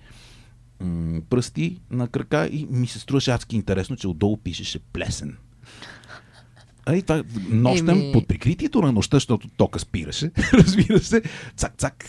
м- 0.80 1.20
пръсти 1.30 1.80
на 1.90 2.08
крака 2.08 2.48
и 2.52 2.66
ми 2.70 2.86
се 2.86 2.98
струваше 2.98 3.30
адски 3.30 3.56
интересно, 3.56 3.96
че 3.96 4.08
отдолу 4.08 4.36
пишеше 4.36 4.78
плесен. 4.78 5.36
А 6.88 6.96
и 6.96 7.02
това 7.02 7.22
нощем 7.50 7.88
Еми... 7.88 8.12
под 8.12 8.28
прикритието 8.28 8.82
на 8.82 8.92
нощта, 8.92 9.16
защото 9.16 9.48
тока 9.56 9.78
спираше, 9.78 10.30
разбира 10.52 10.98
се, 10.98 11.22
цак-цак. 11.56 12.04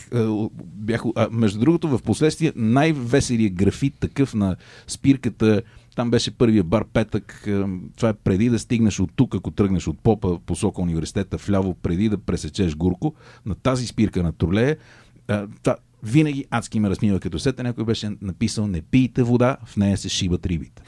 Бях, 0.74 1.02
а, 1.16 1.28
между 1.32 1.60
другото, 1.60 1.88
в 1.88 2.02
последствие 2.02 2.52
най-веселият 2.56 3.54
графит 3.54 3.94
такъв 4.00 4.34
на 4.34 4.56
спирката 4.86 5.62
там 5.98 6.10
беше 6.10 6.30
първия 6.30 6.64
бар 6.64 6.84
петък. 6.92 7.48
Това 7.96 8.08
е 8.08 8.14
преди 8.14 8.48
да 8.48 8.58
стигнеш 8.58 9.00
от 9.00 9.10
тук, 9.16 9.34
ако 9.34 9.50
тръгнеш 9.50 9.86
от 9.88 9.98
Попа 9.98 10.38
посока 10.46 10.82
университета 10.82 11.36
вляво, 11.36 11.74
преди 11.74 12.08
да 12.08 12.18
пресечеш 12.18 12.76
Гурко, 12.76 13.14
на 13.46 13.54
тази 13.54 13.86
спирка 13.86 14.22
на 14.22 14.32
тролея. 14.32 14.76
Това, 15.62 15.76
винаги 16.02 16.44
адски 16.50 16.80
ме 16.80 16.90
размива, 16.90 17.20
като 17.20 17.38
сета 17.38 17.62
някой 17.62 17.84
беше 17.84 18.10
написал 18.22 18.66
не 18.66 18.82
пийте 18.82 19.22
вода, 19.22 19.56
в 19.64 19.76
нея 19.76 19.96
се 19.96 20.08
шибат 20.08 20.46
рибите. 20.46 20.82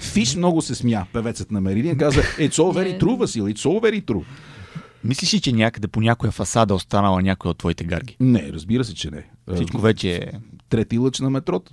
Фиш 0.00 0.36
много 0.36 0.62
се 0.62 0.74
смя, 0.74 1.06
певецът 1.12 1.50
на 1.50 1.60
Меридиан, 1.60 1.98
каза 1.98 2.20
It's 2.20 2.54
all 2.54 2.72
very 2.72 3.00
true, 3.00 3.16
Васил, 3.16 3.44
it's 3.44 3.64
all 3.66 3.80
very 3.90 4.04
true. 4.04 4.24
Мислиш 5.04 5.34
ли, 5.34 5.40
че 5.40 5.52
някъде 5.52 5.88
по 5.88 6.00
някоя 6.00 6.32
фасада 6.32 6.74
останала 6.74 7.22
някой 7.22 7.50
от 7.50 7.58
твоите 7.58 7.84
гарги? 7.84 8.16
Не, 8.20 8.52
разбира 8.52 8.84
се, 8.84 8.94
че 8.94 9.10
не. 9.10 9.30
Всичко 9.54 9.78
вече 9.78 10.14
е... 10.14 10.32
Трети 10.68 10.98
лъч 10.98 11.20
на 11.20 11.30
метрото. 11.30 11.72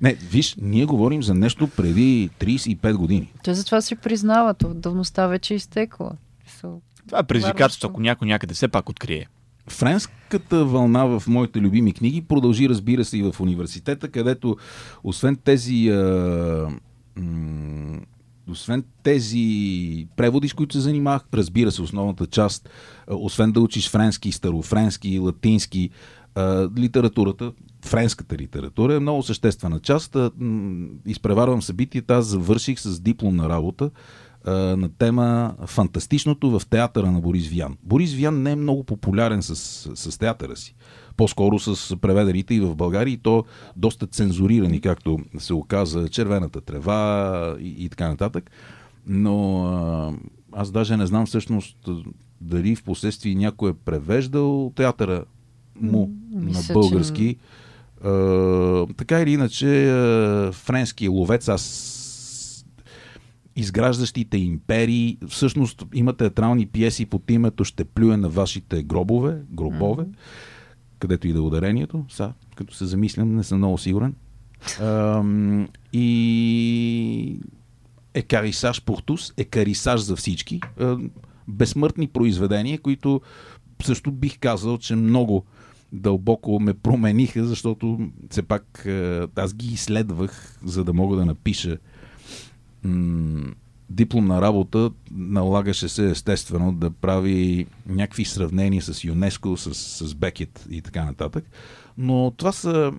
не, 0.00 0.14
виж, 0.14 0.56
ние 0.60 0.84
говорим 0.84 1.22
за 1.22 1.34
нещо 1.34 1.68
преди 1.76 2.30
35 2.40 2.94
години. 2.94 3.32
Те 3.44 3.54
затова 3.54 3.80
си 3.80 3.96
признават, 3.96 4.64
давността 4.74 5.26
вече 5.26 5.54
е 5.54 5.56
изтекла. 5.56 6.12
Това 7.06 7.18
е 7.18 7.22
предизвикателство, 7.22 7.88
ако 7.88 8.00
някой 8.00 8.28
някъде 8.28 8.54
все 8.54 8.68
пак 8.68 8.88
открие. 8.88 9.26
Френската 9.68 10.64
вълна 10.64 11.04
в 11.04 11.22
моите 11.26 11.60
любими 11.60 11.92
книги 11.92 12.22
продължи, 12.22 12.68
разбира 12.68 13.04
се, 13.04 13.18
и 13.18 13.22
в 13.22 13.40
университета, 13.40 14.08
където 14.08 14.56
освен 15.04 15.36
тези 15.36 15.88
а, 15.88 16.68
м- 17.16 18.00
освен 18.48 18.84
тези 19.02 20.06
преводи, 20.16 20.48
с 20.48 20.54
които 20.54 20.74
се 20.74 20.80
занимавах, 20.80 21.22
разбира 21.34 21.70
се, 21.70 21.82
основната 21.82 22.26
част, 22.26 22.70
освен 23.08 23.52
да 23.52 23.60
учиш 23.60 23.90
френски, 23.90 24.32
старофренски, 24.32 25.18
латински, 25.18 25.90
литературата, 26.78 27.52
френската 27.84 28.36
литература 28.36 28.94
е 28.94 29.00
много 29.00 29.22
съществена 29.22 29.80
част. 29.80 30.16
Изпреварвам 31.06 31.62
събитията, 31.62 32.14
аз 32.14 32.26
завърших 32.26 32.80
с 32.80 33.00
дипломна 33.00 33.48
работа 33.48 33.90
на 34.46 34.88
тема 34.98 35.54
Фантастичното 35.66 36.58
в 36.58 36.66
театъра 36.66 37.10
на 37.10 37.20
Борис 37.20 37.48
Вян. 37.48 37.76
Борис 37.82 38.14
Вян 38.14 38.42
не 38.42 38.50
е 38.50 38.56
много 38.56 38.84
популярен 38.84 39.42
с, 39.42 39.56
с 39.96 40.18
театъра 40.18 40.56
си. 40.56 40.74
По-скоро 41.16 41.58
с 41.58 41.96
преведените 41.96 42.54
и 42.54 42.60
в 42.60 42.76
България, 42.76 43.12
и 43.12 43.16
то 43.16 43.44
доста 43.76 44.06
цензурирани, 44.06 44.80
както 44.80 45.18
се 45.38 45.54
оказа, 45.54 46.08
червената 46.08 46.60
трева 46.60 47.56
и, 47.60 47.84
и 47.84 47.88
така 47.88 48.08
нататък. 48.08 48.50
Но 49.06 49.64
а, 49.64 50.12
аз 50.52 50.70
даже 50.70 50.96
не 50.96 51.06
знам 51.06 51.26
всъщност 51.26 51.88
дали 52.40 52.76
в 52.76 52.82
последствие 52.82 53.34
някой 53.34 53.70
е 53.70 53.74
превеждал 53.74 54.72
театъра 54.76 55.24
му 55.80 56.10
Мисля, 56.34 56.60
на 56.60 56.80
български. 56.80 57.36
А, 58.04 58.86
така 58.96 59.20
или 59.20 59.32
иначе, 59.32 59.90
а, 59.90 60.52
френски 60.52 61.08
ловец, 61.08 61.48
аз 61.48 61.96
изграждащите 63.60 64.38
империи. 64.38 65.18
Всъщност 65.28 65.84
има 65.94 66.12
театрални 66.12 66.66
пиеси 66.66 67.06
под 67.06 67.30
името 67.30 67.64
Ще 67.64 67.84
плюе 67.84 68.16
на 68.16 68.28
вашите 68.28 68.82
гробове, 68.82 69.42
гробове, 69.50 70.04
където 70.98 71.28
и 71.28 71.32
да 71.32 71.38
е 71.38 71.42
ударението. 71.42 72.04
Са, 72.08 72.32
като 72.56 72.74
се 72.74 72.86
замислям, 72.86 73.34
не 73.34 73.44
съм 73.44 73.58
много 73.58 73.78
сигурен. 73.78 74.14
Ам, 74.80 75.68
и 75.92 77.40
Екарисаж 78.14 78.82
Портус, 78.82 79.32
Екарисаж 79.36 80.00
за 80.00 80.16
всички. 80.16 80.60
А, 80.80 80.98
безсмъртни 81.48 82.06
произведения, 82.06 82.78
които 82.78 83.20
също 83.82 84.12
бих 84.12 84.38
казал, 84.38 84.78
че 84.78 84.96
много 84.96 85.44
дълбоко 85.92 86.60
ме 86.60 86.74
промениха, 86.74 87.44
защото 87.44 88.10
все 88.30 88.42
пак 88.42 88.86
а, 88.86 89.28
аз 89.36 89.54
ги 89.54 89.72
изследвах, 89.72 90.58
за 90.64 90.84
да 90.84 90.92
мога 90.92 91.16
да 91.16 91.26
напиша 91.26 91.78
дипломна 93.90 94.42
работа 94.42 94.90
налагаше 95.10 95.88
се 95.88 96.10
естествено 96.10 96.72
да 96.72 96.90
прави 96.90 97.66
някакви 97.86 98.24
сравнения 98.24 98.82
с 98.82 99.04
ЮНЕСКО, 99.04 99.56
с, 99.56 99.74
с 99.74 100.14
Бекет 100.14 100.66
и 100.70 100.82
така 100.82 101.04
нататък. 101.04 101.44
Но 101.98 102.32
това 102.36 102.52
са, 102.52 102.92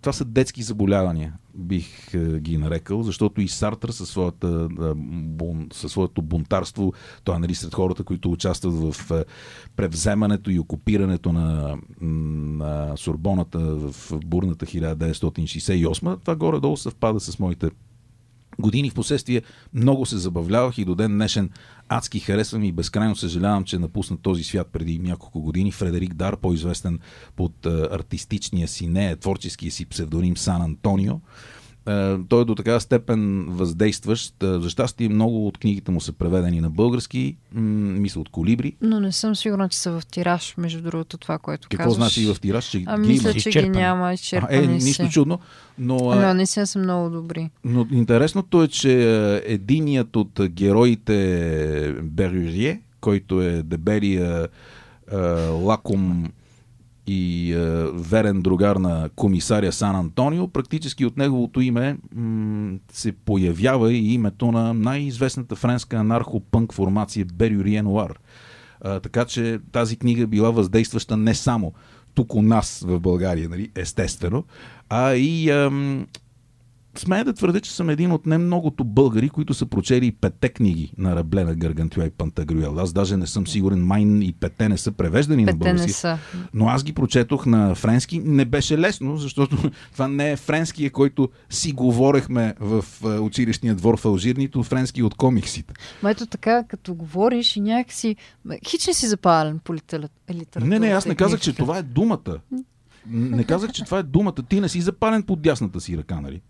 това 0.00 0.12
са 0.12 0.24
детски 0.24 0.62
заболявания, 0.62 1.32
бих 1.54 2.14
е, 2.14 2.40
ги 2.40 2.58
нарекал, 2.58 3.02
защото 3.02 3.40
и 3.40 3.48
Сартър 3.48 3.88
със, 3.88 4.08
своята, 4.08 4.68
е, 4.82 4.92
бун, 4.96 5.68
със 5.72 5.92
своето 5.92 6.22
бунтарство, 6.22 6.92
той 7.24 7.36
е 7.36 7.38
нали, 7.38 7.54
сред 7.54 7.74
хората, 7.74 8.04
които 8.04 8.30
участват 8.30 8.74
в 8.74 9.10
е, 9.10 9.24
превземането 9.76 10.50
и 10.50 10.58
окупирането 10.58 11.32
на, 11.32 11.76
на 12.00 12.96
Сорбоната 12.96 13.58
в 13.58 14.18
бурната 14.24 14.66
1968. 14.66 16.20
Това 16.20 16.36
горе-долу 16.36 16.76
съвпада 16.76 17.20
с 17.20 17.38
моите 17.38 17.70
години 18.58 18.90
в 18.90 18.94
последствие 18.94 19.42
много 19.74 20.06
се 20.06 20.18
забавлявах 20.18 20.78
и 20.78 20.84
до 20.84 20.94
ден 20.94 21.12
днешен 21.12 21.50
адски 21.88 22.20
харесвам 22.20 22.64
и 22.64 22.72
безкрайно 22.72 23.16
съжалявам, 23.16 23.64
че 23.64 23.78
напусна 23.78 24.16
този 24.16 24.44
свят 24.44 24.68
преди 24.72 24.98
няколко 24.98 25.40
години. 25.40 25.72
Фредерик 25.72 26.14
Дар, 26.14 26.36
по-известен 26.36 26.98
под 27.36 27.66
а, 27.66 27.88
артистичния 27.92 28.68
си, 28.68 28.86
не 28.86 29.16
творческия 29.16 29.72
си 29.72 29.86
псевдоним 29.86 30.36
Сан 30.36 30.62
Антонио. 30.62 31.14
А, 31.86 32.18
той 32.28 32.42
е 32.42 32.44
до 32.44 32.54
така 32.54 32.80
степен 32.80 33.44
въздействащ. 33.46 34.42
А, 34.42 34.60
за 34.60 34.70
щастие 34.70 35.08
много 35.08 35.46
от 35.46 35.58
книгите 35.58 35.90
му 35.90 36.00
са 36.00 36.12
преведени 36.12 36.60
на 36.60 36.70
български, 36.70 37.36
мисля 37.52 38.20
от 38.20 38.28
Колибри. 38.28 38.72
Но 38.80 39.00
не 39.00 39.12
съм 39.12 39.36
сигурна, 39.36 39.68
че 39.68 39.78
са 39.78 39.90
в 39.92 40.06
тираж, 40.06 40.54
между 40.56 40.82
другото, 40.82 41.18
това, 41.18 41.38
което 41.38 41.68
Какво 41.68 41.84
казваш. 41.84 41.96
значи 41.96 42.22
и 42.22 42.34
в 42.34 42.40
тираж, 42.40 42.64
че 42.64 42.82
А 42.86 42.98
ги 42.98 43.08
мисля, 43.08 43.22
има? 43.24 43.32
че 43.32 43.42
ги 43.42 43.48
изчерпани. 43.48 43.76
няма, 43.76 44.08
А, 44.08 44.12
изчерпани 44.12 44.64
е, 44.64 44.66
нищо 44.68 45.04
си. 45.04 45.10
чудно, 45.10 45.38
но... 45.78 46.10
а, 46.10 46.16
Ами, 46.18 46.34
наистина 46.34 46.66
са 46.66 46.78
много 46.78 47.10
добри. 47.10 47.50
Но 47.64 47.86
интересното 47.92 48.62
е, 48.62 48.68
че 48.68 48.92
е, 49.36 49.52
единият 49.52 50.16
от 50.16 50.40
героите 50.42 51.16
Берюрие, 52.02 52.80
който 53.00 53.42
е 53.42 53.62
дебелия 53.62 54.48
е, 55.12 55.16
лаком 55.48 56.28
и 57.06 57.52
е, 57.52 57.58
верен 57.94 58.42
другар 58.42 58.76
на 58.76 59.08
комисаря 59.16 59.72
Сан 59.72 59.96
Антонио, 59.96 60.48
практически 60.48 61.06
от 61.06 61.16
неговото 61.16 61.60
име 61.60 61.96
м- 62.14 62.78
се 62.92 63.12
появява 63.12 63.92
и 63.92 64.14
името 64.14 64.52
на 64.52 64.74
най-известната 64.74 65.56
френска 65.56 65.96
анархо-пънк 65.96 66.72
формация 66.72 67.26
Берюрие 67.34 67.82
Нуар. 67.82 68.18
Така 69.02 69.24
че 69.24 69.58
тази 69.72 69.96
книга 69.96 70.26
била 70.26 70.50
въздействаща 70.50 71.16
не 71.16 71.34
само 71.34 71.72
тук 72.14 72.34
у 72.34 72.42
нас 72.42 72.84
в 72.86 73.00
България, 73.00 73.48
нали, 73.48 73.70
естествено, 73.76 74.44
а 74.88 75.14
и 75.14 75.50
ам, 75.50 76.06
смея 76.98 77.24
да 77.24 77.32
твърдя, 77.32 77.60
че 77.60 77.72
съм 77.72 77.90
един 77.90 78.12
от 78.12 78.26
немногото 78.26 78.84
българи, 78.84 79.28
които 79.28 79.54
са 79.54 79.66
прочели 79.66 80.06
и 80.06 80.12
петте 80.12 80.48
книги 80.48 80.92
на 80.98 81.16
Раблена, 81.16 81.54
Гаргантюа 81.54 82.04
и 82.04 82.10
Пантагрюел. 82.10 82.78
Аз 82.78 82.92
даже 82.92 83.16
не 83.16 83.26
съм 83.26 83.46
сигурен, 83.46 83.86
майн 83.86 84.22
и 84.22 84.32
петте 84.32 84.68
не 84.68 84.78
са 84.78 84.92
превеждани 84.92 85.44
на 85.44 85.46
Пете 85.46 85.58
не 85.58 85.58
български. 85.64 85.92
са. 85.92 86.18
Но 86.54 86.68
аз 86.68 86.84
ги 86.84 86.92
прочетох 86.92 87.46
на 87.46 87.74
френски. 87.74 88.18
Не 88.18 88.44
беше 88.44 88.78
лесно, 88.78 89.16
защото 89.16 89.70
това 89.92 90.08
не 90.08 90.32
е 90.32 90.36
френския, 90.36 90.90
който 90.90 91.28
си 91.50 91.72
говорехме 91.72 92.54
в 92.60 92.84
е, 93.04 93.08
училищния 93.08 93.74
двор 93.74 93.96
в 93.96 94.04
Алжир, 94.04 94.36
нито 94.36 94.62
френски 94.62 95.02
от 95.02 95.14
комиксите. 95.14 95.74
Ма 96.02 96.10
ето 96.10 96.26
така, 96.26 96.64
като 96.64 96.94
говориш 96.94 97.56
и 97.56 97.60
някакси... 97.60 98.16
Хич 98.68 98.86
не 98.86 98.94
си 98.94 99.06
запален 99.06 99.58
по 99.58 99.74
литера- 99.74 100.08
литературата. 100.30 100.66
Не, 100.66 100.78
не, 100.78 100.92
аз 100.92 101.06
не 101.06 101.14
казах, 101.14 101.40
че 101.40 101.52
това 101.52 101.78
е 101.78 101.82
думата. 101.82 102.38
Не 103.06 103.44
казах, 103.44 103.72
че 103.72 103.84
това 103.84 103.98
е 103.98 104.02
думата. 104.02 104.34
Ти 104.48 104.60
не 104.60 104.68
си 104.68 104.80
запален 104.80 105.22
под 105.22 105.42
дясната 105.42 105.80
си 105.80 105.98
ръка, 105.98 106.20
нали? 106.20 106.40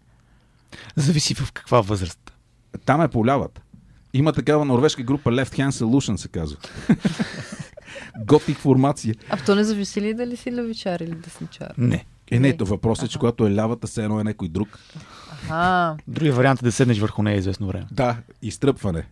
Зависи 0.96 1.34
в 1.34 1.52
каква 1.52 1.80
възраст. 1.80 2.32
Там 2.84 3.02
е 3.02 3.08
поляват. 3.08 3.60
Има 4.14 4.32
такава 4.32 4.64
норвежка 4.64 5.02
група 5.02 5.30
Left 5.30 5.58
Hand 5.58 5.70
Solution 5.70 6.16
се 6.16 6.28
казва. 6.28 6.56
Готик 8.26 8.58
формация. 8.58 9.14
А 9.30 9.36
то 9.36 9.54
не 9.54 9.64
зависи 9.64 10.00
ли 10.00 10.14
дали 10.14 10.36
си 10.36 10.52
левичар 10.52 11.00
или 11.00 11.14
десничар? 11.14 11.72
Не. 11.78 12.04
Е, 12.30 12.40
не, 12.40 12.56
то 12.56 12.64
въпросът 12.64 13.06
е, 13.06 13.08
че 13.08 13.18
когато 13.18 13.46
е 13.46 13.54
лявата, 13.54 13.86
се 13.86 14.04
едно 14.04 14.20
е 14.20 14.24
някой 14.24 14.48
друг. 14.48 14.78
А, 15.50 15.94
Другия 16.08 16.32
вариант 16.32 16.62
е 16.62 16.64
да 16.64 16.72
седнеш 16.72 16.98
върху 16.98 17.22
нея 17.22 17.38
известно 17.38 17.66
време. 17.66 17.86
Да, 17.92 18.16
изтръпване. 18.42 19.06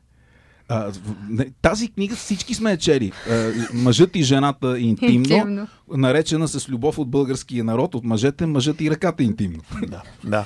А, 0.68 0.92
не, 1.28 1.46
тази 1.62 1.88
книга 1.88 2.16
всички 2.16 2.54
сме 2.54 2.76
чели. 2.76 3.12
А, 3.30 3.52
мъжът 3.74 4.16
и 4.16 4.22
жената 4.22 4.78
интимно, 4.80 5.14
Интимно. 5.14 5.68
наречена 5.88 6.48
с 6.48 6.68
любов 6.68 6.98
от 6.98 7.10
българския 7.10 7.64
народ, 7.64 7.94
от 7.94 8.04
мъжете, 8.04 8.46
мъжът 8.46 8.80
и 8.80 8.90
ръката 8.90 9.22
интимно. 9.22 9.62
Да. 9.88 10.02
да. 10.24 10.44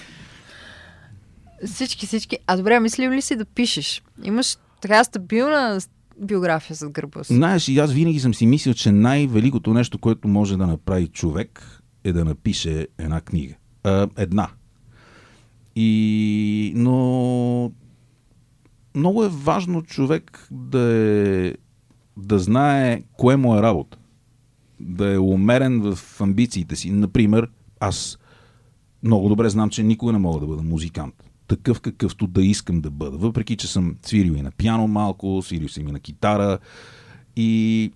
Всички, 1.67 2.07
всички. 2.07 2.39
А 2.47 2.57
добре, 2.57 2.81
мислил 2.81 3.11
ли 3.11 3.23
си 3.23 3.37
да 3.37 3.45
пишеш? 3.45 4.03
Имаш 4.25 4.57
така 4.81 5.05
стабилна 5.05 5.81
биография 6.21 6.77
зад 6.77 6.93
гърба 6.93 7.25
си. 7.25 7.35
Знаеш, 7.35 7.69
и 7.69 7.79
аз 7.79 7.93
винаги 7.93 8.21
съм 8.21 8.35
си 8.35 8.47
мислил, 8.47 8.75
че 8.75 8.93
най-великото 8.93 9.75
нещо, 9.75 9.99
което 9.99 10.29
може 10.29 10.57
да 10.57 10.67
направи 10.67 11.09
човек, 11.09 11.81
е 12.05 12.13
да 12.13 12.25
напише 12.25 12.87
една 12.99 13.21
книга. 13.21 13.55
А, 13.85 14.09
една. 14.17 14.49
И... 15.77 16.73
Но... 16.77 17.73
Много 18.95 19.25
е 19.25 19.29
важно 19.29 19.83
човек 19.83 20.49
да 20.51 20.81
е... 20.81 21.55
да 22.17 22.39
знае 22.39 23.03
кое 23.13 23.37
му 23.37 23.57
е 23.57 23.63
работа. 23.63 23.99
Да 24.81 25.13
е 25.13 25.19
умерен 25.19 25.81
в 25.81 26.21
амбициите 26.21 26.77
си. 26.77 26.91
Например, 26.91 27.51
аз 27.81 28.19
много 29.03 29.29
добре 29.29 29.49
знам, 29.49 29.71
че 29.71 29.83
никога 29.83 30.13
не 30.13 30.19
мога 30.19 30.41
да 30.41 30.47
бъда 30.47 30.63
музикант. 30.63 31.24
Такъв 31.49 31.81
какъвто 31.81 32.27
да 32.27 32.43
искам 32.43 32.81
да 32.81 32.91
бъда. 32.91 33.17
Въпреки, 33.17 33.57
че 33.57 33.67
съм 33.67 33.97
свирил 34.03 34.33
и 34.33 34.43
на 34.43 34.51
пиано 34.51 34.89
малко, 34.89 35.43
свирил 35.43 35.69
съм 35.69 35.89
и 35.89 35.93
на 35.93 36.01
китара. 36.01 36.59
И 37.37 37.93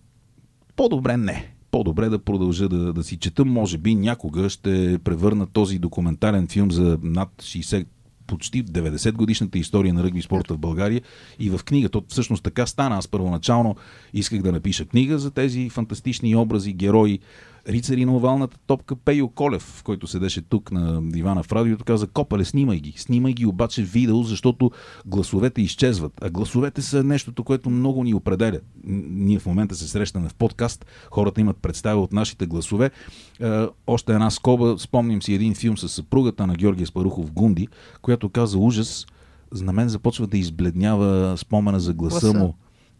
по-добре 0.76 1.16
не. 1.16 1.54
По-добре 1.70 2.08
да 2.08 2.18
продължа 2.18 2.68
да, 2.68 2.92
да 2.92 3.04
си 3.04 3.16
чета. 3.16 3.44
Може 3.44 3.78
би 3.78 3.94
някога 3.94 4.50
ще 4.50 4.98
превърна 5.04 5.46
този 5.46 5.78
документален 5.78 6.48
филм 6.48 6.70
за 6.70 6.98
над 7.02 7.28
60 7.38 7.86
почти 8.28 8.64
90 8.64 9.12
годишната 9.12 9.58
история 9.58 9.94
на 9.94 10.04
ръгби 10.04 10.22
спорта 10.22 10.54
в 10.54 10.58
България 10.58 11.02
и 11.38 11.50
в 11.50 11.60
книга. 11.64 11.88
То 11.88 12.04
всъщност 12.08 12.42
така 12.42 12.66
стана. 12.66 12.96
Аз 12.96 13.08
първоначално 13.08 13.76
исках 14.14 14.42
да 14.42 14.52
напиша 14.52 14.84
книга 14.84 15.18
за 15.18 15.30
тези 15.30 15.70
фантастични 15.70 16.36
образи, 16.36 16.72
герои, 16.72 17.18
рицари 17.68 18.04
на 18.04 18.16
овалната 18.16 18.58
топка 18.66 18.96
Пейо 18.96 19.28
Колев, 19.28 19.82
който 19.84 20.06
седеше 20.06 20.42
тук 20.42 20.72
на 20.72 21.02
дивана 21.02 21.42
в 21.42 21.52
радиото, 21.52 21.84
каза, 21.84 22.06
Копале, 22.06 22.44
снимай 22.44 22.78
ги. 22.80 22.94
Снимай 22.96 23.32
ги 23.32 23.46
обаче 23.46 23.82
видео, 23.82 24.22
защото 24.22 24.70
гласовете 25.06 25.62
изчезват. 25.62 26.12
А 26.22 26.30
гласовете 26.30 26.82
са 26.82 27.04
нещото, 27.04 27.44
което 27.44 27.70
много 27.70 28.04
ни 28.04 28.14
определя. 28.14 28.60
Ние 28.84 29.38
в 29.38 29.46
момента 29.46 29.74
се 29.74 29.88
срещаме 29.88 30.28
в 30.28 30.34
подкаст, 30.34 30.86
хората 31.10 31.40
имат 31.40 31.56
представа 31.56 32.02
от 32.02 32.12
нашите 32.12 32.46
гласове. 32.46 32.90
Е, 33.40 33.66
още 33.86 34.12
една 34.12 34.30
скоба, 34.30 34.74
спомням 34.78 35.22
си 35.22 35.34
един 35.34 35.54
филм 35.54 35.78
с 35.78 35.88
съпругата 35.88 36.46
на 36.46 36.54
Георгия 36.54 36.86
Спарухов 36.86 37.32
Гунди, 37.32 37.68
която 38.02 38.28
каза 38.28 38.58
ужас, 38.58 39.06
на 39.52 39.72
мен 39.72 39.88
започва 39.88 40.26
да 40.26 40.38
избледнява 40.38 41.38
спомена 41.38 41.80
за 41.80 41.94
гласа, 41.94 42.32
Гласа. 42.32 42.38
му. 42.38 42.54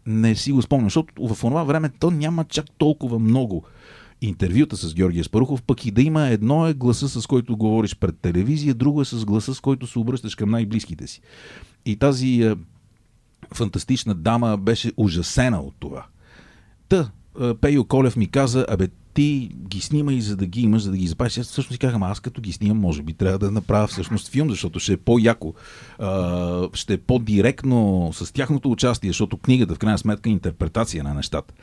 Не 0.05 0.35
си 0.35 0.51
го 0.51 0.61
спомням, 0.61 0.85
защото 0.85 1.27
в 1.27 1.39
това 1.39 1.63
време 1.63 1.89
то 1.99 2.11
няма 2.11 2.43
чак 2.43 2.65
толкова 2.77 3.19
много 3.19 3.63
интервюта 4.21 4.77
с 4.77 4.93
Георгия 4.93 5.23
Спарухов, 5.23 5.63
пък 5.63 5.85
и 5.85 5.91
да 5.91 6.01
има 6.01 6.27
едно 6.27 6.67
е 6.67 6.73
гласа, 6.73 7.09
с 7.21 7.27
който 7.27 7.57
говориш 7.57 7.95
пред 7.95 8.19
телевизия, 8.19 8.73
друго 8.73 9.01
е 9.01 9.05
с 9.05 9.25
гласа, 9.25 9.55
с 9.55 9.59
който 9.59 9.87
се 9.87 9.99
обръщаш 9.99 10.35
към 10.35 10.49
най-близките 10.49 11.07
си. 11.07 11.21
И 11.85 11.95
тази 11.95 12.41
е, 12.41 12.55
фантастична 13.53 14.15
дама 14.15 14.57
беше 14.57 14.91
ужасена 14.97 15.61
от 15.61 15.75
това. 15.79 16.05
Та, 16.89 17.11
Пейо 17.61 17.83
Колев 17.83 18.15
ми 18.15 18.27
каза, 18.27 18.65
абе, 18.69 18.87
ти 19.13 19.49
ги 19.67 19.81
снимай, 19.81 20.21
за 20.21 20.35
да 20.35 20.45
ги 20.45 20.61
имаш, 20.61 20.81
за 20.81 20.91
да 20.91 20.97
ги 20.97 21.07
запазиш. 21.07 21.37
Аз 21.37 21.47
всъщност 21.47 21.71
си 21.71 21.79
казвам, 21.79 22.03
аз 22.03 22.19
като 22.19 22.41
ги 22.41 22.53
снимам, 22.53 22.77
може 22.77 23.03
би 23.03 23.13
трябва 23.13 23.39
да 23.39 23.51
направя 23.51 23.87
всъщност 23.87 24.27
филм, 24.27 24.49
защото 24.49 24.79
ще 24.79 24.93
е 24.93 24.97
по-яко, 24.97 25.53
ще 26.73 26.93
е 26.93 26.97
по-директно 26.97 28.09
с 28.13 28.33
тяхното 28.33 28.71
участие, 28.71 29.09
защото 29.09 29.37
книгата 29.37 29.75
в 29.75 29.79
крайна 29.79 29.97
сметка 29.97 30.29
е 30.29 30.33
интерпретация 30.33 31.03
на 31.03 31.13
нещата. 31.13 31.53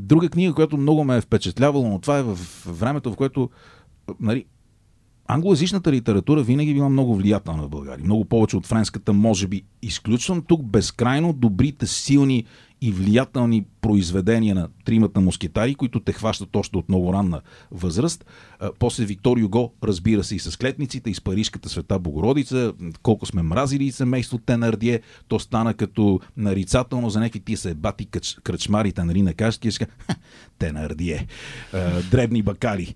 Друга 0.00 0.28
книга, 0.28 0.54
която 0.54 0.76
много 0.76 1.04
ме 1.04 1.16
е 1.16 1.20
впечатлявала, 1.20 1.88
но 1.88 1.98
това 1.98 2.18
е 2.18 2.22
в 2.22 2.38
времето, 2.66 3.12
в 3.12 3.16
което 3.16 3.50
нали, 4.20 4.44
англоязичната 5.26 5.92
литература 5.92 6.42
винаги 6.42 6.74
била 6.74 6.88
много 6.88 7.14
влиятелна 7.14 7.62
в 7.62 7.68
България. 7.68 8.04
Много 8.04 8.24
повече 8.24 8.56
от 8.56 8.66
френската, 8.66 9.12
може 9.12 9.46
би. 9.46 9.62
Изключвам 9.82 10.42
тук 10.42 10.62
безкрайно 10.62 11.32
добрите, 11.32 11.86
силни 11.86 12.44
и 12.82 12.92
влиятелни 12.92 13.64
произведения 13.80 14.54
на 14.54 14.68
тримата 14.84 15.20
москитари, 15.20 15.74
които 15.74 16.00
те 16.00 16.12
хващат 16.12 16.56
още 16.56 16.78
от 16.78 16.88
много 16.88 17.12
ранна 17.12 17.40
възраст. 17.70 18.24
После 18.78 19.04
Виктор 19.04 19.38
Юго, 19.38 19.74
разбира 19.84 20.24
се, 20.24 20.36
и 20.36 20.38
с 20.38 20.56
клетниците, 20.56 21.10
и 21.10 21.14
с 21.14 21.20
Парижката 21.20 21.68
света 21.68 21.98
Богородица, 21.98 22.72
колко 23.02 23.26
сме 23.26 23.42
мразили 23.42 23.92
семейство 23.92 24.38
Тенардие, 24.38 25.00
то 25.28 25.38
стана 25.38 25.74
като 25.74 26.20
нарицателно 26.36 27.10
за 27.10 27.20
някакви 27.20 27.40
тия 27.40 27.58
се 27.58 27.74
бати 27.74 28.06
кръчмарите, 28.42 29.04
нали, 29.04 29.22
на 29.22 29.34
кажеш, 29.34 29.60
Тенардие, 30.58 31.26
дребни 32.10 32.42
бакари. 32.42 32.94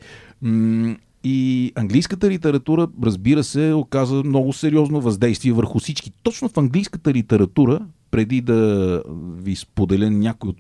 И 1.27 1.73
английската 1.75 2.31
литература, 2.31 2.89
разбира 3.03 3.45
се, 3.45 3.73
оказа 3.73 4.15
много 4.15 4.53
сериозно 4.53 5.01
въздействие 5.01 5.53
върху 5.53 5.79
всички. 5.79 6.13
Точно 6.23 6.49
в 6.49 6.57
английската 6.57 7.13
литература, 7.13 7.81
преди 8.15 8.41
да 8.41 9.03
ви 9.37 9.57
споделя 9.57 10.11
някои 10.11 10.51
от 10.51 10.57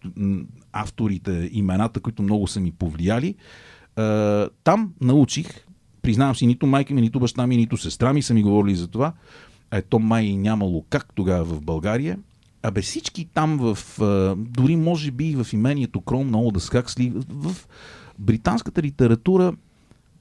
авторите, 0.73 1.51
имената, 1.53 2.01
които 2.01 2.23
много 2.23 2.47
са 2.47 2.61
ми 2.61 2.73
повлияли, 2.73 3.35
там 4.65 4.93
научих, 5.01 5.47
признавам 6.03 6.35
си, 6.35 6.47
нито 6.47 6.67
майка 6.67 6.95
ми, 6.95 7.01
нито 7.01 7.21
баща 7.21 7.47
ми, 7.47 7.57
нито 7.57 7.77
сестра 7.77 8.13
ми 8.13 8.23
са 8.23 8.35
ми 8.35 8.43
говорили 8.43 8.75
за 8.75 8.89
това. 8.89 9.13
Ето 9.73 9.99
май 9.99 10.33
нямало 10.33 10.85
как 10.91 11.15
тогава 11.15 11.45
в 11.45 11.61
България. 11.61 12.19
Абе 12.63 12.83
всички 12.83 13.29
там 13.35 13.59
в, 13.59 13.79
дори 14.37 14.77
може 14.77 15.11
би 15.11 15.37
в 15.37 15.53
имението 15.53 16.01
Кром 16.01 16.31
на 16.31 16.39
Олда 16.39 16.61
Скаксли, 16.61 17.13
в 17.29 17.57
британската 18.19 18.83
литература 18.83 19.53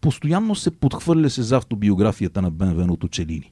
постоянно 0.01 0.55
се 0.55 0.71
подхвърля 0.71 1.29
се 1.29 1.41
за 1.41 1.57
автобиографията 1.57 2.41
на 2.41 2.51
Бенвеното 2.51 3.07
Челини. 3.07 3.51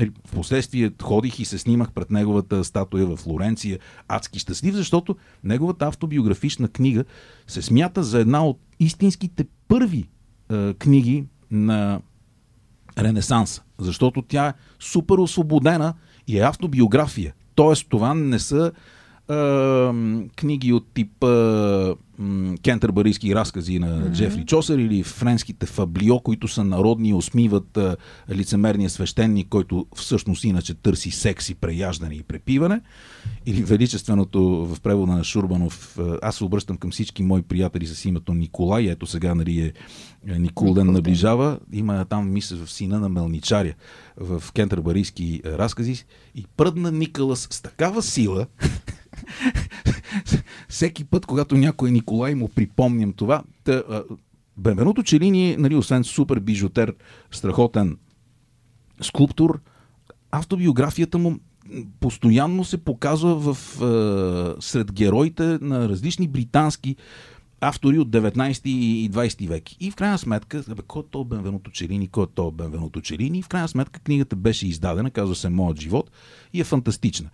Нали, 0.00 0.10
Впоследствие 0.26 0.90
ходих 1.02 1.40
и 1.40 1.44
се 1.44 1.58
снимах 1.58 1.92
пред 1.92 2.10
неговата 2.10 2.64
статуя 2.64 3.06
в 3.06 3.16
Флоренция. 3.16 3.78
Адски 4.08 4.38
щастлив, 4.38 4.74
защото 4.74 5.16
неговата 5.44 5.86
автобиографична 5.86 6.68
книга 6.68 7.04
се 7.46 7.62
смята 7.62 8.02
за 8.02 8.20
една 8.20 8.46
от 8.46 8.58
истинските 8.78 9.44
първи 9.68 10.08
е, 10.50 10.74
книги 10.74 11.24
на 11.50 12.00
Ренесанса. 12.98 13.62
Защото 13.78 14.22
тя 14.22 14.48
е 14.48 14.54
супер 14.78 15.18
освободена 15.18 15.94
и 16.26 16.38
е 16.38 16.42
автобиография. 16.42 17.34
Тоест 17.54 17.86
това 17.88 18.14
не 18.14 18.38
са 18.38 18.72
книги 20.36 20.72
от 20.72 20.86
типа 20.94 21.94
кентърбарийски 22.62 23.34
разкази 23.34 23.78
на 23.78 23.88
mm-hmm. 23.88 24.12
Джефри 24.12 24.44
Чосър 24.44 24.78
или 24.78 25.02
френските 25.02 25.66
фаблио, 25.66 26.20
които 26.20 26.48
са 26.48 26.64
народни 26.64 27.08
и 27.08 27.14
усмиват 27.14 27.76
а, 27.76 27.96
лицемерния 28.30 28.90
свещеник, 28.90 29.48
който 29.48 29.86
всъщност 29.96 30.44
иначе 30.44 30.74
търси 30.74 31.10
секси, 31.10 31.54
преяждане 31.54 32.14
и 32.14 32.22
препиване. 32.22 32.80
Или 33.46 33.62
величественото 33.62 34.66
в 34.66 34.80
превода 34.80 35.12
на 35.12 35.24
Шурбанов, 35.24 35.98
аз 36.22 36.36
се 36.36 36.44
обръщам 36.44 36.76
към 36.76 36.90
всички 36.90 37.22
мои 37.22 37.42
приятели 37.42 37.86
с 37.86 38.04
името 38.04 38.34
Николай, 38.34 38.90
ето 38.90 39.06
сега 39.06 39.34
нали 39.34 39.60
е, 39.60 39.72
е 40.32 40.38
Николден 40.38 40.92
наближава, 40.92 41.58
има 41.72 42.04
там 42.04 42.32
мисля 42.32 42.56
в 42.56 42.70
сина 42.70 43.00
на 43.00 43.08
Мелничаря 43.08 43.74
в 44.16 44.42
кентърбарийски 44.54 45.40
разкази 45.44 46.04
и 46.34 46.44
пръдна 46.56 46.92
Николас 46.92 47.48
с 47.50 47.62
такава 47.62 48.02
сила, 48.02 48.46
всеки 50.68 51.04
път, 51.04 51.26
когато 51.26 51.56
някой 51.56 51.90
Николай 51.90 52.34
му 52.34 52.48
припомням 52.48 53.12
това, 53.12 53.42
та, 53.64 53.82
Бенвеното 54.56 55.02
Челини, 55.02 55.56
нали, 55.58 55.74
освен 55.74 56.04
супер 56.04 56.40
бижутер, 56.40 56.94
страхотен 57.30 57.96
скулптор, 59.02 59.60
автобиографията 60.30 61.18
му 61.18 61.38
постоянно 62.00 62.64
се 62.64 62.84
показва 62.84 63.54
в, 63.54 63.56
е, 63.76 64.62
сред 64.62 64.92
героите 64.92 65.58
на 65.60 65.88
различни 65.88 66.28
британски 66.28 66.96
автори 67.60 67.98
от 67.98 68.08
19 68.08 68.66
и 68.66 69.10
20 69.10 69.48
век. 69.48 69.82
И 69.82 69.90
в 69.90 69.96
крайна 69.96 70.18
сметка, 70.18 70.64
бе, 70.68 70.82
кой 70.86 71.02
е 71.02 71.10
то 71.10 71.24
Бенвеното 71.24 71.70
Челини, 71.70 72.08
кой 72.08 72.24
е 72.24 72.26
то 72.34 72.50
Бенвеното 72.50 73.00
Челини? 73.00 73.38
И 73.38 73.42
в 73.42 73.48
крайна 73.48 73.68
сметка 73.68 74.00
книгата 74.00 74.36
беше 74.36 74.66
издадена, 74.68 75.10
казва 75.10 75.34
се 75.34 75.48
Моят 75.48 75.80
живот 75.80 76.10
и 76.52 76.60
е 76.60 76.64
фантастична 76.64 77.30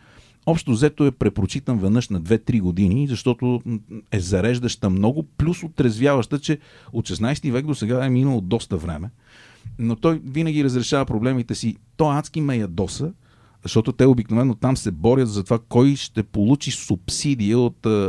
общо 0.46 0.72
взето 0.72 1.06
е 1.06 1.10
препрочитан 1.10 1.78
веднъж 1.78 2.08
на 2.08 2.22
2-3 2.22 2.60
години, 2.60 3.08
защото 3.08 3.60
е 4.12 4.20
зареждаща 4.20 4.90
много, 4.90 5.22
плюс 5.22 5.62
отрезвяваща, 5.62 6.38
че 6.38 6.58
от 6.92 7.08
16 7.08 7.52
век 7.52 7.66
до 7.66 7.74
сега 7.74 8.06
е 8.06 8.10
минало 8.10 8.40
доста 8.40 8.76
време. 8.76 9.10
Но 9.78 9.96
той 9.96 10.20
винаги 10.24 10.64
разрешава 10.64 11.06
проблемите 11.06 11.54
си. 11.54 11.76
То 11.96 12.10
адски 12.10 12.40
ме 12.40 12.56
ядоса, 12.56 13.12
защото 13.62 13.92
те 13.92 14.06
обикновено 14.06 14.54
там 14.54 14.76
се 14.76 14.90
борят 14.90 15.28
за 15.28 15.44
това 15.44 15.58
кой 15.68 15.96
ще 15.96 16.22
получи 16.22 16.70
субсидия 16.70 17.58
от 17.58 17.86
е, 17.86 18.08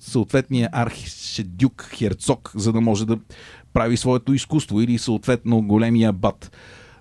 съответния 0.00 0.68
архишедюк, 0.72 1.90
херцог, 1.94 2.52
за 2.54 2.72
да 2.72 2.80
може 2.80 3.06
да 3.06 3.18
прави 3.72 3.96
своето 3.96 4.34
изкуство 4.34 4.80
или 4.80 4.98
съответно 4.98 5.62
големия 5.62 6.12
бат. 6.12 6.52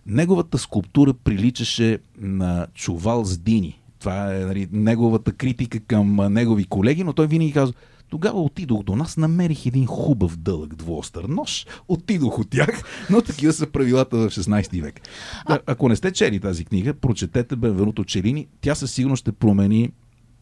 Неговата 0.05 0.57
скулптура 0.57 1.13
приличаше 1.13 1.99
на 2.17 2.67
чувал 2.73 3.25
с 3.25 3.37
дини 3.37 3.82
това 4.03 4.35
е 4.35 4.39
нали, 4.39 4.67
неговата 4.71 5.31
критика 5.31 5.79
към 5.79 6.15
негови 6.33 6.65
колеги, 6.65 7.03
но 7.03 7.13
той 7.13 7.27
винаги 7.27 7.53
казва, 7.53 7.75
тогава 8.09 8.41
отидох 8.41 8.83
до 8.83 8.95
нас, 8.95 9.17
намерих 9.17 9.65
един 9.65 9.85
хубав 9.85 10.37
дълъг 10.37 10.75
двуостър 10.75 11.23
нож, 11.23 11.65
отидох 11.87 12.39
от 12.39 12.49
тях, 12.49 12.83
но 13.09 13.21
такива 13.21 13.53
са 13.53 13.67
правилата 13.67 14.17
в 14.17 14.29
16 14.29 14.81
век. 14.81 15.01
А... 15.45 15.59
Ако 15.65 15.89
не 15.89 15.95
сте 15.95 16.11
чели 16.11 16.39
тази 16.39 16.65
книга, 16.65 16.93
прочетете 16.93 17.55
Бенвенуто 17.55 18.03
Челини, 18.03 18.47
тя 18.61 18.75
със 18.75 18.91
сигурност 18.91 19.21
ще 19.21 19.31
промени 19.31 19.91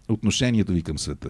отношението 0.09 0.72
ви 0.72 0.82
към 0.82 0.97
света. 0.97 1.30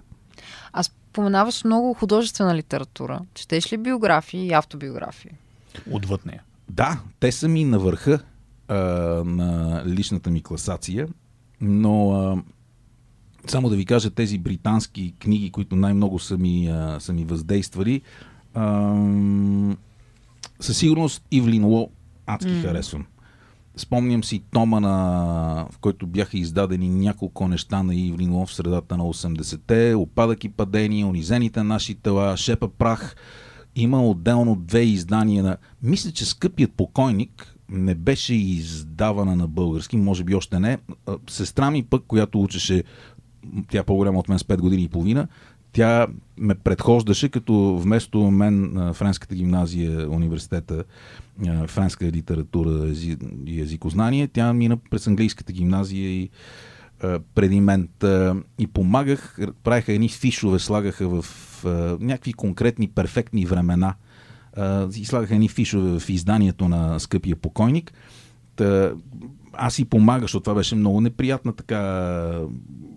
Аз 0.74 0.86
споменаваш 0.86 1.64
много 1.64 1.94
художествена 1.94 2.56
литература. 2.56 3.20
Четеш 3.34 3.74
ли 3.74 3.78
биографии 3.78 4.48
и 4.48 4.54
автобиографии? 4.54 5.32
Отвъд 5.92 6.26
нея. 6.26 6.44
Да, 6.70 7.00
те 7.20 7.32
са 7.32 7.48
ми 7.48 7.66
на 7.66 7.80
върха 7.80 8.20
а, 8.68 8.76
на 9.26 9.84
личната 9.86 10.32
ми 10.32 10.44
класация. 10.44 11.08
Но 11.62 12.12
а, 12.12 12.44
само 13.48 13.70
да 13.70 13.76
ви 13.76 13.86
кажа 13.86 14.10
тези 14.10 14.38
британски 14.38 15.14
книги, 15.20 15.52
които 15.52 15.76
най-много 15.76 16.20
са 16.20 16.38
ми, 16.38 16.68
а, 16.68 17.00
са 17.00 17.14
ми 17.14 17.26
въздействали, 17.26 18.02
а, 18.54 18.96
със 20.60 20.78
сигурност 20.78 21.24
Ивлин 21.32 21.66
Ло 21.66 21.90
адски 22.26 22.52
mm. 22.52 22.62
харесвам. 22.62 23.06
Спомням 23.76 24.24
си 24.24 24.44
тома, 24.52 24.80
на, 24.80 25.68
в 25.72 25.78
който 25.78 26.08
бяха 26.08 26.38
издадени 26.38 26.90
няколко 26.90 27.48
неща 27.48 27.84
на 27.84 27.96
Ивлин 27.96 28.34
Ло 28.34 28.46
в 28.46 28.54
средата 28.54 28.98
на 28.98 29.04
80-те, 29.04 29.96
опадък 29.96 30.44
и 30.44 30.50
падения, 30.50 31.08
унизените 31.08 31.64
наши 31.64 31.96
тела, 31.96 32.38
шепа 32.38 32.70
прах. 32.70 33.16
Има 33.76 34.08
отделно 34.08 34.56
две 34.56 34.82
издания 34.82 35.44
на... 35.44 35.58
Мисля, 35.84 36.12
че 36.12 36.26
Скъпият 36.26 36.74
покойник 36.74 37.51
не 37.72 37.96
беше 37.96 38.34
издавана 38.34 39.36
на 39.36 39.48
български, 39.48 39.98
може 39.98 40.24
би 40.24 40.36
още 40.36 40.60
не. 40.60 40.78
Сестра 41.30 41.72
ми 41.72 41.84
пък, 41.84 42.04
която 42.08 42.42
учеше, 42.42 42.84
тя 43.70 43.80
е 43.80 43.84
по-голяма 43.84 44.20
от 44.20 44.30
мен 44.30 44.40
с 44.40 44.44
5 44.44 44.58
години 44.58 44.84
и 44.84 44.88
половина, 44.88 45.28
тя 45.74 46.08
ме 46.38 46.56
предхождаше, 46.56 47.30
като 47.30 47.78
вместо 47.78 48.32
мен 48.32 48.74
на 48.74 48.94
Френската 48.94 49.36
гимназия, 49.36 50.10
университета, 50.10 50.84
френска 51.68 52.06
литература 52.06 52.94
и 53.46 53.62
езикознание, 53.62 54.28
тя 54.28 54.54
мина 54.54 54.78
през 54.78 55.08
английската 55.08 55.54
гимназия 55.54 56.10
и 56.10 56.30
преди 57.36 57.60
мен. 57.62 57.90
И 58.60 58.68
помагах, 58.68 59.38
правиха 59.64 59.94
едни 59.94 60.10
фишове, 60.10 60.60
слагаха 60.60 61.08
в 61.10 61.26
някакви 62.00 62.34
конкретни, 62.34 62.88
перфектни 62.88 63.46
времена– 63.46 63.96
и 64.96 65.06
слагаха 65.06 65.34
едни 65.34 65.50
фишове 65.50 66.00
в 66.00 66.10
изданието 66.10 66.68
на 66.68 67.00
Скъпия 67.00 67.36
покойник. 67.36 67.94
Та, 68.56 68.92
аз 69.54 69.74
си 69.74 69.86
помагах, 69.86 70.22
защото 70.22 70.44
това 70.44 70.56
беше 70.56 70.76
много 70.76 71.02
неприятна 71.02 71.54
така 71.54 72.42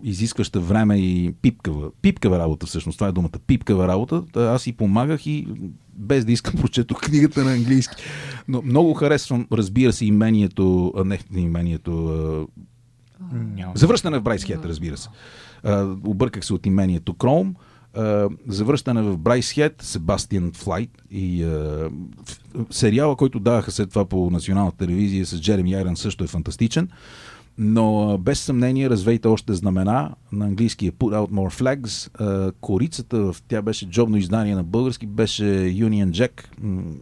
изискваща 0.03 0.59
време 0.59 0.97
и 0.97 1.33
пипкава. 1.41 1.91
Пипкава 2.01 2.39
работа 2.39 2.65
всъщност, 2.65 2.97
това 2.97 3.07
е 3.07 3.11
думата. 3.11 3.31
Пипкава 3.47 3.87
работа. 3.87 4.23
Та, 4.33 4.41
аз 4.41 4.61
си 4.61 4.73
помагах 4.73 5.27
и 5.27 5.47
без 5.93 6.25
да 6.25 6.31
искам 6.31 6.53
прочетох 6.61 7.01
книгата 7.01 7.43
на 7.43 7.53
английски. 7.53 8.03
Но 8.47 8.61
много 8.61 8.93
харесвам, 8.93 9.47
разбира 9.51 9.93
се, 9.93 10.05
имението, 10.05 10.93
не 11.31 11.41
имението. 11.41 12.47
Завръщане 13.75 14.19
в 14.19 14.23
Брайсхед, 14.23 14.65
разбира 14.65 14.97
се. 14.97 15.09
А, 15.63 15.95
обърках 16.03 16.45
се 16.45 16.53
от 16.53 16.65
имението 16.65 17.13
Кром. 17.13 17.55
А, 17.95 18.29
завръщане 18.47 19.01
в 19.01 19.17
Брайсхед, 19.17 19.75
Себастиан 19.81 20.51
Флайт 20.53 20.89
и 21.11 21.43
а, 21.43 21.47
в- 21.47 21.89
сериала, 22.71 23.15
който 23.15 23.39
даваха 23.39 23.71
след 23.71 23.89
това 23.89 24.05
по 24.05 24.29
националната 24.29 24.77
телевизия 24.77 25.25
с 25.25 25.41
Джереми 25.41 25.73
Айрон 25.73 25.97
също 25.97 26.23
е 26.23 26.27
фантастичен. 26.27 26.89
Но 27.57 28.09
а, 28.09 28.17
без 28.17 28.39
съмнение 28.39 28.89
развейте 28.89 29.27
още 29.27 29.53
знамена. 29.53 30.11
На 30.31 30.45
английски 30.45 30.87
е 30.87 30.91
Put 30.91 31.13
Out 31.15 31.31
More 31.31 31.61
Flags. 31.61 32.09
А, 32.15 32.51
корицата, 32.51 33.17
в- 33.17 33.35
тя 33.47 33.61
беше 33.61 33.89
джобно 33.89 34.17
издание 34.17 34.55
на 34.55 34.63
български, 34.63 35.07
беше 35.07 35.43
Union 35.65 36.09
Jack, 36.11 36.43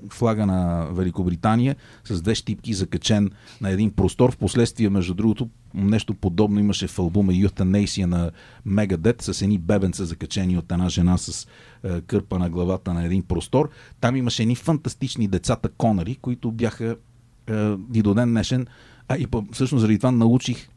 флага 0.10 0.46
на 0.46 0.88
Великобритания, 0.92 1.76
с 2.04 2.22
две 2.22 2.36
щипки 2.36 2.74
закачен 2.74 3.32
на 3.62 3.70
един 3.70 3.92
простор. 3.92 4.32
Впоследствие, 4.32 4.90
между 4.90 5.14
другото, 5.14 5.50
нещо 5.74 6.14
подобно 6.14 6.60
имаше 6.60 6.88
в 6.88 7.00
албума 7.00 7.32
Euthanasia 7.32 8.06
на 8.06 8.32
Megadeth 8.68 9.22
с 9.22 9.42
едни 9.42 9.58
бебенца 9.58 10.06
закачени 10.06 10.58
от 10.58 10.72
една 10.72 10.90
жена 10.90 11.18
с 11.18 11.48
е, 11.84 12.02
кърпа 12.02 12.40
на 12.40 12.50
главата 12.50 12.94
на 12.94 13.06
един 13.06 13.24
простор. 13.24 13.70
Там 14.02 14.16
имаше 14.16 14.42
едни 14.42 14.56
фантастични 14.56 15.28
децата 15.28 15.70
Конари, 15.70 16.16
които 16.16 16.52
бяха 16.52 16.96
е, 17.48 17.74
и 17.94 18.02
до 18.02 18.14
ден 18.14 18.30
днешен. 18.30 18.68
А 19.08 19.18
и 19.18 19.28
по- 19.28 19.46
всъщност 19.52 19.82
заради 19.82 19.98
това 19.98 20.12
научих, 20.12 20.70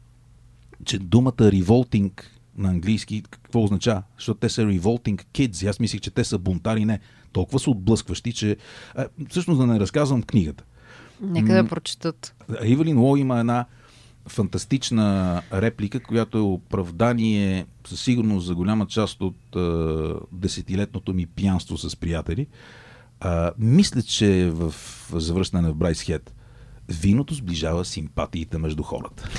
че 0.85 0.99
думата 0.99 1.31
revolting 1.31 2.11
на 2.57 2.69
английски 2.69 3.23
какво 3.29 3.63
означава? 3.63 4.03
Защото 4.17 4.39
те 4.39 4.49
са 4.49 4.61
revolting 4.61 5.23
kids. 5.33 5.69
Аз 5.69 5.79
мислих, 5.79 6.01
че 6.01 6.11
те 6.11 6.23
са 6.23 6.37
бунтари. 6.37 6.85
Не. 6.85 6.99
Толкова 7.31 7.59
са 7.59 7.71
отблъскващи, 7.71 8.33
че... 8.33 8.57
А, 8.95 9.07
всъщност 9.29 9.59
да 9.59 9.67
не 9.67 9.79
разказвам 9.79 10.23
книгата. 10.23 10.63
Нека 11.21 11.53
да 11.53 11.67
прочетат. 11.67 12.35
Ивелин 12.63 12.99
Ло 12.99 13.17
има 13.17 13.39
една 13.39 13.65
фантастична 14.27 15.41
реплика, 15.53 15.99
която 15.99 16.37
е 16.37 16.41
оправдание 16.41 17.65
със 17.87 18.01
сигурност 18.01 18.45
за 18.45 18.55
голяма 18.55 18.87
част 18.87 19.21
от 19.21 19.55
а, 19.55 20.13
десетилетното 20.31 21.13
ми 21.13 21.25
пиянство 21.25 21.77
с 21.77 21.95
приятели. 21.95 22.47
А, 23.19 23.51
мисля, 23.57 24.01
че 24.01 24.49
в 24.53 24.73
завръщане 25.13 25.69
в 25.69 25.75
Брайс 25.75 26.01
Хед 26.01 26.33
виното 26.89 27.33
сближава 27.33 27.85
симпатиите 27.85 28.57
между 28.57 28.83
хората. 28.83 29.29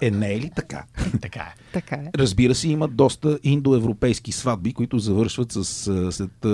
Е, 0.00 0.10
не 0.10 0.32
е 0.32 0.40
ли 0.40 0.50
така? 0.56 0.84
Така 1.20 1.40
е. 1.40 1.54
Така 1.72 1.94
е. 1.94 2.10
Разбира 2.16 2.54
се, 2.54 2.68
има 2.68 2.88
доста 2.88 3.38
индоевропейски 3.42 4.32
сватби, 4.32 4.72
които 4.72 4.98
завършват 4.98 5.52
с, 5.52 5.64
след 6.12 6.46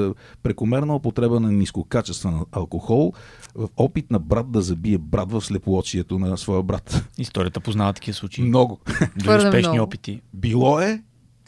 прекомерна 0.42 0.96
употреба 0.96 1.40
на 1.40 1.52
нискокачествен 1.52 2.40
алкохол 2.52 3.12
в 3.54 3.68
опит 3.76 4.10
на 4.10 4.18
брат 4.18 4.50
да 4.50 4.62
забие 4.62 4.98
брат 4.98 5.32
в 5.32 5.40
слепоочието 5.40 6.18
на 6.18 6.38
своя 6.38 6.62
брат. 6.62 7.04
Историята 7.18 7.60
познава 7.60 7.92
такива 7.92 8.14
случаи. 8.14 8.44
Много. 8.44 8.80
Дори 9.16 9.36
успешни 9.46 9.72
много. 9.72 9.84
опити. 9.84 10.20
Било 10.34 10.80
е, 10.80 11.02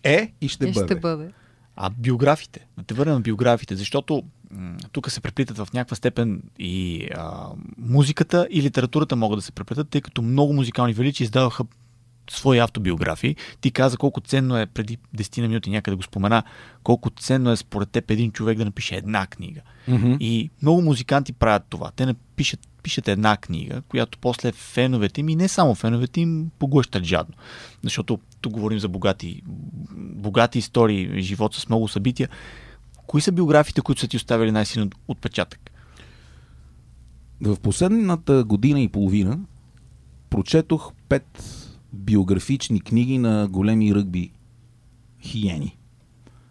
е 0.04 0.32
и 0.40 0.48
ще 0.48 0.68
И 0.68 0.72
бъде. 0.72 0.86
ще 0.86 0.94
бъде. 1.00 1.30
А 1.76 1.90
биографите, 1.90 2.66
да 2.78 2.84
те 2.84 2.94
върна 2.94 3.14
на 3.14 3.20
биографите, 3.20 3.76
защото 3.76 4.22
тук 4.92 5.10
се 5.10 5.20
преплитат 5.20 5.58
в 5.58 5.68
някаква 5.74 5.96
степен 5.96 6.42
и 6.58 7.08
а, 7.16 7.48
музиката 7.78 8.48
и 8.50 8.62
литературата 8.62 9.16
могат 9.16 9.38
да 9.38 9.42
се 9.42 9.52
преплетат, 9.52 9.88
тъй 9.88 10.00
като 10.00 10.22
много 10.22 10.52
музикални 10.52 10.92
величи 10.92 11.22
издаваха 11.22 11.64
свои 12.30 12.58
автобиографии. 12.58 13.36
Ти 13.60 13.70
каза 13.70 13.96
колко 13.96 14.20
ценно 14.20 14.58
е, 14.58 14.66
преди 14.66 14.98
10 15.16 15.40
на 15.40 15.48
минути 15.48 15.70
някъде 15.70 15.96
го 15.96 16.02
спомена, 16.02 16.42
колко 16.82 17.10
ценно 17.10 17.50
е 17.50 17.56
според 17.56 17.90
теб 17.90 18.10
един 18.10 18.32
човек 18.32 18.58
да 18.58 18.64
напише 18.64 18.96
една 18.96 19.26
книга. 19.26 19.60
Мгм. 19.88 20.16
И 20.20 20.50
много 20.62 20.82
музиканти 20.82 21.32
правят 21.32 21.62
това. 21.68 21.90
Те 21.96 22.06
напишат, 22.06 22.60
пишат 22.82 23.08
една 23.08 23.36
книга, 23.36 23.82
която 23.88 24.18
после 24.18 24.52
феновете 24.52 25.20
им 25.20 25.28
и 25.28 25.36
не 25.36 25.48
само 25.48 25.74
феновете 25.74 26.20
им 26.20 26.50
поглъщат 26.58 27.04
жадно. 27.04 27.34
Защото 27.82 28.18
тук 28.40 28.52
говорим 28.52 28.78
за 28.78 28.88
богати, 28.88 29.42
богати 29.96 30.58
истории, 30.58 31.22
живот 31.22 31.54
с 31.54 31.68
много 31.68 31.88
събития. 31.88 32.28
Кои 33.06 33.20
са 33.20 33.32
биографиите, 33.32 33.80
които 33.80 34.00
са 34.00 34.08
ти 34.08 34.16
оставили 34.16 34.52
най-силен 34.52 34.90
отпечатък? 35.08 35.70
В 37.40 37.56
последната 37.60 38.44
година 38.44 38.80
и 38.80 38.88
половина 38.88 39.38
прочетох 40.30 40.92
пет 41.08 41.44
биографични 41.92 42.80
книги 42.80 43.18
на 43.18 43.48
големи 43.48 43.94
ръгби 43.94 44.30
хиени. 45.20 45.78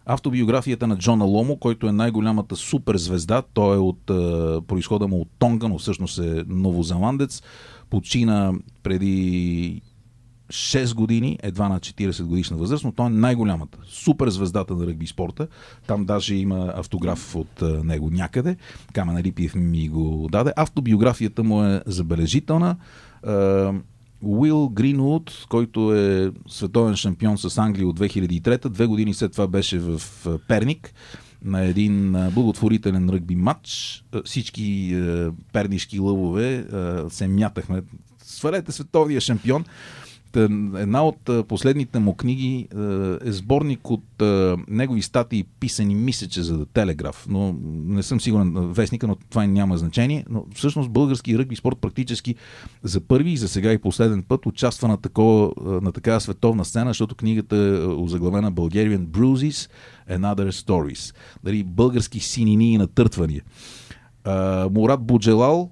Автобиографията 0.05 0.87
на 0.87 0.97
Джона 0.97 1.25
Ломо, 1.25 1.57
който 1.57 1.87
е 1.87 1.91
най-голямата 1.91 2.55
суперзвезда, 2.55 3.43
той 3.53 3.75
е 3.75 3.79
от 3.79 4.09
е, 4.09 4.13
происхода 4.67 5.07
му 5.07 5.21
от 5.21 5.29
Тонга, 5.39 5.67
но 5.67 5.77
всъщност 5.77 6.19
е 6.19 6.43
новозеландец, 6.47 7.41
почина 7.89 8.53
преди 8.83 9.81
6 10.49 10.95
години, 10.95 11.39
едва 11.43 11.69
на 11.69 11.79
40 11.79 12.23
годишна 12.23 12.57
възраст, 12.57 12.83
но 12.83 12.91
той 12.91 13.05
е 13.05 13.09
най-голямата, 13.09 13.77
суперзвездата 13.85 14.75
на 14.75 14.87
ръгби 14.87 15.07
спорта. 15.07 15.47
Там 15.87 16.05
даже 16.05 16.35
има 16.35 16.73
автограф 16.75 17.35
от 17.35 17.61
а, 17.61 17.83
него 17.83 18.09
някъде. 18.09 18.55
Камен 18.93 19.17
Рипиев 19.17 19.55
ми 19.55 19.89
го 19.89 20.27
даде. 20.31 20.53
Автобиографията 20.55 21.43
му 21.43 21.63
е 21.63 21.81
забележителна. 21.85 22.75
Уил 24.21 24.69
Гринвуд, 24.69 25.45
който 25.49 25.95
е 25.95 26.31
световен 26.47 26.95
шампион 26.95 27.37
с 27.37 27.57
Англия 27.57 27.87
от 27.87 27.99
2003, 27.99 28.69
две 28.69 28.85
години 28.85 29.13
след 29.13 29.31
това 29.31 29.47
беше 29.47 29.79
в 29.79 30.01
Перник 30.47 30.93
на 31.43 31.63
един 31.63 32.11
благотворителен 32.11 33.09
ръгби 33.09 33.35
матч. 33.35 34.03
Всички 34.25 34.95
пернишки 35.53 35.99
лъвове 35.99 36.65
се 37.09 37.27
мятахме. 37.27 37.81
Свалете 38.23 38.71
световния 38.71 39.21
шампион. 39.21 39.65
Та, 40.31 40.43
Една 40.77 41.03
от 41.03 41.29
а, 41.29 41.43
последните 41.43 41.99
му 41.99 42.15
книги 42.15 42.67
а, 42.75 43.17
е 43.23 43.31
сборник 43.31 43.89
от 43.89 44.03
негови 44.67 45.01
статии, 45.01 45.43
писани 45.59 45.95
мисече 45.95 46.43
за 46.43 46.65
Телеграф, 46.65 47.25
но 47.29 47.55
не 47.85 48.03
съм 48.03 48.21
сигурен 48.21 48.53
вестника, 48.53 49.07
но 49.07 49.15
това 49.29 49.45
няма 49.45 49.77
значение. 49.77 50.25
Но 50.29 50.45
всъщност 50.55 50.89
български 50.89 51.37
ръгби 51.37 51.55
спорт 51.55 51.77
практически 51.81 52.35
за 52.83 53.01
първи 53.01 53.31
и 53.31 53.37
за 53.37 53.47
сега 53.47 53.73
и 53.73 53.77
последен 53.77 54.23
път 54.23 54.45
участва 54.45 54.87
на, 54.87 54.97
такова, 54.97 55.51
на 55.81 55.91
такава 55.91 56.21
световна 56.21 56.65
сцена, 56.65 56.89
защото 56.89 57.15
книгата 57.15 57.55
е 57.55 57.85
озаглавена 57.85 58.51
Bulgarian 58.51 59.05
Bruises 59.05 59.69
and 60.11 60.35
Other 60.35 60.49
Stories. 60.49 61.15
Дали 61.43 61.63
български 61.63 62.19
синини 62.19 62.73
и 62.73 62.77
натъртвания. 62.77 63.41
Мурат 64.71 65.01
Буджелал, 65.01 65.71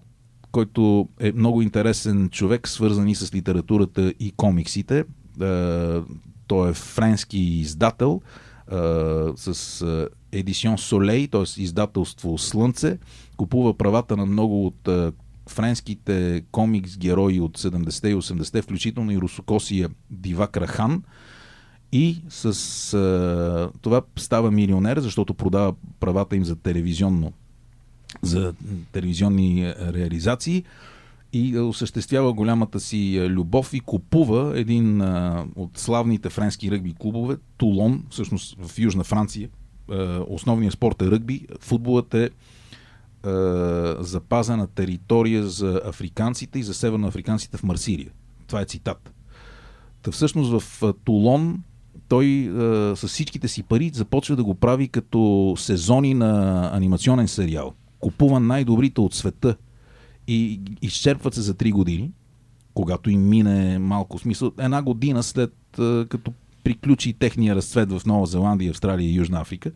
който 0.56 1.10
е 1.20 1.32
много 1.32 1.62
интересен 1.62 2.30
човек, 2.30 2.68
свързан 2.68 3.08
и 3.08 3.16
с 3.16 3.34
литературата 3.34 4.14
и 4.20 4.32
комиксите. 4.32 5.00
Е, 5.00 5.06
Той 6.48 6.70
е 6.70 6.74
френски 6.74 7.40
издател 7.40 8.22
е, 8.22 8.76
с 9.36 10.08
Едисион 10.32 10.78
Солей, 10.78 11.28
т.е. 11.28 11.62
издателство 11.62 12.38
Слънце. 12.38 12.98
Купува 13.38 13.78
правата 13.78 14.18
на 14.18 14.26
много 14.26 14.66
от 14.66 14.88
е, 14.88 15.12
френските 15.50 16.44
комикс 16.52 16.98
герои 16.98 17.40
от 17.40 17.58
70-те 17.58 18.10
и 18.10 18.16
80-те, 18.16 18.62
включително 18.62 19.12
и 19.12 19.18
русокосия 19.18 19.90
Дивак 20.10 20.58
Рахан. 20.58 21.04
И 21.92 22.22
с 22.30 23.72
това 23.82 24.02
става 24.18 24.52
милионер, 24.52 25.00
защото 25.00 25.34
продава 25.34 25.74
правата 26.00 26.36
им 26.36 26.46
за 26.46 26.56
телевизионно 26.56 27.34
за 28.22 28.54
телевизионни 28.92 29.64
е, 29.64 29.76
реализации 29.94 30.64
и 31.34 31.56
е, 31.56 31.60
осъществява 31.60 32.34
голямата 32.34 32.80
си 32.80 33.18
е, 33.18 33.30
любов 33.30 33.74
и 33.74 33.80
купува 33.80 34.60
един 34.60 35.02
от 35.56 35.78
славните 35.78 36.30
френски 36.30 36.72
ръгби 36.72 36.96
клубове, 37.00 37.38
Тулон, 37.58 38.04
всъщност 38.10 38.58
в 38.60 38.80
Южна 38.80 39.04
Франция. 39.04 39.50
Основният 40.28 40.74
спорт 40.74 41.02
е 41.02 41.12
ръгби, 41.12 41.48
футболът 41.60 42.14
е 42.14 42.30
запазена 44.00 44.68
територия 44.68 45.48
за 45.48 45.82
африканците 45.86 46.60
и 46.60 46.64
за 46.64 46.74
северноафриканците 46.74 47.58
в 47.58 47.64
Марсилия. 47.64 48.12
Това 48.48 48.62
е 48.62 48.66
цитат. 48.66 49.14
Та 50.02 50.12
всъщност 50.12 50.62
в 50.62 50.94
Тулон 51.04 51.64
той 52.08 52.50
а, 52.50 52.96
с 52.96 53.08
всичките 53.08 53.48
си 53.48 53.64
пари 53.64 53.92
започва 53.94 54.36
да 54.36 54.44
го 54.44 54.56
прави 54.56 54.88
като 54.88 55.54
сезони 55.58 56.14
на 56.14 56.70
анимационен 56.74 57.28
сериал. 57.28 57.74
Купува 58.06 58.40
най-добрите 58.40 59.02
от 59.02 59.14
света 59.14 59.56
и 60.28 60.62
изчерпват 60.82 61.34
се 61.34 61.42
за 61.42 61.54
3 61.54 61.72
години, 61.72 62.12
когато 62.74 63.10
им 63.10 63.30
мине 63.30 63.80
малко 63.80 64.20
смисъл. 64.20 64.52
Една 64.60 64.82
година 64.82 65.24
след 65.24 65.54
като 66.10 66.34
приключи 66.64 67.14
техния 67.14 67.56
разцвет 67.56 67.92
в 67.92 68.06
Нова 68.06 68.26
Зеландия, 68.26 68.70
Австралия 68.70 69.10
и 69.10 69.16
Южна 69.16 69.42
Африка. 69.42 69.72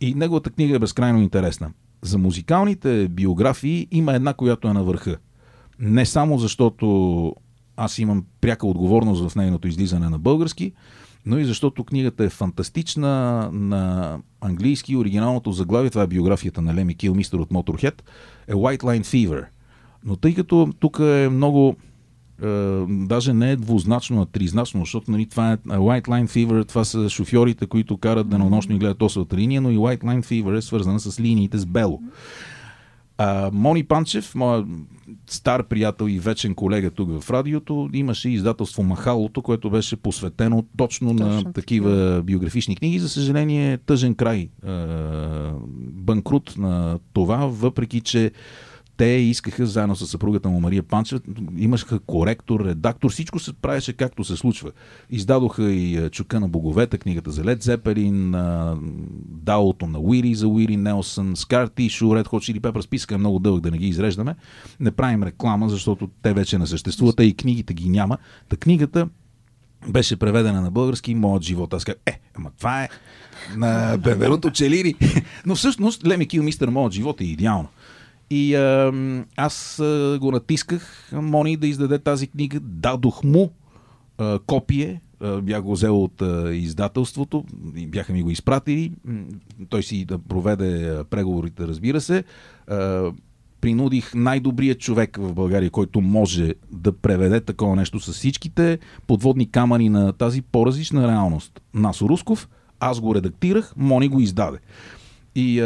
И 0.00 0.14
неговата 0.14 0.50
книга 0.50 0.76
е 0.76 0.78
безкрайно 0.78 1.20
интересна. 1.20 1.72
За 2.02 2.18
музикалните 2.18 3.08
биографии 3.08 3.88
има 3.90 4.14
една, 4.14 4.34
която 4.34 4.68
е 4.68 4.72
на 4.72 4.84
върха. 4.84 5.16
Не 5.78 6.06
само 6.06 6.38
защото 6.38 7.34
аз 7.76 7.98
имам 7.98 8.24
пряка 8.40 8.66
отговорност 8.66 9.28
в 9.28 9.36
нейното 9.36 9.68
излизане 9.68 10.08
на 10.08 10.18
български, 10.18 10.72
но 11.26 11.38
и 11.38 11.44
защото 11.44 11.84
книгата 11.84 12.24
е 12.24 12.28
фантастична 12.28 13.48
на 13.52 14.18
английски. 14.40 14.96
Оригиналното 14.96 15.52
заглавие, 15.52 15.90
това 15.90 16.02
е 16.02 16.06
биографията 16.06 16.62
на 16.62 16.74
Леми 16.74 16.94
Килмистър 16.94 17.38
от 17.38 17.50
Motorhead, 17.50 18.02
е 18.48 18.52
White 18.52 18.82
Line 18.82 19.04
Fever. 19.04 19.44
Но 20.04 20.16
тъй 20.16 20.34
като 20.34 20.68
тук 20.80 20.98
е 20.98 21.28
много 21.30 21.76
а, 22.42 22.46
даже 22.88 23.32
не 23.32 23.50
е 23.50 23.56
двузначно, 23.56 24.22
а 24.22 24.26
тризначно, 24.26 24.80
защото 24.80 25.10
нали, 25.10 25.26
това 25.26 25.52
е 25.52 25.56
White 25.56 26.08
Line 26.08 26.26
Fever, 26.26 26.68
това 26.68 26.84
са 26.84 27.08
шофьорите, 27.08 27.66
които 27.66 27.96
карат 27.96 28.28
денонощно 28.28 28.74
и 28.74 28.78
гледат 28.78 29.02
осовата 29.02 29.36
линия, 29.36 29.60
но 29.60 29.70
и 29.70 29.78
White 29.78 30.02
Line 30.02 30.24
Fever 30.24 30.58
е 30.58 30.62
свързана 30.62 31.00
с 31.00 31.20
линиите 31.20 31.58
с 31.58 31.66
бело. 31.66 32.02
А, 33.22 33.50
Мони 33.52 33.84
Панчев, 33.84 34.34
моя 34.34 34.64
стар 35.26 35.64
приятел 35.64 36.08
и 36.08 36.18
вечен 36.18 36.54
колега 36.54 36.90
тук 36.90 37.20
в 37.20 37.30
радиото, 37.30 37.90
имаше 37.92 38.28
издателство 38.28 38.82
Махалото, 38.82 39.42
което 39.42 39.70
беше 39.70 39.96
посветено 39.96 40.64
точно, 40.76 41.16
точно 41.16 41.26
на 41.26 41.52
такива 41.52 42.22
биографични 42.22 42.76
книги. 42.76 42.98
За 42.98 43.08
съжаление, 43.08 43.78
тъжен 43.78 44.14
край, 44.14 44.48
банкрут 45.78 46.54
на 46.58 46.98
това, 47.12 47.36
въпреки 47.36 48.00
че 48.00 48.30
те 49.00 49.06
искаха 49.06 49.66
заедно 49.66 49.96
с 49.96 50.06
съпругата 50.06 50.48
му 50.48 50.60
Мария 50.60 50.82
Панчева, 50.82 51.20
имаха 51.56 51.98
коректор, 51.98 52.64
редактор, 52.64 53.10
всичко 53.10 53.38
се 53.38 53.52
правеше 53.52 53.92
както 53.92 54.24
се 54.24 54.36
случва. 54.36 54.70
Издадоха 55.10 55.72
и 55.72 56.10
Чука 56.10 56.40
на 56.40 56.48
боговете, 56.48 56.98
книгата 56.98 57.30
за 57.30 57.44
Лед 57.44 57.62
Зепелин, 57.62 58.34
Даото 59.26 59.86
на 59.86 59.98
Уири 60.00 60.34
за 60.34 60.48
Уири 60.48 60.76
Нелсън, 60.76 61.36
Скар 61.36 61.66
Тишу, 61.66 62.16
Ред 62.16 62.28
Hot 62.28 62.52
Chili 62.52 62.60
Peppers, 62.60 62.80
списъка 62.80 63.14
е 63.14 63.18
много 63.18 63.38
дълъг 63.38 63.60
да 63.60 63.70
не 63.70 63.78
ги 63.78 63.88
изреждаме. 63.88 64.34
Не 64.80 64.90
правим 64.90 65.22
реклама, 65.22 65.68
защото 65.68 66.08
те 66.22 66.32
вече 66.32 66.58
не 66.58 66.66
съществуват, 66.66 67.20
и 67.20 67.34
книгите 67.34 67.74
ги 67.74 67.88
няма. 67.88 68.18
Та 68.48 68.56
книгата 68.56 69.08
беше 69.88 70.16
преведена 70.16 70.60
на 70.60 70.70
български 70.70 71.14
Моят 71.14 71.42
живот. 71.42 71.74
Аз 71.74 71.84
казах, 71.84 72.00
е, 72.06 72.20
ама 72.34 72.50
това 72.58 72.84
е 72.84 72.88
на 73.56 73.98
Бенверуто 73.98 74.50
Челири. 74.50 74.94
Но 75.46 75.54
всъщност 75.54 76.06
Леми 76.06 76.28
Кил 76.28 76.42
Мистер 76.42 76.68
Моят 76.68 76.92
живот 76.92 77.20
е 77.20 77.24
идеално. 77.24 77.68
И 78.30 78.54
а, 78.54 78.92
аз 79.36 79.78
а, 79.78 80.18
го 80.20 80.32
натисках 80.32 81.10
Мони 81.12 81.56
да 81.56 81.66
издаде 81.66 81.98
тази 81.98 82.26
книга. 82.26 82.60
Дадох 82.60 83.24
му 83.24 83.50
а, 84.18 84.38
копие. 84.38 85.00
Бях 85.42 85.62
го 85.62 85.72
взел 85.72 86.04
от 86.04 86.22
а, 86.22 86.54
издателството. 86.54 87.44
Бяха 87.88 88.12
ми 88.12 88.22
го 88.22 88.30
изпратили. 88.30 88.92
Той 89.68 89.82
си 89.82 90.04
да 90.04 90.18
проведе 90.18 91.02
преговорите, 91.10 91.66
разбира 91.66 92.00
се. 92.00 92.24
А, 92.66 93.10
принудих 93.60 94.14
най-добрият 94.14 94.78
човек 94.78 95.16
в 95.16 95.34
България, 95.34 95.70
който 95.70 96.00
може 96.00 96.54
да 96.72 96.92
преведе 96.92 97.40
такова 97.40 97.76
нещо 97.76 98.00
с 98.00 98.12
всичките 98.12 98.78
подводни 99.06 99.50
камъни 99.50 99.88
на 99.88 100.12
тази 100.12 100.42
по-различна 100.42 101.08
реалност. 101.08 101.60
Насо 101.74 102.08
Русков, 102.08 102.48
аз 102.80 103.00
го 103.00 103.14
редактирах, 103.14 103.74
Мони 103.76 104.08
го 104.08 104.20
издаде. 104.20 104.58
И 105.34 105.62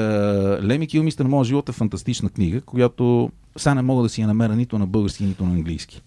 Леми 0.62 0.86
Килмистър, 0.86 1.26
Моя 1.26 1.44
живот 1.44 1.68
е 1.68 1.72
фантастична 1.72 2.30
книга, 2.30 2.60
която 2.60 3.30
сега 3.56 3.74
не 3.74 3.82
мога 3.82 4.02
да 4.02 4.08
си 4.08 4.20
я 4.20 4.26
намеря 4.26 4.56
нито 4.56 4.78
на 4.78 4.86
български, 4.86 5.24
нито 5.24 5.44
на 5.44 5.54
английски. 5.54 6.02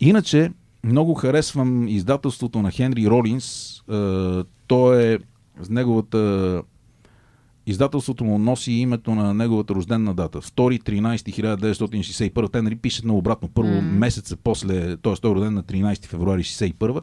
Иначе, 0.00 0.52
много 0.84 1.14
харесвам 1.14 1.88
издателството 1.88 2.62
на 2.62 2.70
Хенри 2.70 3.06
Ролинс. 3.06 3.80
Uh, 3.88 4.46
то 4.66 4.94
е 4.94 5.18
с 5.62 5.70
неговата 5.70 6.62
Издателството 7.66 8.24
му 8.24 8.38
носи 8.38 8.72
името 8.72 9.14
на 9.14 9.34
неговата 9.34 9.74
рождена 9.74 10.14
дата. 10.14 10.40
2.13.1961. 10.40 12.52
Те 12.52 12.62
нали 12.62 12.76
пишат 12.76 13.04
на 13.04 13.14
обратно. 13.14 13.48
Първо 13.54 13.70
mm. 13.70 13.80
месеца 13.80 14.36
после, 14.36 14.96
т.е. 14.96 15.14
той 15.14 15.30
е 15.30 15.34
роден 15.34 15.54
на 15.54 15.62
13 15.62 16.06
февруари 16.06 16.42
61. 16.42 17.00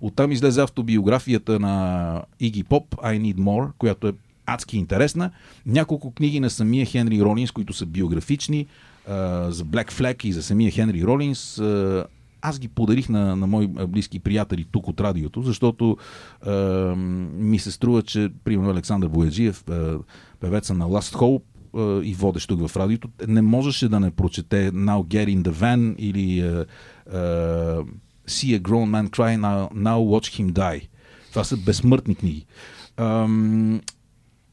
Оттам 0.00 0.32
излезе 0.32 0.60
автобиографията 0.60 1.58
на 1.58 2.22
Иги 2.40 2.64
Поп, 2.64 2.96
I 2.96 3.20
Need 3.20 3.36
More, 3.36 3.70
която 3.78 4.08
е 4.08 4.12
адски 4.54 4.76
интересна. 4.76 5.30
Няколко 5.66 6.10
книги 6.10 6.40
на 6.40 6.50
самия 6.50 6.86
Хенри 6.86 7.22
Ролинс, 7.22 7.50
които 7.50 7.72
са 7.72 7.86
биографични, 7.86 8.66
за 9.48 9.64
Black 9.64 9.92
Flag 9.92 10.24
и 10.24 10.32
за 10.32 10.42
самия 10.42 10.70
Хенри 10.70 11.04
Ролинс. 11.04 11.60
Аз 12.42 12.58
ги 12.58 12.68
подарих 12.68 13.08
на, 13.08 13.36
на 13.36 13.46
мои 13.46 13.66
близки 13.66 14.18
приятели 14.18 14.66
тук 14.72 14.88
от 14.88 15.00
радиото, 15.00 15.42
защото 15.42 15.96
а, 16.46 16.52
ми 17.36 17.58
се 17.58 17.70
струва, 17.70 18.02
че, 18.02 18.28
примерно, 18.44 18.70
Александър 18.70 19.08
Бояджиев, 19.08 19.64
певеца 20.40 20.74
на 20.74 20.84
Last 20.84 21.16
Hope, 21.16 21.42
и 22.02 22.14
водещ 22.14 22.48
тук 22.48 22.68
в 22.68 22.76
радиото, 22.76 23.08
не 23.28 23.42
можеше 23.42 23.88
да 23.88 24.00
не 24.00 24.10
прочете 24.10 24.72
Now 24.72 25.06
Get 25.06 25.36
in 25.36 25.42
the 25.42 25.52
Van 25.52 25.96
или 25.98 26.42
uh, 26.42 26.66
uh, 27.12 27.86
See 28.28 28.58
a 28.58 28.60
Grown 28.60 28.88
Man 28.90 29.10
Cry, 29.10 29.36
Now, 29.36 29.72
now 29.74 29.98
Watch 29.98 30.42
Him 30.42 30.52
Die. 30.52 30.88
Това 31.30 31.44
са 31.44 31.56
безсмъртни 31.56 32.14
книги. 32.14 32.46
Um, 32.96 33.82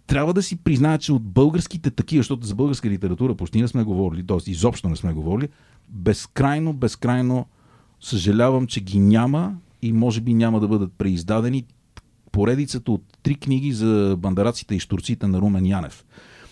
трябва 0.08 0.34
да 0.34 0.44
си 0.44 0.56
призная, 0.56 0.98
че 0.98 1.14
от 1.14 1.24
българските 1.24 1.92
такива, 1.92 2.20
защото 2.20 2.48
за 2.48 2.56
българска 2.56 2.90
литература 2.90 3.36
почти 3.36 3.62
не 3.62 3.68
сме 3.68 3.84
говорили, 3.84 4.26
т.е. 4.26 4.52
изобщо 4.52 4.90
не 4.90 4.96
сме 4.96 5.14
говорили, 5.14 5.50
безкрайно, 5.90 6.74
безкрайно 6.74 7.46
съжалявам, 8.02 8.68
че 8.68 8.82
ги 8.82 9.00
няма 9.00 9.56
и 9.82 9.94
може 9.94 10.22
би 10.22 10.34
няма 10.34 10.60
да 10.60 10.68
бъдат 10.68 10.94
преиздадени 10.94 11.64
поредицата 12.32 12.92
от 12.92 13.04
три 13.24 13.36
книги 13.36 13.74
за 13.74 14.16
бандараците 14.20 14.76
и 14.76 14.80
штурците 14.80 15.28
на 15.28 15.42
Румен 15.42 15.66
Янев. 15.66 16.06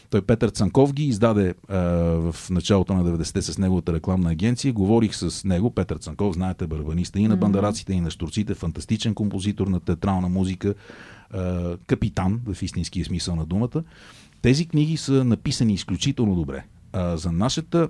Той 0.10 0.22
Петър 0.22 0.50
Цанков 0.50 0.94
ги 0.94 1.04
издаде 1.04 1.54
а, 1.70 1.78
в 2.32 2.50
началото 2.50 2.94
на 2.94 3.04
90-те 3.04 3.42
с 3.42 3.58
неговата 3.58 3.94
рекламна 3.94 4.32
агенция. 4.32 4.74
Говорих 4.74 5.16
с 5.16 5.44
него, 5.44 5.72
Петър 5.72 5.98
Цанков, 5.98 6.34
знаете, 6.34 6.68
барабаниста 6.68 7.20
и 7.20 7.28
на 7.28 7.38
бандараците, 7.38 7.94
и 7.94 8.02
на 8.02 8.12
штурците, 8.12 8.54
фантастичен 8.54 9.16
композитор 9.16 9.68
на 9.68 9.80
театрална 9.80 10.30
музика, 10.30 10.74
а, 11.32 11.78
капитан 11.78 12.42
в 12.46 12.64
истинския 12.64 13.06
смисъл 13.06 13.36
на 13.36 13.46
думата. 13.46 13.84
Тези 14.42 14.68
книги 14.68 14.98
са 14.98 15.24
написани 15.24 15.74
изключително 15.74 16.36
добре. 16.36 16.64
А, 16.94 17.18
за 17.18 17.32
нашата 17.32 17.90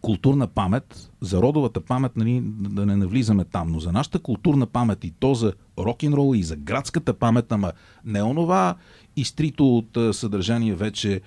културна 0.00 0.46
памет, 0.46 1.10
за 1.20 1.42
родовата 1.42 1.80
памет, 1.80 2.16
нали, 2.16 2.42
да 2.44 2.86
не 2.86 2.96
навлизаме 2.96 3.44
там, 3.44 3.68
но 3.72 3.80
за 3.80 3.92
нашата 3.92 4.18
културна 4.18 4.66
памет 4.66 5.04
и 5.04 5.10
то 5.10 5.34
за 5.34 5.52
рок-н-рол 5.78 6.34
и 6.34 6.42
за 6.42 6.56
градската 6.56 7.14
памет, 7.14 7.52
ама 7.52 7.72
не 8.04 8.22
онова 8.22 8.74
изтрито 9.16 9.76
от 9.76 10.16
съдържание 10.16 10.74
вече 10.74 11.20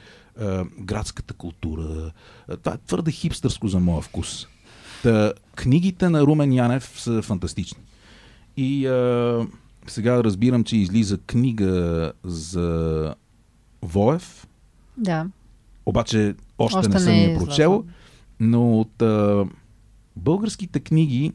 градската 0.79 1.33
култура. 1.33 2.11
Това 2.63 2.73
е 2.73 2.77
твърде 2.87 3.11
хипстърско 3.11 3.67
за 3.67 3.79
моя 3.79 4.01
вкус. 4.01 4.47
Та, 5.03 5.33
книгите 5.55 6.09
на 6.09 6.21
Румен 6.21 6.53
Янев 6.53 6.93
са 6.95 7.21
фантастични. 7.21 7.79
И 8.57 8.87
а, 8.87 9.47
сега 9.87 10.23
разбирам, 10.23 10.63
че 10.63 10.77
излиза 10.77 11.17
книга 11.17 12.11
за 12.23 13.15
Воев. 13.81 14.47
Да. 14.97 15.27
Обаче 15.85 16.35
още, 16.57 16.77
още 16.77 16.89
не 16.89 16.99
съм 16.99 17.13
я 17.13 17.31
е 17.31 17.37
прочел. 17.37 17.85
Но 18.39 18.79
от 18.79 19.01
а, 19.01 19.45
българските 20.15 20.79
книги 20.79 21.33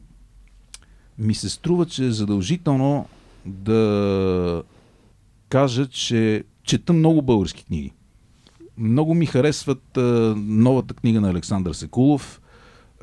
ми 1.17 1.35
се 1.35 1.49
струва, 1.49 1.85
че 1.85 2.05
е 2.05 2.11
задължително 2.11 3.07
да 3.45 4.63
кажа, 5.53 5.87
че 5.87 6.43
чета 6.63 6.93
много 6.93 7.21
български 7.21 7.65
книги. 7.65 7.91
Много 8.77 9.13
ми 9.13 9.25
харесват 9.25 9.97
а, 9.97 10.01
новата 10.37 10.93
книга 10.93 11.21
на 11.21 11.29
Александър 11.29 11.73
Секулов, 11.73 12.41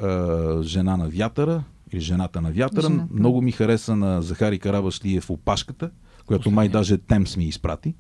а, 0.03 0.63
Жена 0.63 0.97
на 0.97 1.09
вятъра 1.09 1.63
или 1.93 2.01
Жената 2.01 2.41
на 2.41 2.53
вятъра. 2.53 2.83
Жената. 2.87 3.09
Много 3.13 3.43
ми 3.43 3.53
хареса 3.53 3.97
на 3.97 4.23
Захари 4.23 4.59
Карабашлиев 4.59 5.31
Опашката, 5.31 5.91
която 6.27 6.51
май 6.51 6.69
даже 6.69 6.99
Темс 6.99 7.37
ми 7.37 7.45
изпрати. 7.45 7.95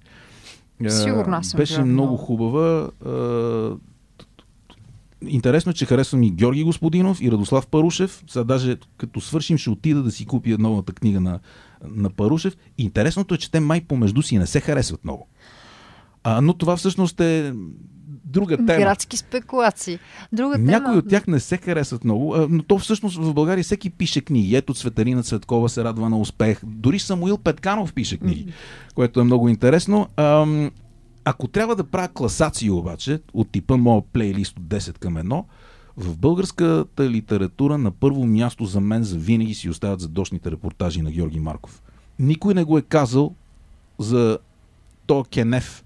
Сигурно 0.88 1.44
съм. 1.44 1.58
Беше 1.58 1.82
много 1.82 2.16
хубава. 2.16 2.90
А, 3.06 3.76
Интересно 5.26 5.70
е, 5.70 5.74
че 5.74 5.86
харесвам 5.86 6.22
и 6.22 6.30
Георги 6.30 6.62
Господинов 6.62 7.22
и 7.22 7.30
Радослав 7.32 7.66
Парушев. 7.66 8.24
Сега 8.28 8.44
даже 8.44 8.76
като 8.96 9.20
свършим 9.20 9.58
ще 9.58 9.70
отида 9.70 10.02
да 10.02 10.10
си 10.10 10.26
купя 10.26 10.56
новата 10.58 10.92
книга 10.92 11.20
на, 11.20 11.40
на 11.88 12.10
Парушев. 12.10 12.56
Интересното 12.78 13.34
е, 13.34 13.38
че 13.38 13.50
те 13.50 13.60
май 13.60 13.80
помежду 13.80 14.22
си 14.22 14.38
не 14.38 14.46
се 14.46 14.60
харесват 14.60 15.04
много. 15.04 15.28
А, 16.24 16.40
но 16.40 16.54
това 16.54 16.76
всъщност 16.76 17.20
е 17.20 17.54
друга 18.24 18.56
тема. 18.56 18.66
Градски 18.66 19.16
спекулации. 19.16 19.98
Друга 20.32 20.58
Някои 20.58 20.86
тема... 20.86 20.98
от 20.98 21.08
тях 21.08 21.26
не 21.26 21.40
се 21.40 21.56
харесват 21.56 22.04
много, 22.04 22.36
но 22.48 22.62
то 22.62 22.78
всъщност 22.78 23.16
в 23.16 23.34
България 23.34 23.64
всеки 23.64 23.90
пише 23.90 24.20
книги. 24.20 24.56
Ето 24.56 24.74
Цветарина 24.74 25.22
Цветкова 25.22 25.68
се 25.68 25.84
радва 25.84 26.10
на 26.10 26.18
успех. 26.18 26.60
Дори 26.64 26.98
Самуил 26.98 27.38
Петканов 27.38 27.92
пише 27.92 28.16
книги, 28.16 28.46
mm-hmm. 28.46 28.94
което 28.94 29.20
е 29.20 29.24
много 29.24 29.48
интересно. 29.48 30.08
Ако 31.24 31.48
трябва 31.48 31.76
да 31.76 31.84
правя 31.84 32.08
класации 32.08 32.70
обаче, 32.70 33.20
от 33.32 33.50
типа 33.50 33.76
моя 33.76 34.02
плейлист 34.12 34.58
от 34.58 34.64
10 34.64 34.98
към 34.98 35.14
1, 35.14 35.44
в 36.00 36.18
българската 36.18 37.10
литература 37.10 37.78
на 37.78 37.90
първо 37.90 38.26
място 38.26 38.64
за 38.64 38.80
мен 38.80 39.04
за 39.04 39.18
винаги 39.18 39.54
си 39.54 39.68
остават 39.68 40.00
задочните 40.00 40.50
репортажи 40.50 41.02
на 41.02 41.10
Георги 41.10 41.40
Марков. 41.40 41.82
Никой 42.18 42.54
не 42.54 42.64
го 42.64 42.78
е 42.78 42.82
казал 42.82 43.34
за 43.98 44.38
то 45.06 45.24
Кенев. 45.24 45.84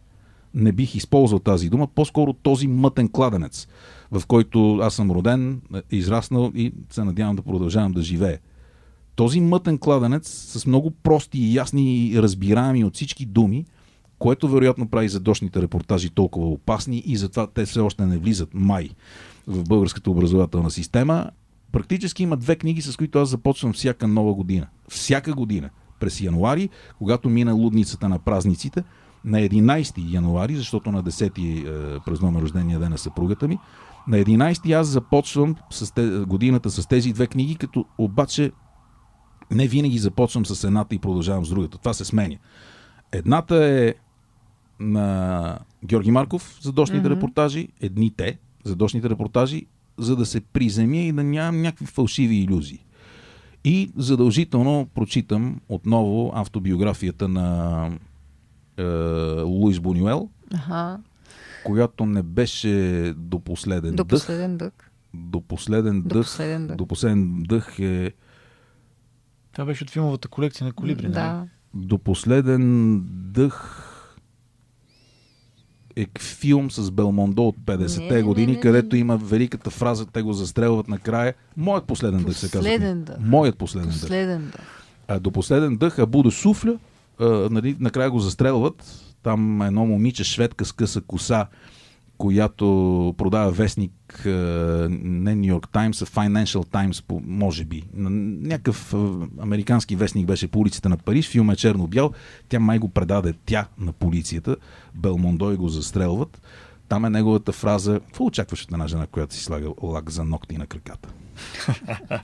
Не 0.54 0.72
бих 0.72 0.94
използвал 0.94 1.38
тази 1.38 1.68
дума, 1.68 1.86
по-скоро 1.86 2.32
този 2.32 2.66
мътен 2.66 3.08
кладенец, 3.08 3.68
в 4.10 4.22
който 4.26 4.78
аз 4.82 4.94
съм 4.94 5.10
роден, 5.10 5.60
израснал 5.90 6.52
и 6.54 6.72
се 6.90 7.04
надявам 7.04 7.36
да 7.36 7.42
продължавам 7.42 7.92
да 7.92 8.02
живея. 8.02 8.38
Този 9.16 9.40
мътен 9.40 9.78
кладенец 9.78 10.28
с 10.28 10.66
много 10.66 10.90
прости 10.90 11.38
и 11.38 11.54
ясни 11.54 12.06
и 12.06 12.22
разбираеми 12.22 12.84
от 12.84 12.94
всички 12.94 13.26
думи– 13.26 13.64
което 14.18 14.48
вероятно 14.48 14.88
прави 14.88 15.08
задочните 15.08 15.62
репортажи 15.62 16.10
толкова 16.10 16.48
опасни 16.48 17.02
и 17.06 17.16
затова 17.16 17.46
те 17.46 17.66
все 17.66 17.80
още 17.80 18.06
не 18.06 18.18
влизат 18.18 18.48
май 18.54 18.90
в 19.46 19.64
българската 19.64 20.10
образователна 20.10 20.70
система. 20.70 21.30
Практически 21.72 22.22
има 22.22 22.36
две 22.36 22.56
книги, 22.56 22.82
с 22.82 22.96
които 22.96 23.18
аз 23.18 23.28
започвам 23.28 23.72
всяка 23.72 24.08
нова 24.08 24.34
година. 24.34 24.66
Всяка 24.88 25.32
година. 25.32 25.70
През 26.00 26.20
януари, 26.20 26.68
когато 26.98 27.28
мина 27.28 27.52
лудницата 27.52 28.08
на 28.08 28.18
празниците, 28.18 28.84
на 29.24 29.38
11 29.38 30.12
януари, 30.12 30.56
защото 30.56 30.92
на 30.92 31.04
10 31.04 31.38
е, 31.38 32.00
празнуваме 32.04 32.40
рождения 32.40 32.78
ден 32.78 32.90
на 32.90 32.98
съпругата 32.98 33.48
ми, 33.48 33.58
на 34.08 34.16
11 34.16 34.72
аз 34.72 34.86
започвам 34.86 35.56
с 35.70 35.94
те, 35.94 36.08
годината 36.08 36.70
с 36.70 36.86
тези 36.86 37.12
две 37.12 37.26
книги, 37.26 37.56
като 37.56 37.84
обаче 37.98 38.52
не 39.50 39.66
винаги 39.66 39.98
започвам 39.98 40.46
с 40.46 40.64
едната 40.64 40.94
и 40.94 40.98
продължавам 40.98 41.44
с 41.44 41.48
другата. 41.48 41.78
Това 41.78 41.92
се 41.92 42.04
сменя. 42.04 42.36
Едната 43.12 43.64
е 43.64 43.94
на 44.80 45.58
Георги 45.84 46.10
Марков 46.10 46.58
за 46.62 46.72
дошните 46.72 47.08
mm-hmm. 47.08 47.16
репортажи, 47.16 47.68
едните 47.80 48.38
за 48.64 48.76
дошните 48.76 49.10
репортажи, 49.10 49.66
за 49.98 50.16
да 50.16 50.26
се 50.26 50.40
приземя 50.40 50.96
и 50.96 51.12
да 51.12 51.24
нямам 51.24 51.62
някакви 51.62 51.86
фалшиви 51.86 52.36
иллюзии. 52.36 52.84
И 53.64 53.92
задължително 53.96 54.88
прочитам 54.94 55.60
отново 55.68 56.32
автобиографията 56.34 57.28
на 57.28 57.86
е, 58.76 58.82
Луис 59.42 59.80
Бунюел, 59.80 60.28
Аха. 60.54 61.00
която 61.64 62.06
не 62.06 62.22
беше 62.22 62.68
до 63.16 63.40
последен 63.40 63.94
До 63.94 64.04
последен 64.04 64.56
дъх. 64.56 64.72
До 65.14 65.40
последен 65.40 66.02
До 66.02 66.08
дъх. 66.08 66.22
последен 66.26 66.66
дъх. 66.66 66.76
До 66.76 66.86
последен 66.86 67.42
дъх 67.42 67.78
е 67.78 68.12
Това 69.52 69.64
беше 69.64 69.84
от 69.84 69.90
филмовата 69.90 70.28
колекция 70.28 70.66
на 70.66 70.72
Колибри, 70.72 71.02
нали? 71.02 71.12
Да. 71.12 71.46
до 71.74 71.98
последен 71.98 73.00
дъх 73.10 73.90
е 75.96 76.06
филм 76.20 76.70
с 76.70 76.90
Белмондо 76.90 77.48
от 77.48 77.56
50-те 77.56 78.02
Не, 78.02 78.16
не, 78.16 78.22
години, 78.22 78.46
не, 78.46 78.52
не, 78.52 78.60
където 78.60 78.96
има 78.96 79.16
великата 79.16 79.70
фраза, 79.70 80.06
те 80.06 80.22
го 80.22 80.32
застрелват 80.32 80.88
накрая. 80.88 81.34
Моят 81.56 81.84
последен 81.84 82.22
дъх 82.22 82.36
се 82.36 82.46
казва. 82.46 82.58
Последен 82.58 83.02
дъх. 83.04 83.16
Моят 83.20 83.58
последен 83.58 83.88
дъх. 83.88 84.00
Последен 84.00 84.50
дъх. 84.52 84.66
А 85.08 85.20
до 85.20 85.30
последен 85.30 85.76
дъх 85.76 85.98
Абу 85.98 86.22
да 86.22 86.30
суфля, 86.30 86.78
а, 87.20 87.48
нали, 87.50 87.76
накрая 87.80 88.10
го 88.10 88.18
застрелват. 88.18 89.04
Там 89.22 89.62
едно 89.62 89.86
момиче, 89.86 90.24
шведка 90.24 90.64
с 90.64 90.72
къса 90.72 91.00
коса, 91.00 91.46
която 92.18 93.14
продава 93.18 93.50
вестник, 93.50 94.26
а, 94.26 94.30
не 94.90 95.34
Нью 95.34 95.46
Йорк 95.46 95.68
Таймс, 95.72 96.02
а 96.02 96.06
Financial 96.06 96.66
Times, 96.66 97.04
може 97.26 97.64
би. 97.64 97.82
Някакъв 97.94 98.94
а, 98.94 99.12
американски 99.40 99.96
вестник 99.96 100.26
беше 100.26 100.48
по 100.48 100.58
улиците 100.58 100.88
на 100.88 100.96
Париж, 100.96 101.28
филм 101.28 101.50
е 101.50 101.56
черно-бял. 101.56 102.12
Тя 102.48 102.60
май 102.60 102.78
го 102.78 102.88
предаде 102.88 103.34
тя 103.46 103.66
на 103.78 103.92
полицията. 103.92 104.56
Белмондо 104.94 105.52
и 105.52 105.56
го 105.56 105.68
застрелват. 105.68 106.42
Там 106.88 107.04
е 107.04 107.10
неговата 107.10 107.52
фраза. 107.52 108.00
Какво 108.00 108.24
очакваш 108.24 108.62
от 108.62 108.72
една 108.72 108.86
жена, 108.86 109.06
която 109.06 109.34
си 109.34 109.44
слага 109.44 109.68
лак 109.82 110.10
за 110.10 110.24
ногти 110.24 110.58
на 110.58 110.66
краката? 110.66 111.08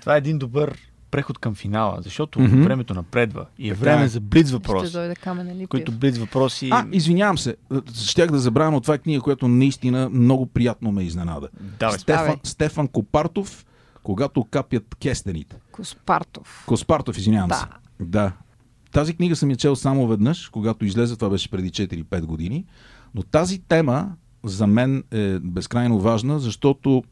Това 0.00 0.14
е 0.14 0.18
един 0.18 0.38
добър 0.38 0.91
преход 1.12 1.38
към 1.38 1.54
финала, 1.54 1.98
защото 2.00 2.40
Мгм. 2.40 2.62
времето 2.62 2.94
напредва 2.94 3.46
и 3.58 3.70
е 3.70 3.72
Така 3.72 3.80
време 3.80 4.04
е. 4.04 4.08
за 4.08 4.20
блиц 4.20 4.46
Ще 4.46 4.56
въпрос, 4.56 4.92
дойде 4.92 5.14
камен 5.14 5.50
или 5.50 5.66
които 5.66 5.92
блиц 5.92 6.18
въпроси... 6.18 6.68
А, 6.72 6.86
извинявам 6.92 7.38
се. 7.38 7.56
Щях 7.94 8.30
да 8.30 8.38
забравя, 8.38 8.70
но 8.70 8.80
това 8.80 8.94
е 8.94 8.98
книга, 8.98 9.20
която 9.20 9.48
наистина 9.48 10.10
много 10.10 10.46
приятно 10.46 10.92
ме 10.92 11.02
изненада. 11.02 11.48
Давай. 11.78 11.98
Стефан, 11.98 12.24
Давай. 12.24 12.36
Стефан 12.42 12.88
Копартов, 12.88 13.66
когато 14.02 14.44
капят 14.44 14.94
кестените. 14.94 15.56
Коспартов. 15.72 16.64
Коспартов, 16.66 17.18
извинявам 17.18 17.48
Да. 17.48 17.54
се. 17.56 17.64
Да. 18.00 18.32
Тази 18.92 19.14
книга 19.14 19.36
съм 19.36 19.50
я 19.50 19.56
чел 19.56 19.76
само 19.76 20.06
веднъж, 20.06 20.48
когато 20.48 20.84
излезе, 20.84 21.16
това 21.16 21.30
беше 21.30 21.50
преди 21.50 21.70
4-5 21.70 22.20
години. 22.20 22.64
Но 23.14 23.22
тази 23.22 23.58
тема 23.58 24.08
за 24.44 24.66
мен 24.66 25.04
е 25.10 25.38
безкрайно 25.38 26.00
важна, 26.00 26.38
защото 26.40 27.04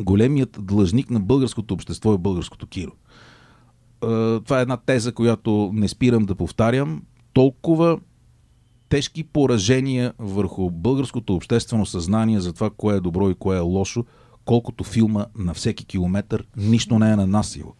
големият 0.00 0.58
длъжник 0.60 1.10
на 1.10 1.20
българското 1.20 1.74
общество 1.74 2.14
е 2.14 2.18
българското 2.18 2.66
киро. 2.66 2.92
Е, 2.92 4.40
Това 4.40 4.58
е 4.58 4.62
една 4.62 4.76
теза, 4.76 5.12
която 5.12 5.70
не 5.74 5.88
спирам 5.88 6.24
да 6.24 6.34
повтарям. 6.34 7.02
Толкова 7.32 7.98
тежки 8.88 9.24
поражения 9.24 10.12
върху 10.18 10.70
българското 10.70 11.34
обществено 11.34 11.86
съзнание 11.86 12.40
за 12.40 12.52
това, 12.52 12.70
кое 12.70 12.96
е 12.96 13.00
добро 13.00 13.30
и 13.30 13.34
кое 13.34 13.56
е 13.56 13.60
лошо, 13.60 14.04
колкото 14.44 14.84
филма 14.84 15.26
на 15.38 15.54
всеки 15.54 15.84
километър 15.84 16.46
нищо 16.56 16.98
не 16.98 17.12
е 17.12 17.16
нанасило. 17.16 17.74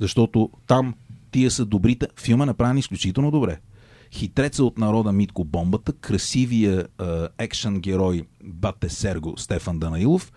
Защото 0.00 0.50
там 0.66 0.94
тия 1.30 1.50
са 1.50 1.64
добрите. 1.64 2.08
Филма 2.16 2.44
е 2.44 2.46
направен 2.46 2.78
изключително 2.78 3.30
добре. 3.30 3.60
Хитреца 4.12 4.64
от 4.64 4.78
народа 4.78 5.12
Митко 5.12 5.44
Бомбата, 5.44 5.92
красивия 5.92 6.86
е, 7.00 7.04
екшен 7.38 7.80
герой 7.80 8.22
Бате 8.44 8.88
Серго 8.88 9.34
Стефан 9.36 9.78
Данаилов, 9.78 10.32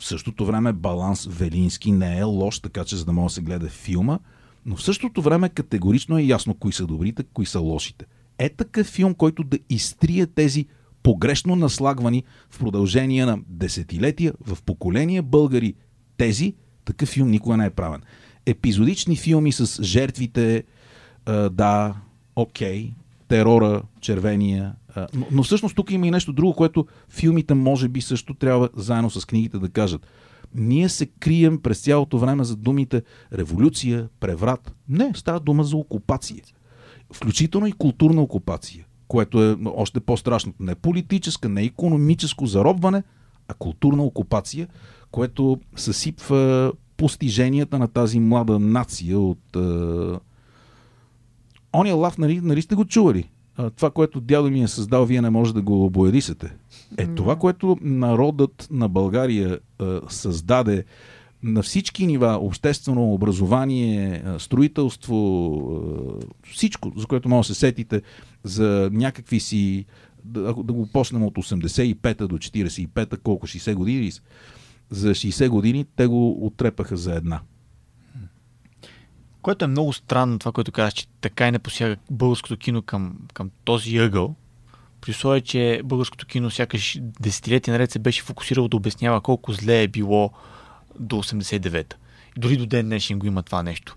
в 0.00 0.06
същото 0.06 0.46
време 0.46 0.72
баланс 0.72 1.26
Велински 1.26 1.92
не 1.92 2.18
е 2.18 2.22
лош, 2.22 2.60
така 2.60 2.84
че 2.84 2.96
за 2.96 3.04
да 3.04 3.12
може 3.12 3.32
да 3.32 3.34
се 3.34 3.40
гледа 3.40 3.68
филма, 3.68 4.18
но 4.66 4.76
в 4.76 4.82
същото 4.82 5.22
време 5.22 5.48
категорично 5.48 6.18
е 6.18 6.22
ясно 6.22 6.54
кои 6.54 6.72
са 6.72 6.86
добрите, 6.86 7.24
кои 7.32 7.46
са 7.46 7.60
лошите. 7.60 8.04
Е 8.38 8.48
такъв 8.48 8.86
филм, 8.86 9.14
който 9.14 9.44
да 9.44 9.58
изтрие 9.68 10.26
тези 10.26 10.66
погрешно 11.02 11.56
наслагвани 11.56 12.24
в 12.50 12.58
продължение 12.58 13.26
на 13.26 13.38
десетилетия 13.48 14.32
в 14.46 14.62
поколения 14.62 15.22
българи 15.22 15.74
тези, 16.16 16.54
такъв 16.84 17.08
филм 17.08 17.30
никога 17.30 17.56
не 17.56 17.66
е 17.66 17.70
правен. 17.70 18.02
Епизодични 18.46 19.16
филми 19.16 19.52
с 19.52 19.82
жертвите, 19.82 20.64
да, 21.50 21.94
окей, 22.36 22.92
терора, 23.28 23.82
червения. 24.00 24.74
Но, 25.14 25.26
но 25.30 25.42
всъщност 25.42 25.76
тук 25.76 25.90
има 25.90 26.06
и 26.06 26.10
нещо 26.10 26.32
друго, 26.32 26.54
което 26.54 26.86
филмите 27.08 27.54
може 27.54 27.88
би 27.88 28.00
също 28.00 28.34
трябва 28.34 28.68
заедно 28.76 29.10
с 29.10 29.26
книгите 29.26 29.58
да 29.58 29.68
кажат. 29.68 30.06
Ние 30.54 30.88
се 30.88 31.06
крием 31.06 31.58
през 31.58 31.80
цялото 31.80 32.18
време 32.18 32.44
за 32.44 32.56
думите 32.56 33.02
революция, 33.32 34.08
преврат. 34.20 34.74
Не, 34.88 35.12
става 35.14 35.40
дума 35.40 35.64
за 35.64 35.76
окупация. 35.76 36.42
Включително 37.12 37.66
и 37.66 37.72
културна 37.72 38.22
окупация, 38.22 38.86
което 39.08 39.44
е 39.44 39.56
още 39.64 40.00
по-страшното. 40.00 40.62
Не 40.62 40.74
политическа, 40.74 41.48
не 41.48 41.62
економическо 41.62 42.46
заробване, 42.46 43.02
а 43.48 43.54
културна 43.54 44.04
окупация, 44.04 44.68
което 45.10 45.60
съсипва 45.76 46.72
постиженията 46.96 47.78
на 47.78 47.88
тази 47.88 48.20
млада 48.20 48.58
нация 48.58 49.18
от... 49.18 49.56
Е... 49.56 50.18
Ония 51.72 51.94
лав, 51.94 52.18
нали, 52.18 52.40
нали 52.40 52.62
сте 52.62 52.74
го 52.74 52.84
чували? 52.84 53.30
Това, 53.76 53.90
което 53.90 54.20
дядо 54.20 54.50
ми 54.50 54.62
е 54.62 54.68
създал, 54.68 55.04
вие 55.04 55.20
не 55.20 55.30
може 55.30 55.54
да 55.54 55.62
го 55.62 55.84
обоядисате. 55.84 56.54
Е, 56.98 57.06
това, 57.06 57.36
което 57.36 57.78
народът 57.80 58.68
на 58.70 58.88
България 58.88 59.58
създаде 60.08 60.84
на 61.42 61.62
всички 61.62 62.06
нива, 62.06 62.38
обществено 62.40 63.14
образование, 63.14 64.22
строителство, 64.38 65.16
всичко, 66.50 66.92
за 66.96 67.06
което 67.06 67.28
може 67.28 67.48
да 67.48 67.54
се 67.54 67.60
сетите, 67.60 68.02
за 68.44 68.90
някакви 68.92 69.40
си, 69.40 69.84
да, 70.24 70.42
да 70.42 70.72
го 70.72 70.88
почнем 70.92 71.22
от 71.22 71.34
85-та 71.34 72.26
до 72.26 72.38
45-та, 72.38 73.16
колко 73.16 73.46
60 73.46 73.74
години, 73.74 74.12
за 74.90 75.10
60 75.10 75.48
години 75.48 75.86
те 75.96 76.06
го 76.06 76.46
отрепаха 76.46 76.96
за 76.96 77.14
една. 77.14 77.40
Което 79.42 79.64
е 79.64 79.68
много 79.68 79.92
странно, 79.92 80.38
това, 80.38 80.52
което 80.52 80.72
казах, 80.72 80.94
че 80.94 81.06
така 81.20 81.48
и 81.48 81.50
не 81.50 81.58
посяга 81.58 81.96
българското 82.10 82.56
кино 82.56 82.82
към, 82.82 83.16
към 83.34 83.50
този 83.64 83.98
ъгъл, 83.98 84.34
при 85.00 85.10
условие, 85.10 85.40
че 85.40 85.80
българското 85.84 86.26
кино 86.26 86.50
сякаш 86.50 86.98
десетилетия 87.00 87.72
наред 87.72 87.90
се 87.90 87.98
беше 87.98 88.22
фокусирало 88.22 88.68
да 88.68 88.76
обяснява 88.76 89.20
колко 89.20 89.52
зле 89.52 89.82
е 89.82 89.88
било 89.88 90.30
до 90.98 91.16
89-та. 91.16 91.96
Дори 92.36 92.56
до 92.56 92.66
ден 92.66 92.86
днешен 92.86 93.18
го 93.18 93.26
има 93.26 93.42
това 93.42 93.62
нещо. 93.62 93.96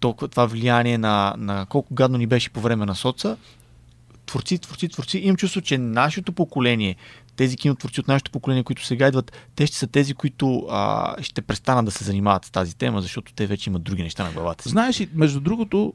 Толкова 0.00 0.28
това 0.28 0.46
влияние 0.46 0.98
на, 0.98 1.34
на 1.38 1.66
колко 1.66 1.94
гадно 1.94 2.18
ни 2.18 2.26
беше 2.26 2.50
по 2.50 2.60
време 2.60 2.86
на 2.86 2.94
соца, 2.94 3.36
творци, 4.26 4.58
творци, 4.58 4.88
творци. 4.88 5.18
Имам 5.18 5.36
чувство, 5.36 5.60
че 5.60 5.78
нашето 5.78 6.32
поколение, 6.32 6.96
тези 7.38 7.56
кинотворци 7.56 8.00
от 8.00 8.08
нашето 8.08 8.30
поколение, 8.30 8.62
които 8.62 8.84
сега 8.84 9.08
идват, 9.08 9.32
те 9.56 9.66
ще 9.66 9.76
са 9.76 9.86
тези, 9.86 10.14
които 10.14 10.66
а, 10.70 11.14
ще 11.22 11.42
престанат 11.42 11.84
да 11.84 11.90
се 11.90 12.04
занимават 12.04 12.44
с 12.44 12.50
тази 12.50 12.76
тема, 12.76 13.02
защото 13.02 13.32
те 13.34 13.46
вече 13.46 13.70
имат 13.70 13.82
други 13.82 14.02
неща 14.02 14.24
на 14.24 14.32
главата 14.32 14.62
си. 14.62 14.68
Знаеш, 14.68 15.00
и, 15.00 15.08
между 15.14 15.40
другото, 15.40 15.92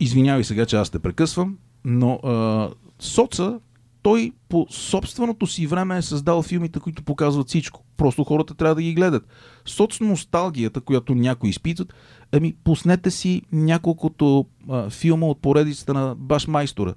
извинявай 0.00 0.44
сега, 0.44 0.66
че 0.66 0.76
аз 0.76 0.90
те 0.90 0.98
прекъсвам, 0.98 1.58
но 1.84 2.12
а, 2.14 2.70
Соца, 2.98 3.60
той 4.02 4.32
по 4.48 4.66
собственото 4.70 5.46
си 5.46 5.66
време 5.66 5.96
е 5.96 6.02
създал 6.02 6.42
филмите, 6.42 6.80
които 6.80 7.02
показват 7.02 7.48
всичко. 7.48 7.84
Просто 7.96 8.24
хората 8.24 8.54
трябва 8.54 8.74
да 8.74 8.82
ги 8.82 8.94
гледат. 8.94 9.26
Соц 9.64 10.00
носталгията, 10.00 10.80
която 10.80 11.14
някои 11.14 11.50
изпитват, 11.50 11.94
ами 12.32 12.54
пуснете 12.64 13.10
си 13.10 13.42
няколкото 13.52 14.46
а, 14.70 14.90
филма 14.90 15.26
от 15.26 15.42
поредицата 15.42 15.94
на 15.94 16.14
Баш 16.14 16.46
Майстора. 16.46 16.94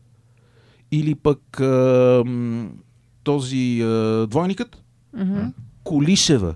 Или 0.91 1.16
пък 1.16 1.60
а, 1.60 2.24
този 3.28 3.82
а, 3.82 4.28
двойникът, 4.30 4.84
Мгм. 5.13 5.45
Колишева 5.84 6.55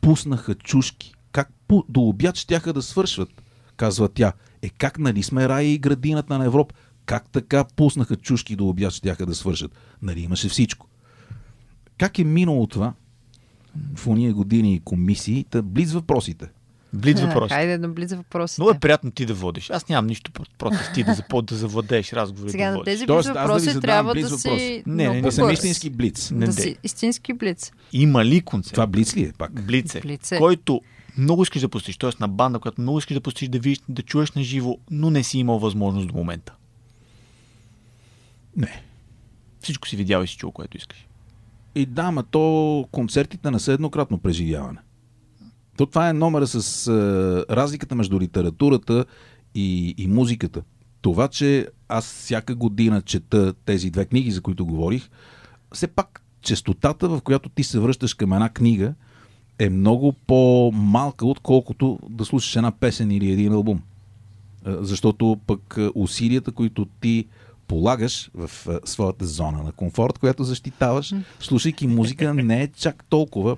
пуснаха 0.00 0.54
чушки. 0.54 1.14
Как 1.32 1.52
по, 1.68 1.84
до 1.88 2.00
обяд 2.00 2.36
щяха 2.36 2.72
да 2.72 2.82
свършват, 2.82 3.42
казва 3.76 4.08
тя. 4.08 4.32
Е 4.62 4.68
как 4.68 4.98
нали 4.98 5.22
сме 5.22 5.48
рая 5.48 5.68
и 5.68 5.78
градината 5.78 6.38
на 6.38 6.44
Европа? 6.44 6.74
Как 7.06 7.30
така 7.30 7.64
пуснаха 7.64 8.16
чушки 8.16 8.56
до 8.56 8.68
обяд 8.68 8.92
щяха 8.92 9.26
да 9.26 9.34
свършат? 9.34 9.72
Нали 10.02 10.20
имаше 10.20 10.48
всичко. 10.48 10.86
Как 11.98 12.18
е 12.18 12.24
минало 12.24 12.66
това? 12.66 12.92
в 13.94 14.06
уния 14.06 14.34
години 14.34 14.80
комисии, 14.84 15.44
та 15.50 15.62
близ 15.62 15.92
въпросите. 15.92 16.48
Блиц 16.94 17.20
А, 17.20 17.26
въпрос. 17.26 17.48
Хайде 17.48 17.78
да 17.78 17.88
близа 17.88 18.16
въпросите. 18.16 18.60
Много 18.62 18.70
е 18.70 18.78
приятно 18.78 19.10
ти 19.10 19.26
да 19.26 19.34
водиш. 19.34 19.70
Аз 19.70 19.88
нямам 19.88 20.06
нищо 20.06 20.30
пр- 20.30 20.48
против 20.58 20.90
ти 20.94 21.04
да 21.04 21.14
започнеш 21.14 21.48
да 21.48 21.56
завладееш 21.56 22.12
разговори. 22.12 22.50
Сега 22.50 22.70
да 22.70 22.76
на 22.76 22.84
тези 22.84 23.06
Тоест, 23.06 23.28
близ 23.28 23.28
аз 23.28 23.34
да 23.36 23.42
ви 23.42 23.48
въпроси 23.48 23.64
задавам 23.64 23.80
трябва 23.82 24.12
близ 24.12 24.22
да 24.22 24.28
въпроси. 24.28 24.58
си 24.58 24.82
Не, 24.86 25.08
не, 25.08 25.14
не. 25.14 25.22
Да 25.22 25.32
съм 25.32 25.50
истински 25.50 25.90
блиц. 25.90 26.30
Не, 26.30 26.38
Да 26.38 26.46
не. 26.46 26.52
си 26.52 26.76
истински 26.82 27.32
блиц. 27.32 27.72
Има 27.92 28.24
ли 28.24 28.40
концерт? 28.40 28.74
Това 28.74 28.86
блиц 28.86 29.16
ли 29.16 29.22
е 29.22 29.32
пак? 29.32 29.62
Блице, 29.62 30.00
Блице. 30.00 30.38
който 30.38 30.80
много 31.18 31.42
искаш 31.42 31.62
да 31.62 31.68
посетиш, 31.68 31.96
т.е. 31.96 32.10
на 32.20 32.28
банда, 32.28 32.58
която 32.58 32.80
много 32.80 32.98
искаш 32.98 33.14
да 33.14 33.20
посетиш, 33.20 33.48
да 33.48 33.58
видиш, 33.58 33.80
да 33.88 34.02
чуеш 34.02 34.32
на 34.32 34.42
живо, 34.42 34.76
но 34.90 35.10
не 35.10 35.22
си 35.22 35.38
имал 35.38 35.58
възможност 35.58 36.08
до 36.08 36.14
момента. 36.14 36.54
Не. 38.56 38.82
Всичко 39.60 39.88
си 39.88 39.96
видял 39.96 40.22
и 40.22 40.26
си 40.26 40.36
чул, 40.36 40.50
което 40.52 40.76
искаш. 40.76 41.06
И 41.74 41.86
да, 41.86 42.10
ма 42.10 42.22
то 42.22 42.88
концертите 42.92 43.50
не 43.50 43.58
са 43.58 43.72
еднократно 43.72 44.18
преживяване. 44.18 44.78
То 45.76 45.86
това 45.86 46.08
е 46.08 46.12
номера 46.12 46.46
с 46.46 46.86
е, 46.86 46.92
разликата 47.54 47.94
между 47.94 48.20
литературата 48.20 49.04
и, 49.54 49.94
и 49.98 50.06
музиката. 50.06 50.62
Това, 51.00 51.28
че 51.28 51.68
аз 51.88 52.06
всяка 52.06 52.54
година 52.54 53.02
чета 53.02 53.54
тези 53.64 53.90
две 53.90 54.04
книги, 54.04 54.30
за 54.30 54.40
които 54.40 54.66
говорих, 54.66 55.08
все 55.72 55.86
пак 55.86 56.22
честотата, 56.40 57.08
в 57.08 57.20
която 57.20 57.48
ти 57.48 57.64
се 57.64 57.78
връщаш 57.78 58.14
към 58.14 58.32
една 58.32 58.48
книга, 58.48 58.94
е 59.58 59.70
много 59.70 60.12
по-малка, 60.12 61.26
отколкото 61.26 61.98
да 62.08 62.24
слушаш 62.24 62.56
една 62.56 62.70
песен 62.70 63.10
или 63.10 63.32
един 63.32 63.52
албум. 63.52 63.82
Е, 64.66 64.70
Защото 64.80 65.40
пък 65.46 65.74
е, 65.78 65.88
усилията, 65.94 66.52
които 66.52 66.86
ти 67.00 67.26
полагаш 67.72 68.30
в 68.34 68.50
е, 68.68 68.78
своята 68.84 69.26
зона 69.26 69.62
на 69.62 69.72
комфорт, 69.72 70.18
която 70.18 70.44
защитаваш, 70.44 71.14
слушайки 71.40 71.86
музика, 71.86 72.34
не 72.34 72.62
е 72.62 72.68
чак 72.68 73.04
толкова. 73.04 73.56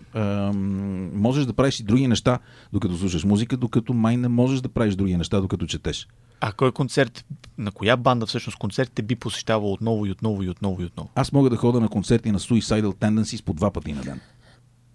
Можеш 1.14 1.46
да 1.46 1.52
правиш 1.52 1.80
и 1.80 1.82
други 1.82 2.08
неща, 2.08 2.38
докато 2.72 2.96
слушаш 2.96 3.24
музика, 3.24 3.56
докато 3.56 3.92
май 3.92 4.16
не 4.16 4.28
можеш 4.28 4.60
да 4.60 4.68
правиш 4.68 4.94
други 4.94 5.16
неща, 5.16 5.40
докато 5.40 5.66
четеш. 5.66 6.08
А 6.40 6.52
кой 6.52 6.72
концерт, 6.72 7.24
на 7.58 7.70
коя 7.70 7.96
банда 7.96 8.26
всъщност 8.26 8.58
концертите 8.58 9.02
би 9.02 9.16
посещавал 9.16 9.72
отново 9.72 10.06
и 10.06 10.10
отново 10.10 10.42
и 10.42 10.48
отново 10.48 10.82
и 10.82 10.84
отново? 10.84 11.10
Аз 11.14 11.32
мога 11.32 11.50
да 11.50 11.56
ходя 11.56 11.80
на 11.80 11.88
концерти 11.88 12.32
на 12.32 12.38
Suicidal 12.38 12.94
Tendencies 12.94 13.44
по 13.44 13.52
два 13.52 13.70
пъти 13.70 13.92
на 13.92 14.02
ден. 14.02 14.20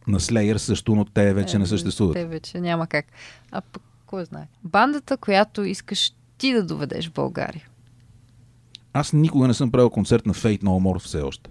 На 0.07 0.19
Slayer 0.19 0.57
също, 0.57 0.95
но 0.95 1.05
те 1.05 1.33
вече 1.33 1.57
не 1.57 1.65
съществуват. 1.65 2.13
Те 2.13 2.25
вече 2.25 2.59
няма 2.59 2.87
как. 2.87 3.05
А 3.51 3.61
пък, 3.61 3.83
кой 4.05 4.25
знае. 4.25 4.47
Бандата, 4.63 5.17
която 5.17 5.63
искаш 5.63 6.11
ти 6.37 6.53
да 6.53 6.63
доведеш 6.63 7.09
в 7.09 7.13
България. 7.13 7.67
Аз 8.93 9.13
никога 9.13 9.47
не 9.47 9.53
съм 9.53 9.71
правил 9.71 9.89
концерт 9.89 10.25
на 10.25 10.33
Fate 10.33 10.63
No 10.63 10.69
More 10.69 10.99
все 10.99 11.21
още. 11.21 11.49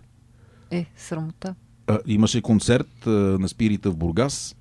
Е, 0.70 0.86
срамота. 0.96 1.54
А, 1.86 1.98
имаше 2.06 2.42
концерт 2.42 3.06
а, 3.06 3.10
на 3.10 3.48
Спирита 3.48 3.90
в 3.90 3.96
Бургас. 3.96 4.56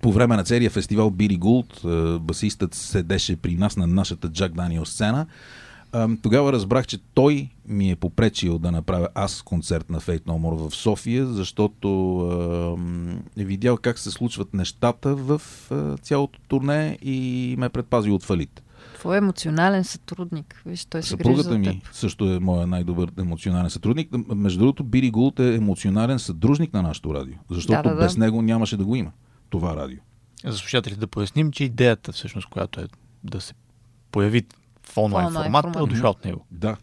По 0.00 0.12
време 0.12 0.36
на 0.36 0.44
целия 0.44 0.70
фестивал 0.70 1.10
Бири 1.10 1.36
Гулд, 1.36 1.84
а, 1.84 2.18
басистът 2.18 2.74
седеше 2.74 3.36
при 3.36 3.56
нас 3.56 3.76
на 3.76 3.86
нашата 3.86 4.28
Джак 4.28 4.52
Даниел 4.52 4.84
сцена. 4.84 5.26
А, 5.92 6.08
тогава 6.22 6.52
разбрах, 6.52 6.86
че 6.86 6.98
той 7.14 7.48
ми 7.68 7.90
е 7.90 7.96
попречил 7.96 8.58
да 8.58 8.72
направя 8.72 9.08
аз 9.14 9.42
концерт 9.42 9.90
на 9.90 10.00
Fate 10.00 10.24
No 10.24 10.32
More 10.32 10.68
в 10.68 10.74
София, 10.74 11.26
защото 11.26 12.18
а, 12.20 13.40
е 13.40 13.44
видял 13.44 13.76
как 13.76 13.98
се 13.98 14.10
случват 14.10 14.54
нещата 14.54 15.14
в 15.14 15.42
а, 15.70 15.96
цялото 15.96 16.38
турне 16.48 16.98
и 17.02 17.54
ме 17.58 17.68
предпазил 17.68 18.14
от 18.14 18.22
фалит. 18.22 18.63
Твой 18.94 19.16
емоционален 19.18 19.84
сътрудник. 19.84 20.62
Виж, 20.66 20.84
той 20.84 21.02
се 21.02 21.08
Съпругата 21.08 21.58
ми 21.58 21.64
теб. 21.64 21.76
също 21.92 22.24
е 22.26 22.38
моя 22.38 22.66
най-добър 22.66 23.10
емоционален 23.18 23.70
сътрудник. 23.70 24.08
Между 24.28 24.58
другото, 24.58 24.84
Бири 24.84 25.10
Гулт 25.10 25.40
е 25.40 25.54
емоционален 25.54 26.18
съдружник 26.18 26.72
на 26.72 26.82
нашото 26.82 27.14
радио, 27.14 27.34
защото 27.50 27.82
Да, 27.82 27.88
да, 27.90 27.94
да. 27.94 28.02
без 28.02 28.16
него 28.16 28.42
нямаше 28.42 28.76
да 28.76 28.84
го 28.84 28.96
има 28.96 29.10
това 29.50 29.76
радио. 29.76 29.98
За 30.44 30.56
слушателите 30.58 31.00
да 31.00 31.06
поясним, 31.06 31.52
че 31.52 31.64
идеята 31.64 32.12
всъщност, 32.12 32.48
която 32.48 32.80
е 32.80 32.84
да 33.24 33.40
се 33.40 33.54
появи 34.10 34.42
в 34.82 34.98
онлайн, 34.98 35.26
онлайн 35.26 35.52
формат, 35.52 35.64
формат. 35.64 35.90
е 35.90 35.94
дошла 35.94 36.10
от 36.10 36.24
него. 36.24 36.44
Да. 36.50 36.76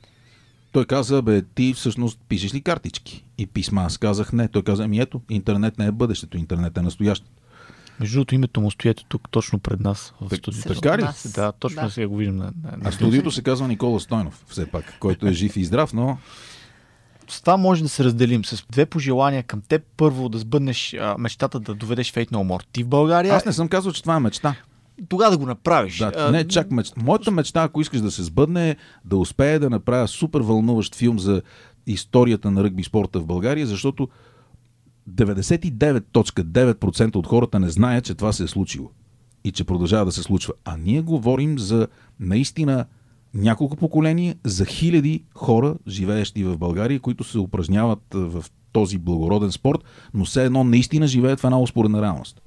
Той 0.72 0.86
каза, 0.86 1.22
бе, 1.22 1.41
ти 1.41 1.74
всъщност 1.74 2.20
пишеш 2.28 2.54
ли 2.54 2.62
картички? 2.62 3.26
И 3.38 3.47
писма. 3.47 3.82
Аз 3.82 3.97
казах 3.97 4.34
не. 4.34 4.47
Той 4.47 4.64
каза, 4.64 4.84
ами 4.84 4.99
ето, 4.99 5.22
интернет 5.30 5.78
не 5.80 5.86
е 5.86 5.91
бъдещето, 5.91 6.38
интернет 6.38 6.78
е 6.78 6.82
настоящето. 6.82 7.32
Между 8.02 8.16
другото, 8.16 8.36
името 8.36 8.62
му 8.62 8.72
стои 8.72 8.91
ето 8.91 9.04
тук, 9.06 9.30
точно 9.32 9.60
пред 9.60 9.80
нас 9.80 10.14
в 10.22 10.36
студиото. 10.36 10.82
Така 10.82 10.97
ли? 10.97 11.08
Да, 11.36 11.52
точно 11.52 11.82
Да. 11.82 11.89
сега 11.89 12.08
го 12.08 12.16
виждам 12.16 12.36
на, 12.38 12.43
на, 12.43 12.54
А 12.74 12.78
на 12.78 12.91
студиото 12.91 13.32
се 13.32 13.41
казва 13.41 13.68
Никола 13.68 13.99
Стойнов, 13.99 14.45
все 14.47 14.66
пак, 14.66 14.99
който 14.99 15.28
е 15.28 15.34
жив 15.34 15.58
и 15.58 15.66
здрав, 15.66 15.93
но 15.93 16.18
С 17.28 17.41
това 17.41 17.58
може 17.58 17.84
да 17.84 17.89
се 17.89 18.04
разделим 18.04 18.45
с 18.45 18.64
две 18.72 18.86
пожелания 18.86 19.43
към 19.43 19.62
теб. 19.62 19.84
Първо 19.97 20.30
да 20.30 20.38
сбъднеш 20.38 20.93
а, 20.93 21.16
мечтата 21.20 21.60
да 21.60 21.74
доведеш 21.74 22.14
Fate 22.14 22.32
No 22.32 22.38
More. 22.38 22.64
Ти 22.72 22.84
в 22.84 22.88
България, 22.88 23.36
аз 23.36 23.45
не 23.45 23.54
съм 23.54 23.68
казал, 23.68 23.91
че 23.91 24.02
това 24.02 24.16
е 24.16 24.20
мечта. 24.20 24.56
тогава 25.10 25.32
да 25.32 25.38
го 25.38 25.45
направиш. 25.45 25.97
Да, 25.97 26.12
А, 26.18 26.32
не 26.32 26.47
чак 26.47 26.72
мечта. 26.72 27.02
Моята 27.04 27.32
мечта, 27.32 27.64
ако 27.64 27.82
искаш 27.82 28.02
да 28.02 28.12
се 28.12 28.24
сбъдне, 28.24 28.70
е 28.70 28.76
да 29.06 29.18
успея 29.18 29.60
да 29.60 29.70
направя 29.70 30.08
супер 30.08 30.39
вълнуващ 30.41 30.95
филм 30.95 31.20
за 31.20 31.41
историята 31.88 32.52
на 32.52 32.64
ръгби 32.64 32.84
спорта 32.84 33.20
в 33.20 33.26
България, 33.26 33.68
защото 33.68 34.08
99.9% 35.10 37.16
от 37.16 37.28
хората 37.28 37.60
не 37.60 37.70
знаят, 37.70 38.06
че 38.06 38.16
това 38.16 38.34
се 38.34 38.43
е 38.43 38.47
случило 38.47 38.91
и 39.43 39.52
че 39.52 39.64
продължава 39.64 40.06
да 40.06 40.12
се 40.12 40.24
случва. 40.24 40.54
А 40.66 40.78
ние 40.78 41.02
говорим 41.02 41.60
за 41.60 41.88
наистина 42.20 42.86
няколко 43.34 43.76
поколения, 43.76 44.36
за 44.43 44.66
хиляди 44.66 45.24
хора, 45.36 45.76
живеещи 45.88 46.43
в 46.43 46.58
България, 46.58 46.99
които 46.99 47.24
се 47.24 47.39
упражняват 47.39 47.99
в 48.14 48.45
този 48.72 48.97
благороден 48.97 49.52
спорт, 49.52 49.80
но 50.14 50.26
все 50.26 50.45
едно 50.45 50.64
наистина 50.64 51.08
живеят 51.08 51.39
в 51.39 51.43
една 51.43 51.60
успоредна 51.60 52.02
реалност. 52.02 52.41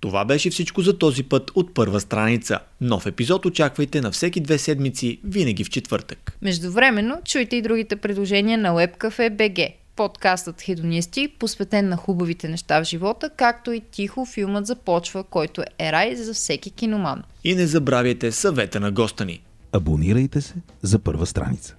Това 0.00 0.24
беше 0.24 0.50
всичко 0.50 0.80
за 0.80 0.98
този 0.98 1.22
път 1.22 1.50
от 1.54 1.74
първа 1.74 2.00
страница. 2.00 2.58
Нов 2.80 3.06
епизод 3.06 3.46
очаквайте 3.46 4.00
на 4.00 4.10
всеки 4.10 4.40
две 4.40 4.58
седмици, 4.58 5.20
винаги 5.24 5.64
в 5.64 5.70
четвъртък. 5.70 6.38
Междувременно, 6.42 7.16
чуйте 7.24 7.56
и 7.56 7.62
другите 7.62 7.96
предложения 7.96 8.58
на 8.58 8.70
WebCafe 8.70 9.36
BG. 9.36 9.74
Подкастът 9.96 10.62
Хедонисти, 10.62 11.28
посветен 11.38 11.88
на 11.88 11.96
хубавите 11.96 12.48
неща 12.48 12.80
в 12.80 12.84
живота, 12.84 13.30
както 13.36 13.72
и 13.72 13.80
тихо 13.80 14.26
филмът 14.26 14.66
започва, 14.66 15.24
който 15.24 15.62
е 15.78 15.92
рай 15.92 16.16
за 16.16 16.34
всеки 16.34 16.70
киноман. 16.70 17.22
И 17.44 17.54
не 17.54 17.66
забравяйте 17.66 18.32
съвета 18.32 18.80
на 18.80 18.92
госта 18.92 19.24
ни. 19.24 19.42
Абонирайте 19.72 20.40
се 20.40 20.54
за 20.82 20.98
първа 20.98 21.26
страница. 21.26 21.76